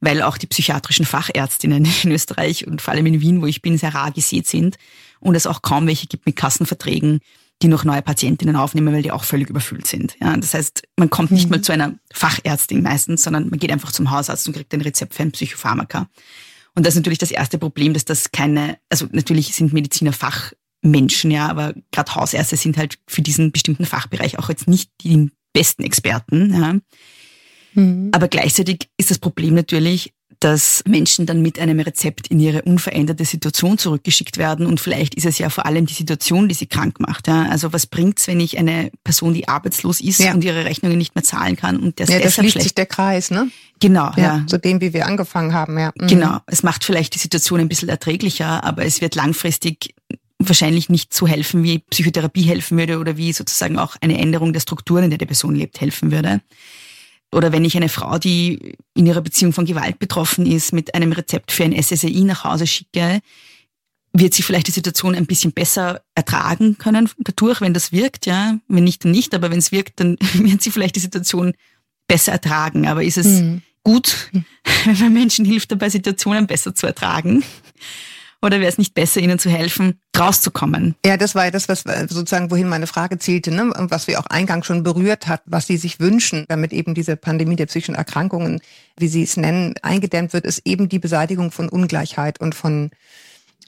weil 0.00 0.22
auch 0.22 0.38
die 0.38 0.46
psychiatrischen 0.46 1.04
Fachärztinnen 1.04 1.86
in 2.02 2.10
Österreich 2.10 2.66
und 2.66 2.80
vor 2.80 2.94
allem 2.94 3.04
in 3.04 3.20
Wien, 3.20 3.42
wo 3.42 3.46
ich 3.46 3.60
bin, 3.60 3.76
sehr 3.76 3.94
rar 3.94 4.10
gesät 4.10 4.46
sind 4.46 4.76
und 5.20 5.34
es 5.34 5.46
auch 5.46 5.60
kaum 5.60 5.86
welche 5.86 6.06
gibt 6.06 6.24
mit 6.24 6.36
Kassenverträgen, 6.36 7.20
die 7.60 7.68
noch 7.68 7.84
neue 7.84 8.00
Patientinnen 8.00 8.56
aufnehmen, 8.56 8.94
weil 8.94 9.02
die 9.02 9.12
auch 9.12 9.24
völlig 9.24 9.50
überfüllt 9.50 9.86
sind. 9.86 10.16
Ja, 10.22 10.34
das 10.38 10.54
heißt, 10.54 10.84
man 10.96 11.10
kommt 11.10 11.30
nicht 11.30 11.44
mhm. 11.44 11.50
mal 11.50 11.60
zu 11.60 11.72
einer 11.72 11.94
Fachärztin 12.12 12.82
meistens, 12.82 13.22
sondern 13.22 13.50
man 13.50 13.58
geht 13.58 13.70
einfach 13.70 13.92
zum 13.92 14.10
Hausarzt 14.10 14.48
und 14.48 14.54
kriegt 14.54 14.72
ein 14.72 14.80
Rezept 14.80 15.14
für 15.14 15.22
ein 15.22 15.32
Psychopharmaka. 15.32 16.08
Und 16.74 16.86
das 16.86 16.94
ist 16.94 17.00
natürlich 17.00 17.18
das 17.18 17.30
erste 17.30 17.58
Problem, 17.58 17.92
dass 17.92 18.06
das 18.06 18.32
keine, 18.32 18.78
also 18.88 19.06
natürlich 19.12 19.54
sind 19.54 19.74
Mediziner 19.74 20.14
Fachmenschen, 20.14 21.30
ja, 21.30 21.48
aber 21.48 21.74
gerade 21.92 22.14
Hausärzte 22.14 22.56
sind 22.56 22.78
halt 22.78 22.98
für 23.06 23.20
diesen 23.20 23.52
bestimmten 23.52 23.84
Fachbereich 23.84 24.38
auch 24.38 24.48
jetzt 24.48 24.66
nicht 24.66 24.90
die 25.02 25.30
besten 25.52 25.82
Experten. 25.82 26.54
Ja. 26.54 26.76
Mhm. 27.74 28.10
Aber 28.12 28.28
gleichzeitig 28.28 28.88
ist 28.96 29.10
das 29.10 29.18
Problem 29.18 29.54
natürlich, 29.54 30.12
dass 30.42 30.82
Menschen 30.88 31.24
dann 31.24 31.40
mit 31.40 31.60
einem 31.60 31.78
Rezept 31.78 32.26
in 32.26 32.40
ihre 32.40 32.62
unveränderte 32.62 33.24
Situation 33.24 33.78
zurückgeschickt 33.78 34.38
werden. 34.38 34.66
Und 34.66 34.80
vielleicht 34.80 35.14
ist 35.14 35.24
es 35.24 35.38
ja 35.38 35.50
vor 35.50 35.66
allem 35.66 35.86
die 35.86 35.94
Situation, 35.94 36.48
die 36.48 36.54
sie 36.54 36.66
krank 36.66 36.98
macht. 36.98 37.28
Ja? 37.28 37.48
Also 37.48 37.72
was 37.72 37.86
bringt's, 37.86 38.26
wenn 38.26 38.40
ich 38.40 38.58
eine 38.58 38.90
Person, 39.04 39.34
die 39.34 39.46
arbeitslos 39.46 40.00
ist 40.00 40.18
ja. 40.18 40.34
und 40.34 40.42
ihre 40.42 40.64
Rechnungen 40.64 40.98
nicht 40.98 41.14
mehr 41.14 41.22
zahlen 41.22 41.56
kann 41.56 41.76
und 41.78 42.00
der 42.00 42.08
ja, 42.08 42.18
das 42.18 42.34
schließt 42.34 42.60
sich 42.60 42.74
der 42.74 42.86
Kreis, 42.86 43.30
ne? 43.30 43.50
Genau, 43.78 44.10
ja, 44.16 44.38
ja. 44.38 44.46
Zu 44.46 44.58
dem, 44.58 44.80
wie 44.80 44.92
wir 44.92 45.06
angefangen 45.06 45.52
haben, 45.52 45.78
ja. 45.78 45.92
Mhm. 46.00 46.06
Genau. 46.08 46.38
Es 46.46 46.62
macht 46.62 46.84
vielleicht 46.84 47.14
die 47.14 47.18
Situation 47.18 47.60
ein 47.60 47.68
bisschen 47.68 47.88
erträglicher, 47.88 48.64
aber 48.64 48.84
es 48.84 49.00
wird 49.00 49.14
langfristig 49.14 49.94
wahrscheinlich 50.52 50.90
nicht 50.90 51.14
so 51.14 51.26
helfen, 51.26 51.62
wie 51.62 51.78
Psychotherapie 51.78 52.42
helfen 52.42 52.76
würde 52.76 52.98
oder 52.98 53.16
wie 53.16 53.32
sozusagen 53.32 53.78
auch 53.78 53.96
eine 54.02 54.18
Änderung 54.18 54.52
der 54.52 54.60
Strukturen, 54.60 55.04
in 55.04 55.10
der 55.10 55.18
die 55.18 55.24
Person 55.24 55.54
lebt, 55.54 55.80
helfen 55.80 56.10
würde. 56.10 56.42
Oder 57.32 57.52
wenn 57.52 57.64
ich 57.64 57.74
eine 57.74 57.88
Frau, 57.88 58.18
die 58.18 58.76
in 58.92 59.06
ihrer 59.06 59.22
Beziehung 59.22 59.54
von 59.54 59.64
Gewalt 59.64 59.98
betroffen 59.98 60.44
ist, 60.44 60.74
mit 60.74 60.94
einem 60.94 61.12
Rezept 61.12 61.52
für 61.52 61.64
ein 61.64 61.72
SSRI 61.72 62.24
nach 62.24 62.44
Hause 62.44 62.66
schicke, 62.66 63.20
wird 64.12 64.34
sie 64.34 64.42
vielleicht 64.42 64.66
die 64.66 64.72
Situation 64.72 65.14
ein 65.14 65.24
bisschen 65.24 65.52
besser 65.52 66.02
ertragen 66.14 66.76
können 66.76 67.08
dadurch, 67.16 67.62
wenn 67.62 67.72
das 67.72 67.90
wirkt, 67.90 68.26
ja. 68.26 68.58
Wenn 68.68 68.84
nicht, 68.84 69.06
dann 69.06 69.12
nicht, 69.12 69.34
aber 69.34 69.50
wenn 69.50 69.58
es 69.58 69.72
wirkt, 69.72 70.00
dann 70.00 70.18
wird 70.34 70.62
sie 70.62 70.70
vielleicht 70.70 70.96
die 70.96 71.00
Situation 71.00 71.54
besser 72.08 72.32
ertragen. 72.32 72.86
Aber 72.86 73.02
ist 73.02 73.16
es 73.16 73.40
mhm. 73.40 73.62
gut, 73.82 74.30
wenn 74.84 74.98
man 74.98 75.14
Menschen 75.14 75.46
hilft, 75.46 75.72
dabei 75.72 75.88
Situationen 75.88 76.46
besser 76.46 76.74
zu 76.74 76.86
ertragen? 76.86 77.42
Oder 78.44 78.58
wäre 78.58 78.68
es 78.68 78.78
nicht 78.78 78.94
besser, 78.94 79.20
ihnen 79.20 79.38
zu 79.38 79.48
helfen, 79.48 80.00
rauszukommen? 80.18 80.96
Ja, 81.06 81.16
das 81.16 81.36
war 81.36 81.44
ja 81.44 81.52
das, 81.52 81.68
was 81.68 81.86
äh, 81.86 82.08
sozusagen, 82.10 82.50
wohin 82.50 82.68
meine 82.68 82.88
Frage 82.88 83.18
zielte, 83.18 83.52
ne? 83.52 83.72
und 83.72 83.92
was 83.92 84.08
wir 84.08 84.18
auch 84.18 84.26
eingangs 84.26 84.66
schon 84.66 84.82
berührt 84.82 85.28
hat, 85.28 85.42
was 85.46 85.68
Sie 85.68 85.76
sich 85.76 86.00
wünschen, 86.00 86.44
damit 86.48 86.72
eben 86.72 86.94
diese 86.94 87.16
Pandemie 87.16 87.54
der 87.54 87.66
psychischen 87.66 87.94
Erkrankungen, 87.94 88.60
wie 88.98 89.06
Sie 89.06 89.22
es 89.22 89.36
nennen, 89.36 89.74
eingedämmt 89.82 90.32
wird, 90.32 90.44
ist 90.44 90.62
eben 90.64 90.88
die 90.88 90.98
Beseitigung 90.98 91.52
von 91.52 91.68
Ungleichheit 91.68 92.40
und 92.40 92.56
von 92.56 92.90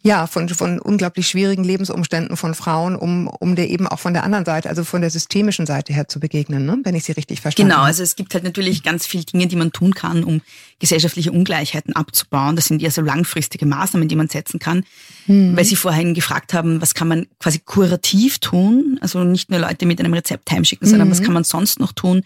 ja, 0.06 0.26
von, 0.26 0.50
von 0.50 0.78
unglaublich 0.78 1.26
schwierigen 1.26 1.64
Lebensumständen 1.64 2.36
von 2.36 2.54
Frauen, 2.54 2.94
um, 2.94 3.26
um 3.26 3.56
der 3.56 3.70
eben 3.70 3.88
auch 3.88 3.98
von 3.98 4.12
der 4.12 4.22
anderen 4.22 4.44
Seite, 4.44 4.68
also 4.68 4.84
von 4.84 5.00
der 5.00 5.08
systemischen 5.08 5.64
Seite 5.64 5.94
her 5.94 6.08
zu 6.08 6.20
begegnen, 6.20 6.66
ne? 6.66 6.78
wenn 6.84 6.94
ich 6.94 7.04
Sie 7.04 7.12
richtig 7.12 7.40
verstanden 7.40 7.70
genau. 7.70 7.80
Genau, 7.80 7.86
also 7.86 8.02
es 8.02 8.14
gibt 8.14 8.34
halt 8.34 8.44
natürlich 8.44 8.82
ganz 8.82 9.06
viele 9.06 9.24
Dinge, 9.24 9.46
die 9.46 9.56
man 9.56 9.72
tun 9.72 9.94
kann, 9.94 10.22
um 10.22 10.42
gesellschaftliche 10.78 11.32
Ungleichheiten 11.32 11.96
abzubauen. 11.96 12.54
Das 12.54 12.66
sind 12.66 12.82
ja 12.82 12.90
so 12.90 13.00
langfristige 13.00 13.64
Maßnahmen, 13.64 14.06
die 14.06 14.16
man 14.16 14.28
setzen 14.28 14.60
kann. 14.60 14.84
Mhm. 15.26 15.56
Weil 15.56 15.64
Sie 15.64 15.76
vorhin 15.76 16.12
gefragt 16.12 16.52
haben, 16.52 16.82
was 16.82 16.92
kann 16.92 17.08
man 17.08 17.26
quasi 17.40 17.60
kurativ 17.64 18.40
tun? 18.40 18.98
Also 19.00 19.24
nicht 19.24 19.48
nur 19.48 19.60
Leute 19.60 19.86
mit 19.86 20.00
einem 20.00 20.12
Rezept 20.12 20.50
heimschicken, 20.50 20.86
sondern 20.86 21.08
mhm. 21.08 21.12
was 21.12 21.22
kann 21.22 21.32
man 21.32 21.44
sonst 21.44 21.80
noch 21.80 21.92
tun? 21.92 22.24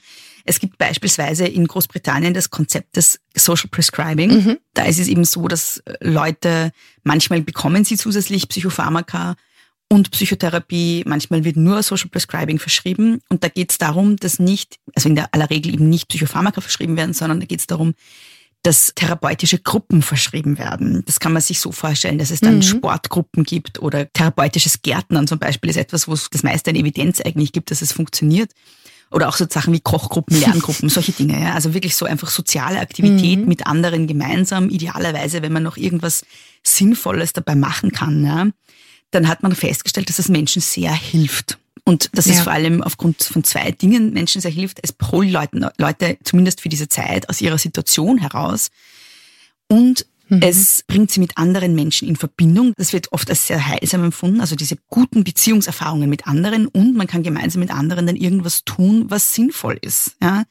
Es 0.49 0.61
gibt 0.61 0.79
beispielsweise 0.79 1.47
in 1.47 1.67
Großbritannien 1.67 2.33
das 2.33 2.49
Konzept 2.49 2.97
des 2.97 3.21
Social 3.35 3.69
Prescribing. 3.71 4.31
Mhm. 4.31 4.59
Da 4.73 4.85
ist 4.85 4.99
es 4.99 5.09
eben 5.09 5.25
so, 5.25 5.47
dass 5.47 5.83
Leute, 6.01 6.73
manchmal 7.03 7.43
bekommen 7.43 7.85
sie 7.85 7.97
zusätzlich 7.97 8.49
Psychopharmaka 8.49 9.37
und 9.91 10.11
Psychotherapie, 10.11 11.05
manchmal 11.07 11.45
wird 11.45 11.57
nur 11.57 11.83
Social 11.83 12.09
Prescribing 12.09 12.59
verschrieben. 12.59 13.21
Und 13.29 13.45
da 13.45 13.49
geht 13.49 13.73
es 13.73 13.79
darum, 13.79 14.17
dass 14.17 14.39
nicht, 14.39 14.79
also 14.95 15.09
in 15.09 15.17
der 15.17 15.35
aller 15.35 15.51
Regel 15.51 15.75
eben 15.75 15.89
nicht 15.89 16.09
Psychopharmaka 16.09 16.63
verschrieben 16.63 16.97
werden, 16.97 17.13
sondern 17.13 17.41
da 17.41 17.47
geht 17.47 17.61
es 17.61 17.67
darum, 17.67 17.95
dass 18.63 18.93
therapeutische 18.95 19.59
Gruppen 19.59 20.03
verschrieben 20.03 20.59
werden. 20.59 21.03
Das 21.07 21.21
kann 21.21 21.33
man 21.33 21.43
sich 21.43 21.61
so 21.61 21.73
vorstellen, 21.73 22.19
dass 22.19 22.31
es 22.31 22.41
dann 22.41 22.57
mhm. 22.57 22.63
Sportgruppen 22.63 23.45
gibt 23.45 23.81
oder 23.81 24.11
therapeutisches 24.13 24.83
Gärtnern 24.83 25.27
zum 25.27 25.39
Beispiel 25.39 25.71
ist 25.71 25.77
etwas, 25.77 26.09
wo 26.09 26.15
es 26.15 26.29
das 26.31 26.43
meiste 26.43 26.71
an 26.71 26.77
Evidenz 26.77 27.21
eigentlich 27.21 27.53
gibt, 27.53 27.71
dass 27.71 27.83
es 27.83 27.93
funktioniert. 27.93 28.53
Oder 29.11 29.29
auch 29.29 29.37
so 29.37 29.47
Sachen 29.49 29.73
wie 29.73 29.81
Kochgruppen, 29.81 30.39
Lerngruppen, 30.41 30.89
solche 30.89 31.13
Dinge. 31.13 31.41
Ja? 31.41 31.55
Also 31.55 31.75
wirklich 31.75 31.97
so 31.97 32.07
einfach 32.07 32.29
soziale 32.29 32.81
Aktivität 32.81 33.41
mhm. 33.41 33.49
mit 33.49 33.67
anderen 33.67 34.07
gemeinsam, 34.07 34.69
idealerweise, 34.69 35.43
wenn 35.43 35.53
man 35.53 35.63
noch 35.63 35.77
irgendwas 35.77 36.25
Sinnvolles 36.63 37.33
dabei 37.33 37.55
machen 37.55 37.93
kann. 37.93 38.25
Ja? 38.25 38.49
Dann 39.11 39.29
hat 39.29 39.43
man 39.43 39.55
festgestellt, 39.55 40.09
dass 40.09 40.19
es 40.19 40.29
Menschen 40.29 40.61
sehr 40.61 40.93
hilft. 40.93 41.59
Und 41.85 42.11
dass 42.13 42.27
ja. 42.27 42.35
es 42.35 42.41
vor 42.41 42.53
allem 42.53 42.83
aufgrund 42.83 43.23
von 43.23 43.45
zwei 43.45 43.71
Dingen 43.71 44.13
Menschen 44.13 44.43
sehr 44.43 44.51
hilft. 44.51 44.79
Es 44.83 44.95
holt 45.11 45.31
Leute, 45.31 45.73
Leute 45.79 46.19
zumindest 46.23 46.61
für 46.61 46.69
diese 46.69 46.89
Zeit 46.89 47.31
aus 47.31 47.41
ihrer 47.41 47.57
Situation 47.57 48.19
heraus. 48.19 48.69
Und 49.69 50.05
Mhm. 50.29 50.43
Es 50.43 50.85
bringt 50.87 51.11
sie 51.11 51.21
mit 51.21 51.37
anderen 51.37 51.75
Menschen 51.75 52.09
in 52.09 52.17
Verbindung. 52.17 52.73
Das 52.77 52.93
wird 52.93 53.13
oft 53.13 53.29
als 53.31 53.47
sehr 53.47 53.67
heilsam 53.67 54.05
empfunden, 54.05 54.41
also 54.41 54.57
diese 54.57 54.77
guten 54.89 55.25
Beziehungserfahrungen 55.25 56.09
mit 56.09 56.27
anderen 56.27 56.67
und 56.67 56.97
man 56.97 57.07
kann 57.07 57.23
gemeinsam 57.23 57.61
mit 57.61 57.71
anderen 57.71 58.07
dann 58.07 58.17
irgendwas 58.17 58.65
tun, 58.65 59.07
was 59.09 59.35
sinnvoll 59.35 59.79
ist. 59.81 60.17
Ja? 60.23 60.45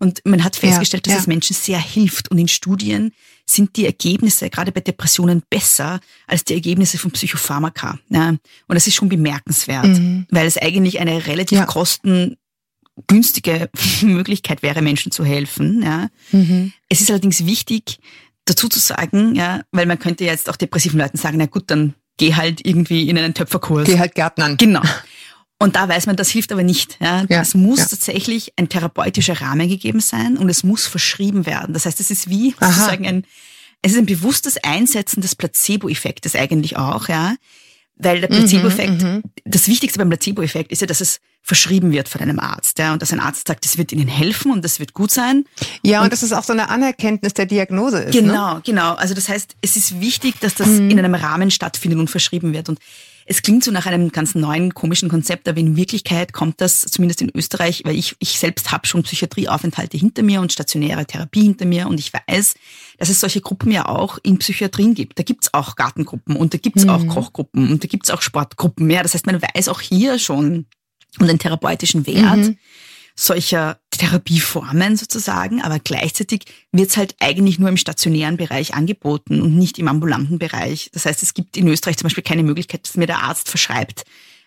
Und 0.00 0.22
man 0.24 0.42
hat 0.42 0.56
festgestellt, 0.56 1.06
ja, 1.06 1.12
dass 1.12 1.18
ja. 1.18 1.22
es 1.24 1.26
Menschen 1.26 1.54
sehr 1.54 1.78
hilft. 1.78 2.30
Und 2.30 2.38
in 2.38 2.48
Studien 2.48 3.12
sind 3.44 3.76
die 3.76 3.84
Ergebnisse 3.84 4.48
gerade 4.48 4.72
bei 4.72 4.80
Depressionen 4.80 5.42
besser 5.50 6.00
als 6.26 6.44
die 6.44 6.54
Ergebnisse 6.54 6.96
von 6.96 7.10
Psychopharmaka. 7.10 7.98
Ja? 8.08 8.30
Und 8.30 8.40
das 8.68 8.86
ist 8.86 8.94
schon 8.94 9.10
bemerkenswert, 9.10 9.86
mhm. 9.86 10.26
weil 10.30 10.46
es 10.46 10.56
eigentlich 10.56 11.00
eine 11.00 11.26
relativ 11.26 11.58
ja. 11.58 11.66
kostengünstige 11.66 13.68
Möglichkeit 14.00 14.62
wäre, 14.62 14.80
Menschen 14.80 15.12
zu 15.12 15.22
helfen. 15.22 15.82
Ja? 15.82 16.08
Mhm. 16.32 16.72
Es 16.88 17.02
ist 17.02 17.10
allerdings 17.10 17.44
wichtig, 17.44 17.98
dazu 18.50 18.68
zu 18.68 18.78
sagen, 18.78 19.34
ja, 19.34 19.62
weil 19.72 19.86
man 19.86 19.98
könnte 19.98 20.24
jetzt 20.24 20.50
auch 20.50 20.56
depressiven 20.56 20.98
Leuten 20.98 21.16
sagen, 21.16 21.38
na 21.38 21.46
gut, 21.46 21.64
dann 21.68 21.94
geh 22.18 22.34
halt 22.34 22.64
irgendwie 22.66 23.08
in 23.08 23.16
einen 23.16 23.34
Töpferkurs. 23.34 23.86
Geh 23.86 23.98
halt 23.98 24.14
Gärtnern. 24.14 24.56
Genau. 24.56 24.82
Und 25.58 25.76
da 25.76 25.88
weiß 25.88 26.06
man, 26.06 26.16
das 26.16 26.30
hilft 26.30 26.52
aber 26.52 26.62
nicht. 26.62 26.96
Ja. 27.00 27.24
Ja, 27.28 27.42
Es 27.42 27.54
muss 27.54 27.80
ja. 27.80 27.86
tatsächlich 27.86 28.54
ein 28.56 28.68
therapeutischer 28.68 29.40
Rahmen 29.40 29.68
gegeben 29.68 30.00
sein 30.00 30.38
und 30.38 30.48
es 30.48 30.64
muss 30.64 30.86
verschrieben 30.86 31.44
werden. 31.44 31.74
Das 31.74 31.84
heißt, 31.86 32.00
es 32.00 32.10
ist 32.10 32.30
wie 32.30 32.54
Aha. 32.58 32.72
sozusagen 32.72 33.06
ein, 33.06 33.24
es 33.82 33.92
ist 33.92 33.98
ein 33.98 34.06
bewusstes 34.06 34.56
Einsetzen 34.64 35.20
des 35.20 35.34
Placebo-Effektes 35.34 36.34
eigentlich 36.34 36.76
auch, 36.76 37.08
ja. 37.08 37.34
Weil 38.02 38.20
der 38.20 38.30
Mhm, 38.30 38.36
Placebo-Effekt, 38.36 39.04
das 39.44 39.68
Wichtigste 39.68 39.98
beim 39.98 40.08
Placebo-Effekt 40.08 40.72
ist 40.72 40.80
ja, 40.80 40.86
dass 40.86 41.00
es 41.00 41.20
verschrieben 41.42 41.90
wird 41.92 42.08
von 42.08 42.20
einem 42.20 42.38
Arzt, 42.38 42.78
ja, 42.78 42.92
und 42.92 43.00
dass 43.02 43.12
ein 43.12 43.20
Arzt 43.20 43.48
sagt, 43.48 43.64
das 43.64 43.78
wird 43.78 43.92
Ihnen 43.92 44.08
helfen 44.08 44.52
und 44.52 44.62
das 44.64 44.78
wird 44.78 44.92
gut 44.92 45.10
sein. 45.10 45.44
Ja, 45.82 46.02
und, 46.02 46.12
das 46.12 46.22
ist 46.22 46.32
auch 46.32 46.44
so 46.44 46.52
eine 46.52 46.68
Anerkenntnis 46.68 47.32
der 47.34 47.46
Diagnose 47.46 47.98
ist. 48.02 48.14
Ne? 48.14 48.22
Genau, 48.22 48.60
genau. 48.64 48.94
Also 48.94 49.14
das 49.14 49.28
heißt, 49.28 49.56
es 49.62 49.76
ist 49.76 50.00
wichtig, 50.00 50.38
dass 50.40 50.54
das 50.54 50.68
Mhm. 50.68 50.90
in 50.90 50.98
einem 50.98 51.14
Rahmen 51.14 51.50
stattfindet 51.50 51.98
und 51.98 52.10
verschrieben 52.10 52.52
wird. 52.52 52.68
Und 52.68 52.78
es 53.30 53.42
klingt 53.42 53.62
so 53.62 53.70
nach 53.70 53.86
einem 53.86 54.10
ganz 54.10 54.34
neuen, 54.34 54.74
komischen 54.74 55.08
Konzept, 55.08 55.48
aber 55.48 55.58
in 55.58 55.76
Wirklichkeit 55.76 56.32
kommt 56.32 56.60
das 56.60 56.80
zumindest 56.80 57.22
in 57.22 57.30
Österreich, 57.32 57.82
weil 57.84 57.94
ich, 57.94 58.16
ich 58.18 58.40
selbst 58.40 58.72
habe 58.72 58.88
schon 58.88 59.04
Psychiatrieaufenthalte 59.04 59.96
hinter 59.96 60.24
mir 60.24 60.40
und 60.40 60.52
stationäre 60.52 61.06
Therapie 61.06 61.44
hinter 61.44 61.64
mir 61.64 61.86
und 61.86 62.00
ich 62.00 62.12
weiß, 62.12 62.54
dass 62.98 63.08
es 63.08 63.20
solche 63.20 63.40
Gruppen 63.40 63.70
ja 63.70 63.86
auch 63.86 64.18
in 64.24 64.38
Psychiatrien 64.38 64.94
gibt. 64.94 65.16
Da 65.16 65.22
gibt's 65.22 65.54
auch 65.54 65.76
Gartengruppen 65.76 66.34
und 66.34 66.54
da 66.54 66.58
gibt's 66.58 66.88
auch 66.88 67.06
Kochgruppen 67.06 67.70
und 67.70 67.84
da 67.84 67.86
gibt's 67.86 68.10
auch 68.10 68.20
Sportgruppen. 68.20 68.90
Ja, 68.90 69.04
das 69.04 69.14
heißt, 69.14 69.26
man 69.26 69.40
weiß 69.40 69.68
auch 69.68 69.80
hier 69.80 70.18
schon 70.18 70.66
um 71.20 71.28
den 71.28 71.38
therapeutischen 71.38 72.08
Wert 72.08 72.56
solcher 73.20 73.78
Therapieformen 73.90 74.96
sozusagen, 74.96 75.60
aber 75.60 75.78
gleichzeitig 75.78 76.44
wird's 76.72 76.96
halt 76.96 77.16
eigentlich 77.20 77.58
nur 77.58 77.68
im 77.68 77.76
stationären 77.76 78.38
Bereich 78.38 78.72
angeboten 78.72 79.42
und 79.42 79.56
nicht 79.56 79.78
im 79.78 79.88
ambulanten 79.88 80.38
Bereich. 80.38 80.88
Das 80.94 81.04
heißt, 81.04 81.22
es 81.22 81.34
gibt 81.34 81.58
in 81.58 81.68
Österreich 81.68 81.98
zum 81.98 82.06
Beispiel 82.06 82.24
keine 82.24 82.42
Möglichkeit, 82.42 82.86
dass 82.88 82.96
mir 82.96 83.06
der 83.06 83.22
Arzt 83.22 83.50
verschreibt, 83.50 84.04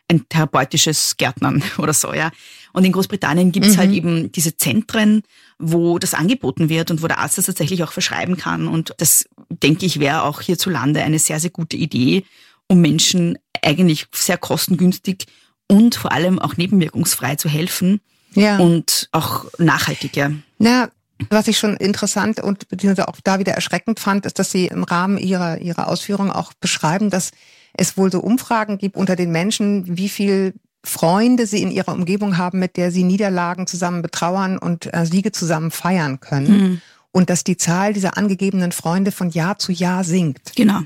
ein 0.08 0.28
therapeutisches 0.28 1.18
Gärtnern 1.18 1.64
oder 1.78 1.94
so, 1.94 2.16
ja. 2.16 2.32
Und 2.74 2.84
in 2.84 2.92
Großbritannien 2.94 3.52
gibt's 3.52 3.78
halt 3.78 3.92
eben 3.92 4.32
diese 4.32 4.58
Zentren, 4.58 5.22
wo 5.60 6.00
das 6.00 6.16
angeboten 6.16 6.68
wird 6.68 6.90
und 6.90 7.04
wo 7.04 7.08
der 7.08 7.20
Arzt 7.20 7.38
das 7.38 7.46
tatsächlich 7.46 7.84
auch 7.84 7.92
verschreiben 7.92 8.38
kann. 8.38 8.68
Und 8.68 8.96
das, 8.98 9.26
denke 9.50 9.86
ich, 9.86 10.00
wäre 10.00 10.24
auch 10.24 10.42
hierzulande 10.42 11.04
eine 11.04 11.20
sehr, 11.20 11.40
sehr 11.40 11.52
gute 11.52 11.78
Idee, 11.78 12.26
um 12.68 12.82
Menschen 12.82 13.38
eigentlich 13.62 14.08
sehr 14.12 14.40
kostengünstig 14.40 15.28
und 15.68 15.94
vor 15.94 16.12
allem 16.12 16.40
auch 16.40 16.58
nebenwirkungsfrei 16.58 17.36
zu 17.36 17.48
helfen 17.48 18.02
Ja. 18.36 18.58
und 18.58 19.10
auch 19.12 19.46
nachhaltig, 19.58 20.16
ja. 20.16 20.32
Na, 20.58 20.90
was 21.30 21.48
ich 21.48 21.58
schon 21.58 21.78
interessant 21.78 22.40
und 22.40 22.68
beziehungsweise 22.70 23.08
auch 23.08 23.18
da 23.24 23.40
wieder 23.40 23.54
erschreckend 23.54 24.00
fand, 24.00 24.26
ist, 24.26 24.40
dass 24.40 24.52
Sie 24.52 24.68
im 24.68 24.84
Rahmen 24.84 25.18
Ihrer, 25.18 25.60
Ihrer 25.60 25.88
Ausführungen 25.88 26.32
auch 26.32 26.54
beschreiben, 26.54 27.10
dass 27.10 27.32
es 27.74 27.98
wohl 27.98 28.12
so 28.12 28.20
Umfragen 28.20 28.78
gibt 28.78 28.96
unter 28.96 29.16
den 29.16 29.32
Menschen, 29.32 29.98
wie 29.98 30.10
viel 30.10 30.54
Freunde 30.86 31.48
sie 31.48 31.62
in 31.62 31.72
ihrer 31.72 31.94
Umgebung 31.94 32.38
haben, 32.38 32.60
mit 32.60 32.76
der 32.76 32.92
sie 32.92 33.04
Niederlagen 33.04 33.68
zusammen 33.68 34.02
betrauern 34.02 34.58
und 34.58 34.94
äh, 34.94 35.06
Siege 35.06 35.32
zusammen 35.32 35.72
feiern 35.72 36.20
können. 36.20 36.82
Und 37.12 37.30
dass 37.30 37.44
die 37.44 37.58
Zahl 37.58 37.94
dieser 37.94 38.18
angegebenen 38.18 38.72
Freunde 38.72 39.12
von 39.12 39.30
Jahr 39.30 39.58
zu 39.60 39.72
Jahr 39.72 40.04
sinkt. 40.04 40.56
Genau. 40.56 40.82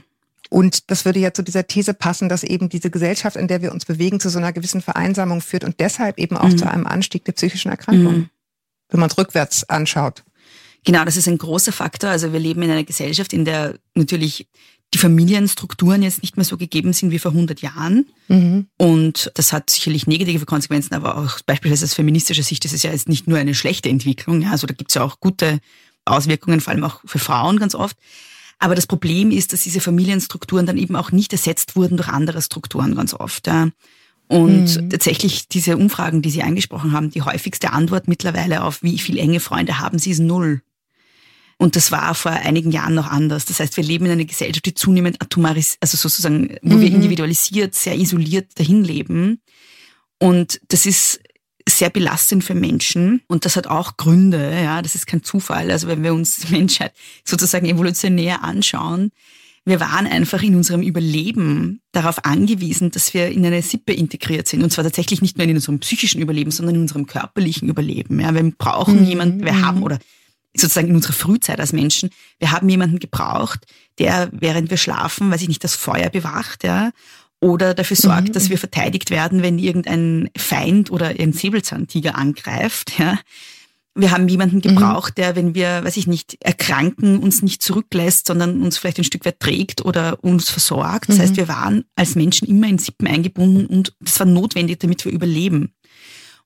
Und 0.50 0.90
das 0.90 1.06
würde 1.06 1.20
ja 1.20 1.34
zu 1.34 1.44
dieser 1.44 1.68
These 1.68 1.94
passen, 1.94 2.30
dass 2.30 2.44
eben 2.44 2.70
diese 2.70 2.90
Gesellschaft, 2.90 3.36
in 3.36 3.48
der 3.48 3.62
wir 3.62 3.72
uns 3.72 3.86
bewegen, 3.86 4.20
zu 4.20 4.30
so 4.30 4.38
einer 4.38 4.54
gewissen 4.54 4.82
Vereinsamung 4.82 5.42
führt 5.42 5.64
und 5.64 5.80
deshalb 5.80 6.18
eben 6.20 6.38
auch 6.38 6.54
zu 6.54 6.70
einem 6.70 6.88
Anstieg 6.88 7.26
der 7.26 7.34
psychischen 7.34 7.70
Erkrankungen, 7.70 8.30
wenn 8.90 9.00
man 9.00 9.10
es 9.10 9.18
rückwärts 9.18 9.68
anschaut. 9.70 10.24
Genau, 10.86 11.04
das 11.04 11.18
ist 11.18 11.28
ein 11.28 11.38
großer 11.38 11.74
Faktor. 11.74 12.10
Also 12.10 12.32
wir 12.32 12.40
leben 12.40 12.62
in 12.62 12.72
einer 12.72 12.86
Gesellschaft, 12.86 13.34
in 13.34 13.44
der 13.44 13.78
natürlich 13.94 14.48
die 14.94 15.00
Familienstrukturen 15.00 16.02
jetzt 16.02 16.22
nicht 16.22 16.38
mehr 16.38 16.46
so 16.46 16.56
gegeben 16.56 16.94
sind 16.94 17.12
wie 17.12 17.20
vor 17.20 17.32
100 17.32 17.62
Jahren. 17.62 18.06
Und 18.78 19.32
das 19.34 19.52
hat 19.52 19.70
sicherlich 19.70 20.08
negative 20.08 20.46
Konsequenzen, 20.46 20.94
aber 20.94 21.18
auch 21.18 21.42
beispielsweise 21.46 21.84
aus 21.84 21.94
feministischer 21.94 22.44
Sicht 22.44 22.64
ist 22.64 22.74
es 22.74 22.84
ja 22.84 22.92
jetzt 22.92 23.10
nicht 23.10 23.28
nur 23.28 23.38
eine 23.38 23.54
schlechte 23.54 23.90
Entwicklung. 23.90 24.42
Ja, 24.42 24.52
also 24.52 24.66
da 24.66 24.74
gibt 24.74 24.92
es 24.92 24.96
ja 24.96 25.04
auch 25.04 25.20
gute 25.20 25.60
Auswirkungen, 26.06 26.62
vor 26.62 26.72
allem 26.72 26.86
auch 26.86 27.02
für 27.04 27.20
Frauen 27.20 27.60
ganz 27.60 27.76
oft. 27.76 27.98
Aber 28.60 28.76
das 28.76 28.88
Problem 28.88 29.32
ist, 29.32 29.54
dass 29.54 29.62
diese 29.62 29.82
Familienstrukturen 29.82 30.66
dann 30.66 30.78
eben 30.78 30.96
auch 30.96 31.12
nicht 31.12 31.32
ersetzt 31.32 31.76
wurden 31.76 31.98
durch 31.98 32.10
andere 32.10 32.42
Strukturen 32.42 32.96
ganz 32.96 33.14
oft. 33.14 33.48
Ja. 33.48 33.70
Und 34.28 34.90
tatsächlich 34.90 35.48
diese 35.48 35.78
Umfragen, 35.78 36.22
die 36.22 36.32
Sie 36.32 36.44
angesprochen 36.44 36.92
haben, 36.92 37.12
die 37.12 37.22
häufigste 37.22 37.72
Antwort 37.72 38.08
mittlerweile 38.08 38.64
auf, 38.64 38.84
wie 38.84 38.98
viele 38.98 39.22
enge 39.22 39.40
Freunde 39.40 39.80
haben 39.80 40.00
Sie, 40.00 40.12
ist 40.12 40.20
null. 40.20 40.62
Und 41.58 41.76
das 41.76 41.92
war 41.92 42.14
vor 42.14 42.32
einigen 42.32 42.72
Jahren 42.72 42.94
noch 42.94 43.08
anders. 43.08 43.46
Das 43.46 43.60
heißt, 43.60 43.78
wir 43.78 43.84
leben 43.84 44.06
in 44.06 44.12
einer 44.12 44.26
Gesellschaft, 44.26 44.66
die 44.66 44.74
zunehmend 44.76 45.22
atomaris, 45.22 45.78
also 45.80 45.98
sozusagen, 45.98 46.58
wo 46.62 46.80
wir 46.80 46.88
individualisiert, 46.88 47.74
sehr 47.74 47.96
isoliert 47.96 48.60
dahin 48.60 48.84
leben. 48.84 49.42
Und 50.20 50.60
das 50.68 50.86
ist 50.86 51.20
sehr 51.68 51.90
belastend 51.90 52.44
für 52.44 52.56
Menschen. 52.56 53.22
Und 53.28 53.46
das 53.46 53.56
hat 53.56 53.68
auch 53.68 53.98
Gründe, 53.98 54.54
ja. 54.54 54.82
Das 54.82 54.96
ist 54.96 55.08
kein 55.08 55.24
Zufall. 55.24 55.72
Also 55.72 55.88
wenn 55.88 56.04
wir 56.04 56.14
uns 56.14 56.38
die 56.38 56.52
Menschheit 56.52 56.94
sozusagen 57.26 57.66
evolutionär 57.66 58.44
anschauen, 58.44 59.12
wir 59.66 59.82
waren 59.82 60.08
einfach 60.08 60.42
in 60.44 60.56
unserem 60.56 60.82
Überleben 60.82 61.82
darauf 61.92 62.24
angewiesen, 62.24 62.90
dass 62.92 63.14
wir 63.14 63.28
in 63.28 63.46
eine 63.46 63.62
Sippe 63.62 63.92
integriert 63.92 64.48
sind. 64.48 64.64
Und 64.64 64.72
zwar 64.72 64.86
tatsächlich 64.86 65.22
nicht 65.22 65.38
nur 65.38 65.46
in 65.46 65.56
unserem 65.56 65.80
psychischen 65.80 66.22
Überleben, 66.22 66.52
sondern 66.52 66.76
in 66.76 66.82
unserem 66.82 67.06
körperlichen 67.06 67.68
Überleben. 67.68 68.22
Ja, 68.22 68.34
wir 68.34 68.50
brauchen 68.58 69.06
jemanden, 69.06 69.44
wir 69.44 69.62
haben 69.62 69.84
oder 69.84 70.00
sozusagen 70.56 70.88
in 70.88 70.96
unserer 70.96 71.14
Frühzeit 71.14 71.60
als 71.60 71.74
Menschen, 71.74 72.10
wir 72.40 72.52
haben 72.52 72.70
jemanden 72.70 73.00
gebraucht, 73.00 73.66
der, 74.00 74.30
während 74.32 74.70
wir 74.70 74.78
schlafen, 74.78 75.30
weiß 75.30 75.42
ich 75.42 75.50
nicht, 75.50 75.64
das 75.64 75.76
Feuer 75.76 76.10
bewacht, 76.10 76.64
ja, 76.64 76.92
oder 77.40 77.74
dafür 77.74 77.98
sorgt, 77.98 78.36
dass 78.36 78.50
wir 78.50 78.58
verteidigt 78.58 79.12
werden, 79.12 79.44
wenn 79.44 79.60
irgendein 79.60 80.30
Feind 80.36 80.92
oder 80.92 81.08
ein 81.08 81.34
Säbelzahntiger 81.34 82.16
angreift, 82.16 82.98
ja. 83.00 83.20
Wir 84.00 84.12
haben 84.12 84.28
jemanden 84.28 84.62
gebraucht, 84.62 85.18
der, 85.18 85.36
wenn 85.36 85.56
wir, 85.56 85.84
weiß 85.84 85.98
ich 85.98 86.06
nicht, 86.06 86.38
erkranken, 86.42 87.18
uns 87.18 87.42
nicht 87.42 87.64
zurücklässt, 87.64 88.28
sondern 88.28 88.62
uns 88.62 88.78
vielleicht 88.78 89.00
ein 89.00 89.04
Stück 89.04 89.26
weit 89.26 89.40
trägt 89.40 89.84
oder 89.84 90.24
uns 90.24 90.52
versorgt. 90.52 91.10
Das 91.10 91.18
heißt, 91.18 91.36
wir 91.36 91.48
waren 91.48 91.84
als 91.96 92.14
Menschen 92.14 92.48
immer 92.48 92.68
in 92.68 92.78
Sippen 92.78 93.08
eingebunden 93.08 93.66
und 93.66 93.96
das 94.00 94.20
war 94.20 94.28
notwendig, 94.28 94.78
damit 94.82 95.04
wir 95.04 95.12
überleben. 95.12 95.74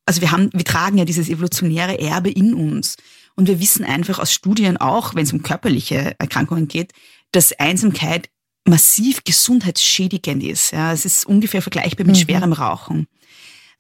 Also 0.06 0.22
wir 0.22 0.32
haben, 0.32 0.50
wir 0.54 0.64
tragen 0.64 0.98
ja 0.98 1.04
dieses 1.04 1.28
evolutionäre 1.28 2.00
Erbe 2.00 2.30
in 2.32 2.54
uns. 2.54 2.96
Und 3.36 3.48
wir 3.48 3.60
wissen 3.60 3.84
einfach 3.84 4.20
aus 4.20 4.32
Studien 4.32 4.78
auch, 4.78 5.16
wenn 5.16 5.24
es 5.24 5.34
um 5.34 5.44
körperliche 5.44 6.16
Erkrankungen 6.20 6.70
geht, 6.70 6.94
dass 7.34 7.52
Einsamkeit 7.60 8.30
massiv 8.68 9.24
gesundheitsschädigend 9.24 10.44
ist. 10.44 10.72
Ja, 10.72 10.94
es 10.94 11.06
ist 11.06 11.26
ungefähr 11.26 11.62
vergleichbar 11.62 12.06
mit 12.06 12.18
schwerem 12.18 12.54
Rauchen. 12.54 13.08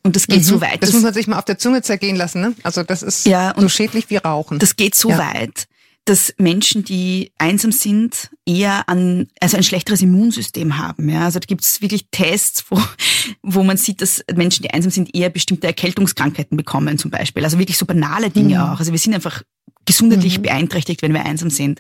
Und 0.03 0.15
das 0.15 0.25
geht 0.27 0.43
so 0.43 0.61
weit. 0.61 0.77
Mhm. 0.77 0.79
Das 0.81 0.93
muss 0.93 1.03
man 1.03 1.13
sich 1.13 1.27
mal 1.27 1.37
auf 1.37 1.45
der 1.45 1.59
Zunge 1.59 1.81
zergehen 1.83 2.15
lassen. 2.15 2.41
Ne? 2.41 2.55
Also 2.63 2.81
das 2.83 3.03
ist 3.03 3.25
Ja, 3.27 3.53
so 3.55 3.69
schädlich 3.69 4.09
wie 4.09 4.17
Rauchen. 4.17 4.57
Das 4.57 4.75
geht 4.75 4.95
so 4.95 5.09
Ja. 5.11 5.19
weit, 5.19 5.65
dass 6.05 6.33
Menschen, 6.39 6.83
die 6.83 7.31
einsam 7.37 7.71
sind, 7.71 8.31
eher 8.47 8.89
an, 8.89 9.27
also 9.39 9.57
ein 9.57 9.63
schlechteres 9.63 10.01
Immunsystem 10.01 10.79
haben. 10.79 11.07
Ja? 11.09 11.25
Also 11.25 11.37
da 11.37 11.45
gibt 11.45 11.63
es 11.63 11.81
wirklich 11.81 12.07
Tests, 12.09 12.65
wo, 12.69 12.81
wo 13.43 13.63
man 13.63 13.77
sieht, 13.77 14.01
dass 14.01 14.23
Menschen, 14.33 14.63
die 14.63 14.71
einsam 14.71 14.89
sind, 14.91 15.13
eher 15.13 15.29
bestimmte 15.29 15.67
Erkältungskrankheiten 15.67 16.57
bekommen 16.57 16.97
zum 16.97 17.11
Beispiel. 17.11 17.43
Also 17.43 17.59
wirklich 17.59 17.77
so 17.77 17.85
banale 17.85 18.31
Dinge 18.31 18.71
auch. 18.73 18.79
Also 18.79 18.91
wir 18.91 18.99
sind 18.99 19.13
einfach 19.13 19.43
gesundheitlich 19.85 20.41
beeinträchtigt, 20.41 21.03
wenn 21.03 21.13
wir 21.13 21.23
einsam 21.25 21.51
sind. 21.51 21.79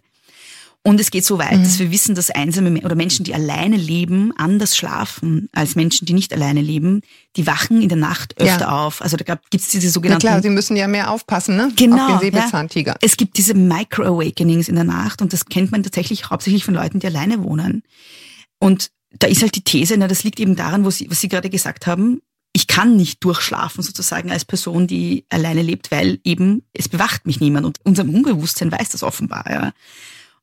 Und 0.83 0.99
es 0.99 1.11
geht 1.11 1.23
so 1.25 1.37
weit, 1.37 1.59
dass 1.63 1.77
wir 1.77 1.91
wissen, 1.91 2.15
dass 2.15 2.31
einsame 2.31 2.71
Me- 2.71 2.81
oder 2.81 2.95
Menschen, 2.95 3.23
die 3.23 3.35
alleine 3.35 3.77
leben, 3.77 4.33
anders 4.35 4.75
schlafen 4.75 5.47
als 5.51 5.75
Menschen, 5.75 6.07
die 6.07 6.13
nicht 6.13 6.33
alleine 6.33 6.61
leben. 6.61 7.01
Die 7.35 7.45
wachen 7.45 7.83
in 7.83 7.89
der 7.89 7.99
Nacht 7.99 8.35
öfter 8.39 8.61
Ja. 8.61 8.85
auf. 8.85 8.99
Also 9.03 9.15
da 9.15 9.23
gibt 9.35 9.63
es 9.63 9.69
diese 9.69 9.85
Na 9.87 9.91
sogenannten 9.91 10.27
klar, 10.27 10.41
sie 10.41 10.49
müssen 10.49 10.75
ja 10.75 10.87
mehr 10.87 11.11
aufpassen, 11.11 11.55
ne? 11.55 11.71
Genau. 11.75 12.15
Auf 12.15 12.19
den 12.21 12.31
Säbelzahntiger. 12.33 12.93
Ja. 12.93 12.97
Es 13.01 13.15
gibt 13.15 13.37
diese 13.37 13.53
Micro-Awakenings 13.53 14.69
in 14.69 14.75
der 14.75 14.83
Nacht 14.83 15.21
und 15.21 15.33
das 15.33 15.45
kennt 15.45 15.71
man 15.71 15.83
tatsächlich 15.83 16.31
hauptsächlich 16.31 16.65
von 16.65 16.73
Leuten, 16.73 16.99
die 16.99 17.05
alleine 17.05 17.43
wohnen. 17.43 17.83
Und 18.59 18.89
da 19.19 19.27
ist 19.27 19.43
halt 19.43 19.55
die 19.55 19.63
These, 19.63 19.97
na, 19.97 20.07
das 20.07 20.23
liegt 20.23 20.39
eben 20.39 20.55
daran, 20.55 20.83
wo 20.83 20.89
Sie, 20.89 21.11
was 21.11 21.21
Sie 21.21 21.27
gerade 21.27 21.51
gesagt 21.51 21.85
haben, 21.85 22.21
ich 22.53 22.65
kann 22.65 22.95
nicht 22.95 23.23
durchschlafen 23.23 23.83
sozusagen 23.83 24.31
als 24.31 24.45
Person, 24.45 24.87
die 24.87 25.25
alleine 25.29 25.61
lebt, 25.61 25.91
weil 25.91 26.19
eben 26.23 26.63
es 26.73 26.89
bewacht 26.89 27.25
mich 27.27 27.39
niemand 27.39 27.65
und 27.67 27.77
unser 27.83 28.03
Unbewusstsein 28.03 28.71
weiß 28.71 28.89
das 28.89 29.03
offenbar. 29.03 29.45
Ja. 29.49 29.73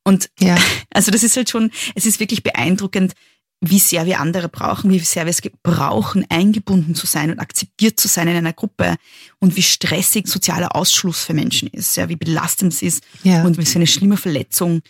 Und 0.09 0.31
Ja. 0.41 0.57
also 0.93 1.11
das 1.11 1.23
ist 1.23 1.37
halt 1.37 1.51
schon, 1.51 1.71
es 1.95 2.07
ist 2.07 2.19
wirklich 2.21 2.43
beeindruckend, 2.43 3.13
wie 3.61 3.81
sehr 3.81 4.07
wir 4.07 4.21
andere 4.21 4.49
brauchen, 4.49 4.91
wie 4.93 5.01
sehr 5.01 5.25
wir 5.27 5.31
es 5.31 5.43
brauchen, 5.63 6.25
eingebunden 6.29 6.95
zu 6.95 7.07
sein 7.07 7.31
und 7.33 7.41
akzeptiert 7.41 7.99
zu 7.99 8.07
sein 8.07 8.29
in 8.29 8.37
einer 8.37 8.53
Gruppe 8.53 8.95
und 9.41 9.57
wie 9.57 9.63
stressig 9.63 10.29
sozialer 10.29 10.77
Ausschluss 10.77 11.25
für 11.25 11.35
Menschen 11.35 11.69
ist, 11.69 11.97
ja, 11.97 12.09
wie 12.09 12.15
belastend 12.17 12.73
es 12.73 12.83
ist 12.83 13.03
Ja. 13.25 13.43
und 13.43 13.59
wie 13.59 13.63
es 13.63 13.75
eine 13.75 13.89
schlimme 13.89 14.17
Verletzung, 14.17 14.81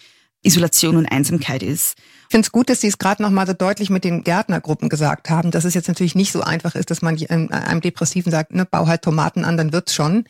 Isolation 0.43 0.97
und 0.97 1.07
Einsamkeit 1.07 1.63
ist. 1.63 1.97
Ich 2.29 2.33
finde 2.33 2.45
es 2.45 2.53
gut, 2.53 2.69
dass 2.69 2.83
Sie 2.83 2.89
es 2.89 2.99
gerade 2.99 3.23
noch 3.23 3.31
mal 3.31 3.47
so 3.47 3.55
deutlich 3.55 3.89
mit 3.89 4.05
den 4.05 4.23
Gärtnergruppen 4.23 4.91
gesagt 4.91 5.31
haben, 5.31 5.51
dass 5.51 5.65
es 5.65 5.73
jetzt 5.73 5.89
natürlich 5.89 6.15
nicht 6.15 6.31
so 6.31 6.43
einfach 6.43 6.75
ist, 6.75 6.91
dass 6.91 7.01
man 7.01 7.17
ähm, 7.31 7.49
einem 7.51 7.81
Depressiven 7.81 8.31
sagt, 8.31 8.55
ne, 8.55 8.67
bau 8.67 8.87
halt 8.87 9.01
Tomaten 9.01 9.47
an, 9.47 9.57
dann 9.57 9.73
wird's 9.73 9.95
schon. 9.95 10.25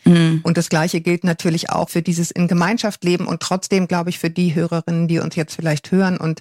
Und 0.45 0.57
das 0.57 0.69
Gleiche 0.69 1.01
gilt 1.01 1.25
natürlich 1.25 1.71
auch 1.71 1.89
für 1.89 2.01
dieses 2.01 2.31
in 2.31 2.47
Gemeinschaft 2.47 3.03
leben 3.03 3.27
und 3.27 3.41
trotzdem, 3.41 3.89
glaube 3.89 4.11
ich, 4.11 4.21
für 4.21 4.31
die 4.31 4.55
Hörerinnen, 4.55 5.09
die 5.09 5.19
uns 5.19 5.35
jetzt 5.35 5.57
vielleicht 5.57 5.91
hören 5.91 6.19
und 6.19 6.41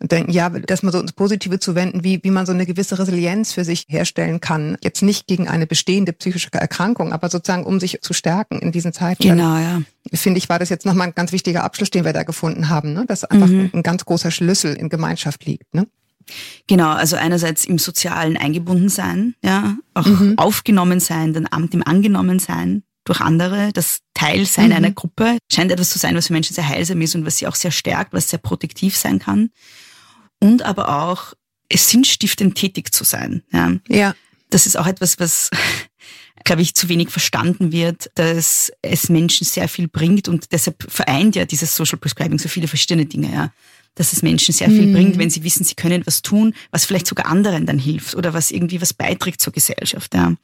und 0.00 0.12
denken, 0.12 0.30
ja, 0.32 0.48
das 0.48 0.82
mal 0.82 0.92
so 0.92 1.00
ins 1.00 1.12
Positive 1.12 1.58
zu 1.58 1.74
wenden, 1.74 2.02
wie, 2.02 2.20
wie 2.22 2.30
man 2.30 2.46
so 2.46 2.52
eine 2.52 2.64
gewisse 2.64 2.98
Resilienz 2.98 3.52
für 3.52 3.64
sich 3.64 3.84
herstellen 3.88 4.40
kann. 4.40 4.78
Jetzt 4.82 5.02
nicht 5.02 5.26
gegen 5.26 5.46
eine 5.46 5.66
bestehende 5.66 6.12
psychische 6.12 6.48
Erkrankung, 6.52 7.12
aber 7.12 7.28
sozusagen, 7.28 7.64
um 7.64 7.78
sich 7.80 8.00
zu 8.00 8.14
stärken 8.14 8.58
in 8.60 8.72
diesen 8.72 8.92
Zeiten. 8.92 9.22
Genau, 9.22 9.56
ja. 9.58 9.82
Finde 10.14 10.38
ich, 10.38 10.48
war 10.48 10.58
das 10.58 10.70
jetzt 10.70 10.86
nochmal 10.86 11.08
ein 11.08 11.14
ganz 11.14 11.32
wichtiger 11.32 11.64
Abschluss, 11.64 11.90
den 11.90 12.04
wir 12.04 12.14
da 12.14 12.22
gefunden 12.22 12.70
haben, 12.70 12.94
ne? 12.94 13.04
dass 13.06 13.24
einfach 13.24 13.48
mhm. 13.48 13.70
ein 13.74 13.82
ganz 13.82 14.04
großer 14.06 14.30
Schlüssel 14.30 14.74
in 14.74 14.88
Gemeinschaft 14.88 15.44
liegt. 15.44 15.74
Ne? 15.74 15.86
Genau, 16.66 16.90
also 16.90 17.16
einerseits 17.16 17.66
im 17.66 17.78
sozialen 17.78 18.36
eingebunden 18.36 18.88
sein, 18.88 19.34
ja, 19.44 19.76
auch 19.94 20.06
mhm. 20.06 20.38
aufgenommen 20.38 21.00
sein, 21.00 21.34
dem 21.34 21.46
Amt 21.46 21.74
im 21.74 21.86
angenommen 21.86 22.38
sein 22.38 22.82
durch 23.04 23.20
andere, 23.20 23.70
das 23.72 24.00
Teilsein 24.14 24.68
mhm. 24.68 24.76
einer 24.76 24.90
Gruppe 24.92 25.38
scheint 25.50 25.72
etwas 25.72 25.90
zu 25.90 25.98
sein, 25.98 26.14
was 26.14 26.28
für 26.28 26.32
Menschen 26.32 26.54
sehr 26.54 26.68
heilsam 26.68 27.00
ist 27.00 27.14
und 27.14 27.26
was 27.26 27.38
sie 27.38 27.46
auch 27.46 27.54
sehr 27.54 27.70
stärkt, 27.70 28.12
was 28.12 28.30
sehr 28.30 28.38
protektiv 28.38 28.96
sein 28.96 29.18
kann. 29.18 29.50
Und 30.40 30.62
aber 30.62 31.02
auch 31.02 31.34
es 31.68 31.88
sinnstiftend 31.88 32.56
tätig 32.56 32.92
zu 32.92 33.04
sein. 33.04 33.42
Ja. 33.52 33.76
ja. 33.88 34.14
Das 34.50 34.66
ist 34.66 34.76
auch 34.76 34.86
etwas, 34.86 35.20
was 35.20 35.50
glaube 36.44 36.62
ich, 36.62 36.74
zu 36.74 36.88
wenig 36.88 37.10
verstanden 37.10 37.72
wird, 37.72 38.10
dass 38.14 38.72
es 38.82 39.08
Menschen 39.08 39.44
sehr 39.44 39.68
viel 39.68 39.88
bringt 39.88 40.28
und 40.28 40.52
deshalb 40.52 40.90
vereint 40.90 41.36
ja 41.36 41.44
dieses 41.44 41.74
Social 41.76 41.98
Prescribing 41.98 42.38
so 42.38 42.48
viele 42.48 42.68
verschiedene 42.68 43.06
Dinge, 43.06 43.32
ja. 43.32 43.52
Dass 43.96 44.12
es 44.12 44.22
Menschen 44.22 44.54
sehr 44.54 44.68
viel 44.68 44.86
mhm. 44.86 44.92
bringt, 44.92 45.18
wenn 45.18 45.30
sie 45.30 45.42
wissen, 45.42 45.64
sie 45.64 45.74
können 45.74 46.06
was 46.06 46.22
tun, 46.22 46.54
was 46.70 46.84
vielleicht 46.84 47.08
sogar 47.08 47.26
anderen 47.26 47.66
dann 47.66 47.78
hilft 47.78 48.14
oder 48.14 48.32
was 48.32 48.52
irgendwie 48.52 48.80
was 48.80 48.94
beiträgt 48.94 49.40
zur 49.40 49.52
Gesellschaft, 49.52 50.14
ja. 50.14 50.34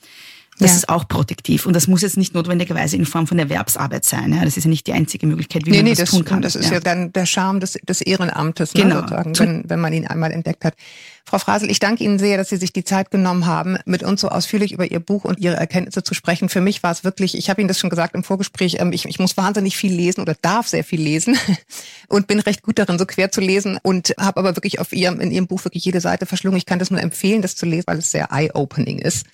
Das 0.59 0.71
ja. 0.71 0.77
ist 0.79 0.89
auch 0.89 1.07
protektiv. 1.07 1.67
Und 1.67 1.75
das 1.75 1.87
muss 1.87 2.03
jetzt 2.03 2.17
nicht 2.17 2.35
notwendigerweise 2.35 2.97
in 2.97 3.05
Form 3.05 3.27
von 3.27 3.39
Erwerbsarbeit 3.39 4.05
sein. 4.05 4.33
Ja? 4.33 4.45
Das 4.45 4.57
ist 4.57 4.65
ja 4.65 4.71
nicht 4.71 4.87
die 4.87 4.95
einzige 4.95 5.27
Möglichkeit, 5.27 5.67
wie 5.67 5.71
nee, 5.71 5.79
man 5.79 5.85
nee, 5.85 5.91
das, 5.91 5.99
das 5.99 6.11
tun 6.11 6.25
kann. 6.25 6.41
Das 6.41 6.57
ist 6.57 6.67
ja, 6.67 6.75
ja 6.75 6.81
dann 6.81 7.13
der 7.13 7.27
Charme 7.27 7.61
des, 7.61 7.79
des 7.87 8.01
Ehrenamtes, 8.01 8.73
ne, 8.75 8.83
genau. 8.83 9.01
sozusagen, 9.01 9.39
wenn, 9.39 9.71
wenn 9.71 9.81
man 9.81 9.93
ihn 9.93 10.07
einmal 10.07 10.33
entdeckt 10.33 10.65
hat. 10.65 10.75
Frau 11.29 11.39
Frasel, 11.39 11.69
ich 11.71 11.81
danke 11.81 12.05
Ihnen 12.05 12.21
sehr, 12.21 12.37
dass 12.37 12.51
Sie 12.51 12.57
sich 12.57 12.73
die 12.73 12.85
Zeit 12.85 13.11
genommen 13.11 13.47
haben, 13.47 13.79
mit 13.85 14.05
uns 14.05 14.21
so 14.21 14.29
ausführlich 14.29 14.71
über 14.71 14.91
Ihr 14.91 15.01
Buch 15.01 15.25
und 15.25 15.41
Ihre 15.41 15.57
Erkenntnisse 15.57 16.05
zu 16.05 16.15
sprechen. 16.15 16.49
Für 16.49 16.61
mich 16.61 16.85
war 16.85 16.93
es 16.93 17.03
wirklich, 17.03 17.37
ich 17.37 17.51
habe 17.51 17.61
Ihnen 17.61 17.67
das 17.67 17.81
schon 17.81 17.91
gesagt 17.91 18.15
im 18.15 18.23
Vorgespräch, 18.23 18.77
ähm, 18.79 18.93
ich, 18.93 19.07
ich 19.07 19.19
muss 19.19 19.37
wahnsinnig 19.37 19.77
viel 19.77 19.93
lesen 19.93 20.21
oder 20.21 20.37
darf 20.41 20.69
sehr 20.69 20.85
viel 20.85 21.03
lesen 21.03 21.37
und 22.09 22.29
bin 22.29 22.39
recht 22.39 22.63
gut 22.63 22.79
darin, 22.79 22.99
so 22.99 23.07
quer 23.07 23.33
zu 23.33 23.41
lesen 23.41 23.77
und 23.83 24.15
habe 24.19 24.39
aber 24.39 24.57
wirklich 24.57 24.79
auf 24.79 24.93
Ihrem, 24.93 25.21
in 25.21 25.33
Ihrem 25.33 25.49
Buch 25.49 25.65
wirklich 25.65 25.85
jede 25.85 26.01
Seite 26.01 26.27
verschlungen. 26.27 26.59
Ich 26.59 26.67
kann 26.67 26.79
das 26.79 26.93
nur 26.93 27.01
empfehlen, 27.01 27.43
das 27.43 27.57
zu 27.57 27.67
lesen, 27.67 27.89
weil 27.89 27.99
es 27.99 28.13
sehr 28.13 28.29
eye-opening 28.31 29.01
ist. 29.01 29.27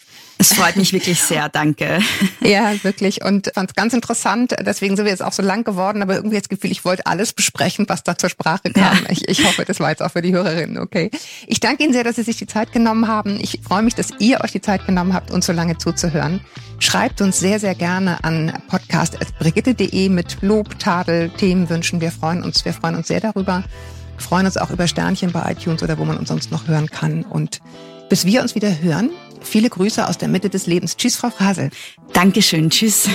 Es 0.43 0.55
freut 0.55 0.75
mich 0.75 0.93
wirklich 0.93 1.23
sehr, 1.23 1.49
danke. 1.49 2.01
Ja, 2.41 2.75
wirklich. 2.83 3.25
Und 3.25 3.53
fand 3.55 3.71
es 3.71 3.77
ganz 3.77 3.95
interessant. 3.95 4.57
Deswegen 4.67 4.97
sind 4.97 5.05
wir 5.05 5.13
jetzt 5.13 5.23
auch 5.23 5.33
so 5.33 5.41
lang 5.41 5.63
geworden, 5.63 6.03
aber 6.03 6.17
irgendwie 6.17 6.37
das 6.37 6.49
Gefühl, 6.49 6.73
ich 6.73 6.85
wollte 6.85 7.07
alles 7.07 7.33
besprechen, 7.33 7.85
was 7.89 8.03
da 8.03 8.19
zur 8.19 8.29
Sprache 8.29 8.73
kam. 8.73 9.05
Ja. 9.05 9.11
Ich, 9.11 9.29
ich 9.29 9.45
hoffe, 9.45 9.65
das 9.65 9.79
war 9.79 9.91
jetzt 9.91 10.03
auch 10.03 10.11
für 10.11 10.21
die 10.21 10.33
Hörerinnen 10.33 10.79
okay. 10.79 11.13
Ich 11.47 11.61
danke 11.61 11.85
Ihnen 11.85 11.93
sehr, 11.93 12.03
dass 12.03 12.17
Sie 12.17 12.25
sich 12.25 12.39
die 12.39 12.49
Zeit 12.49 12.73
genommen 12.73 13.07
haben. 13.07 13.39
Ich 13.41 13.61
freue 13.63 13.83
mich, 13.83 13.95
dass 13.95 14.09
ihr 14.19 14.41
euch 14.41 14.51
die 14.51 14.61
Zeit 14.61 14.85
genommen 14.85 15.15
habt, 15.15 15.31
uns 15.31 15.47
so 15.47 15.53
lange 15.53 15.79
zuzuhören. 15.79 16.41
Schreibt 16.81 17.21
uns 17.21 17.39
sehr, 17.39 17.61
sehr 17.61 17.77
gerne 17.77 18.25
an 18.25 18.53
podcast.brigitte.de 18.67 20.09
mit 20.09 20.39
Lob, 20.41 20.77
Tadel, 20.81 21.31
Themenwünschen. 21.31 22.01
Wir 22.01 22.11
freuen 22.11 22.43
uns, 22.43 22.65
wir 22.65 22.73
freuen 22.73 22.97
uns 22.97 23.07
sehr 23.07 23.21
darüber. 23.21 23.63
Wir 24.17 24.25
freuen 24.25 24.47
uns 24.47 24.57
auch 24.57 24.71
über 24.71 24.89
Sternchen 24.89 25.31
bei 25.31 25.53
iTunes 25.53 25.85
oder 25.85 25.99
wo 25.99 26.05
man 26.05 26.17
uns 26.17 26.29
sonst 26.29 26.51
noch 26.51 26.67
hören 26.67 26.91
kann. 26.91 27.23
Und 27.23 27.61
bis 28.09 28.27
wir 28.27 28.43
uns 28.43 28.57
wieder 28.57 28.81
hören, 28.83 29.11
Viele 29.45 29.71
Grüße 29.71 30.07
aus 30.07 30.19
der 30.19 30.29
Mitte 30.29 30.51
des 30.51 30.67
Lebens. 30.67 30.97
Tschüss, 30.97 31.17
Frau 31.17 31.31
Frasel. 31.31 31.71
Dankeschön. 32.13 32.71
Tschüss. 32.71 33.09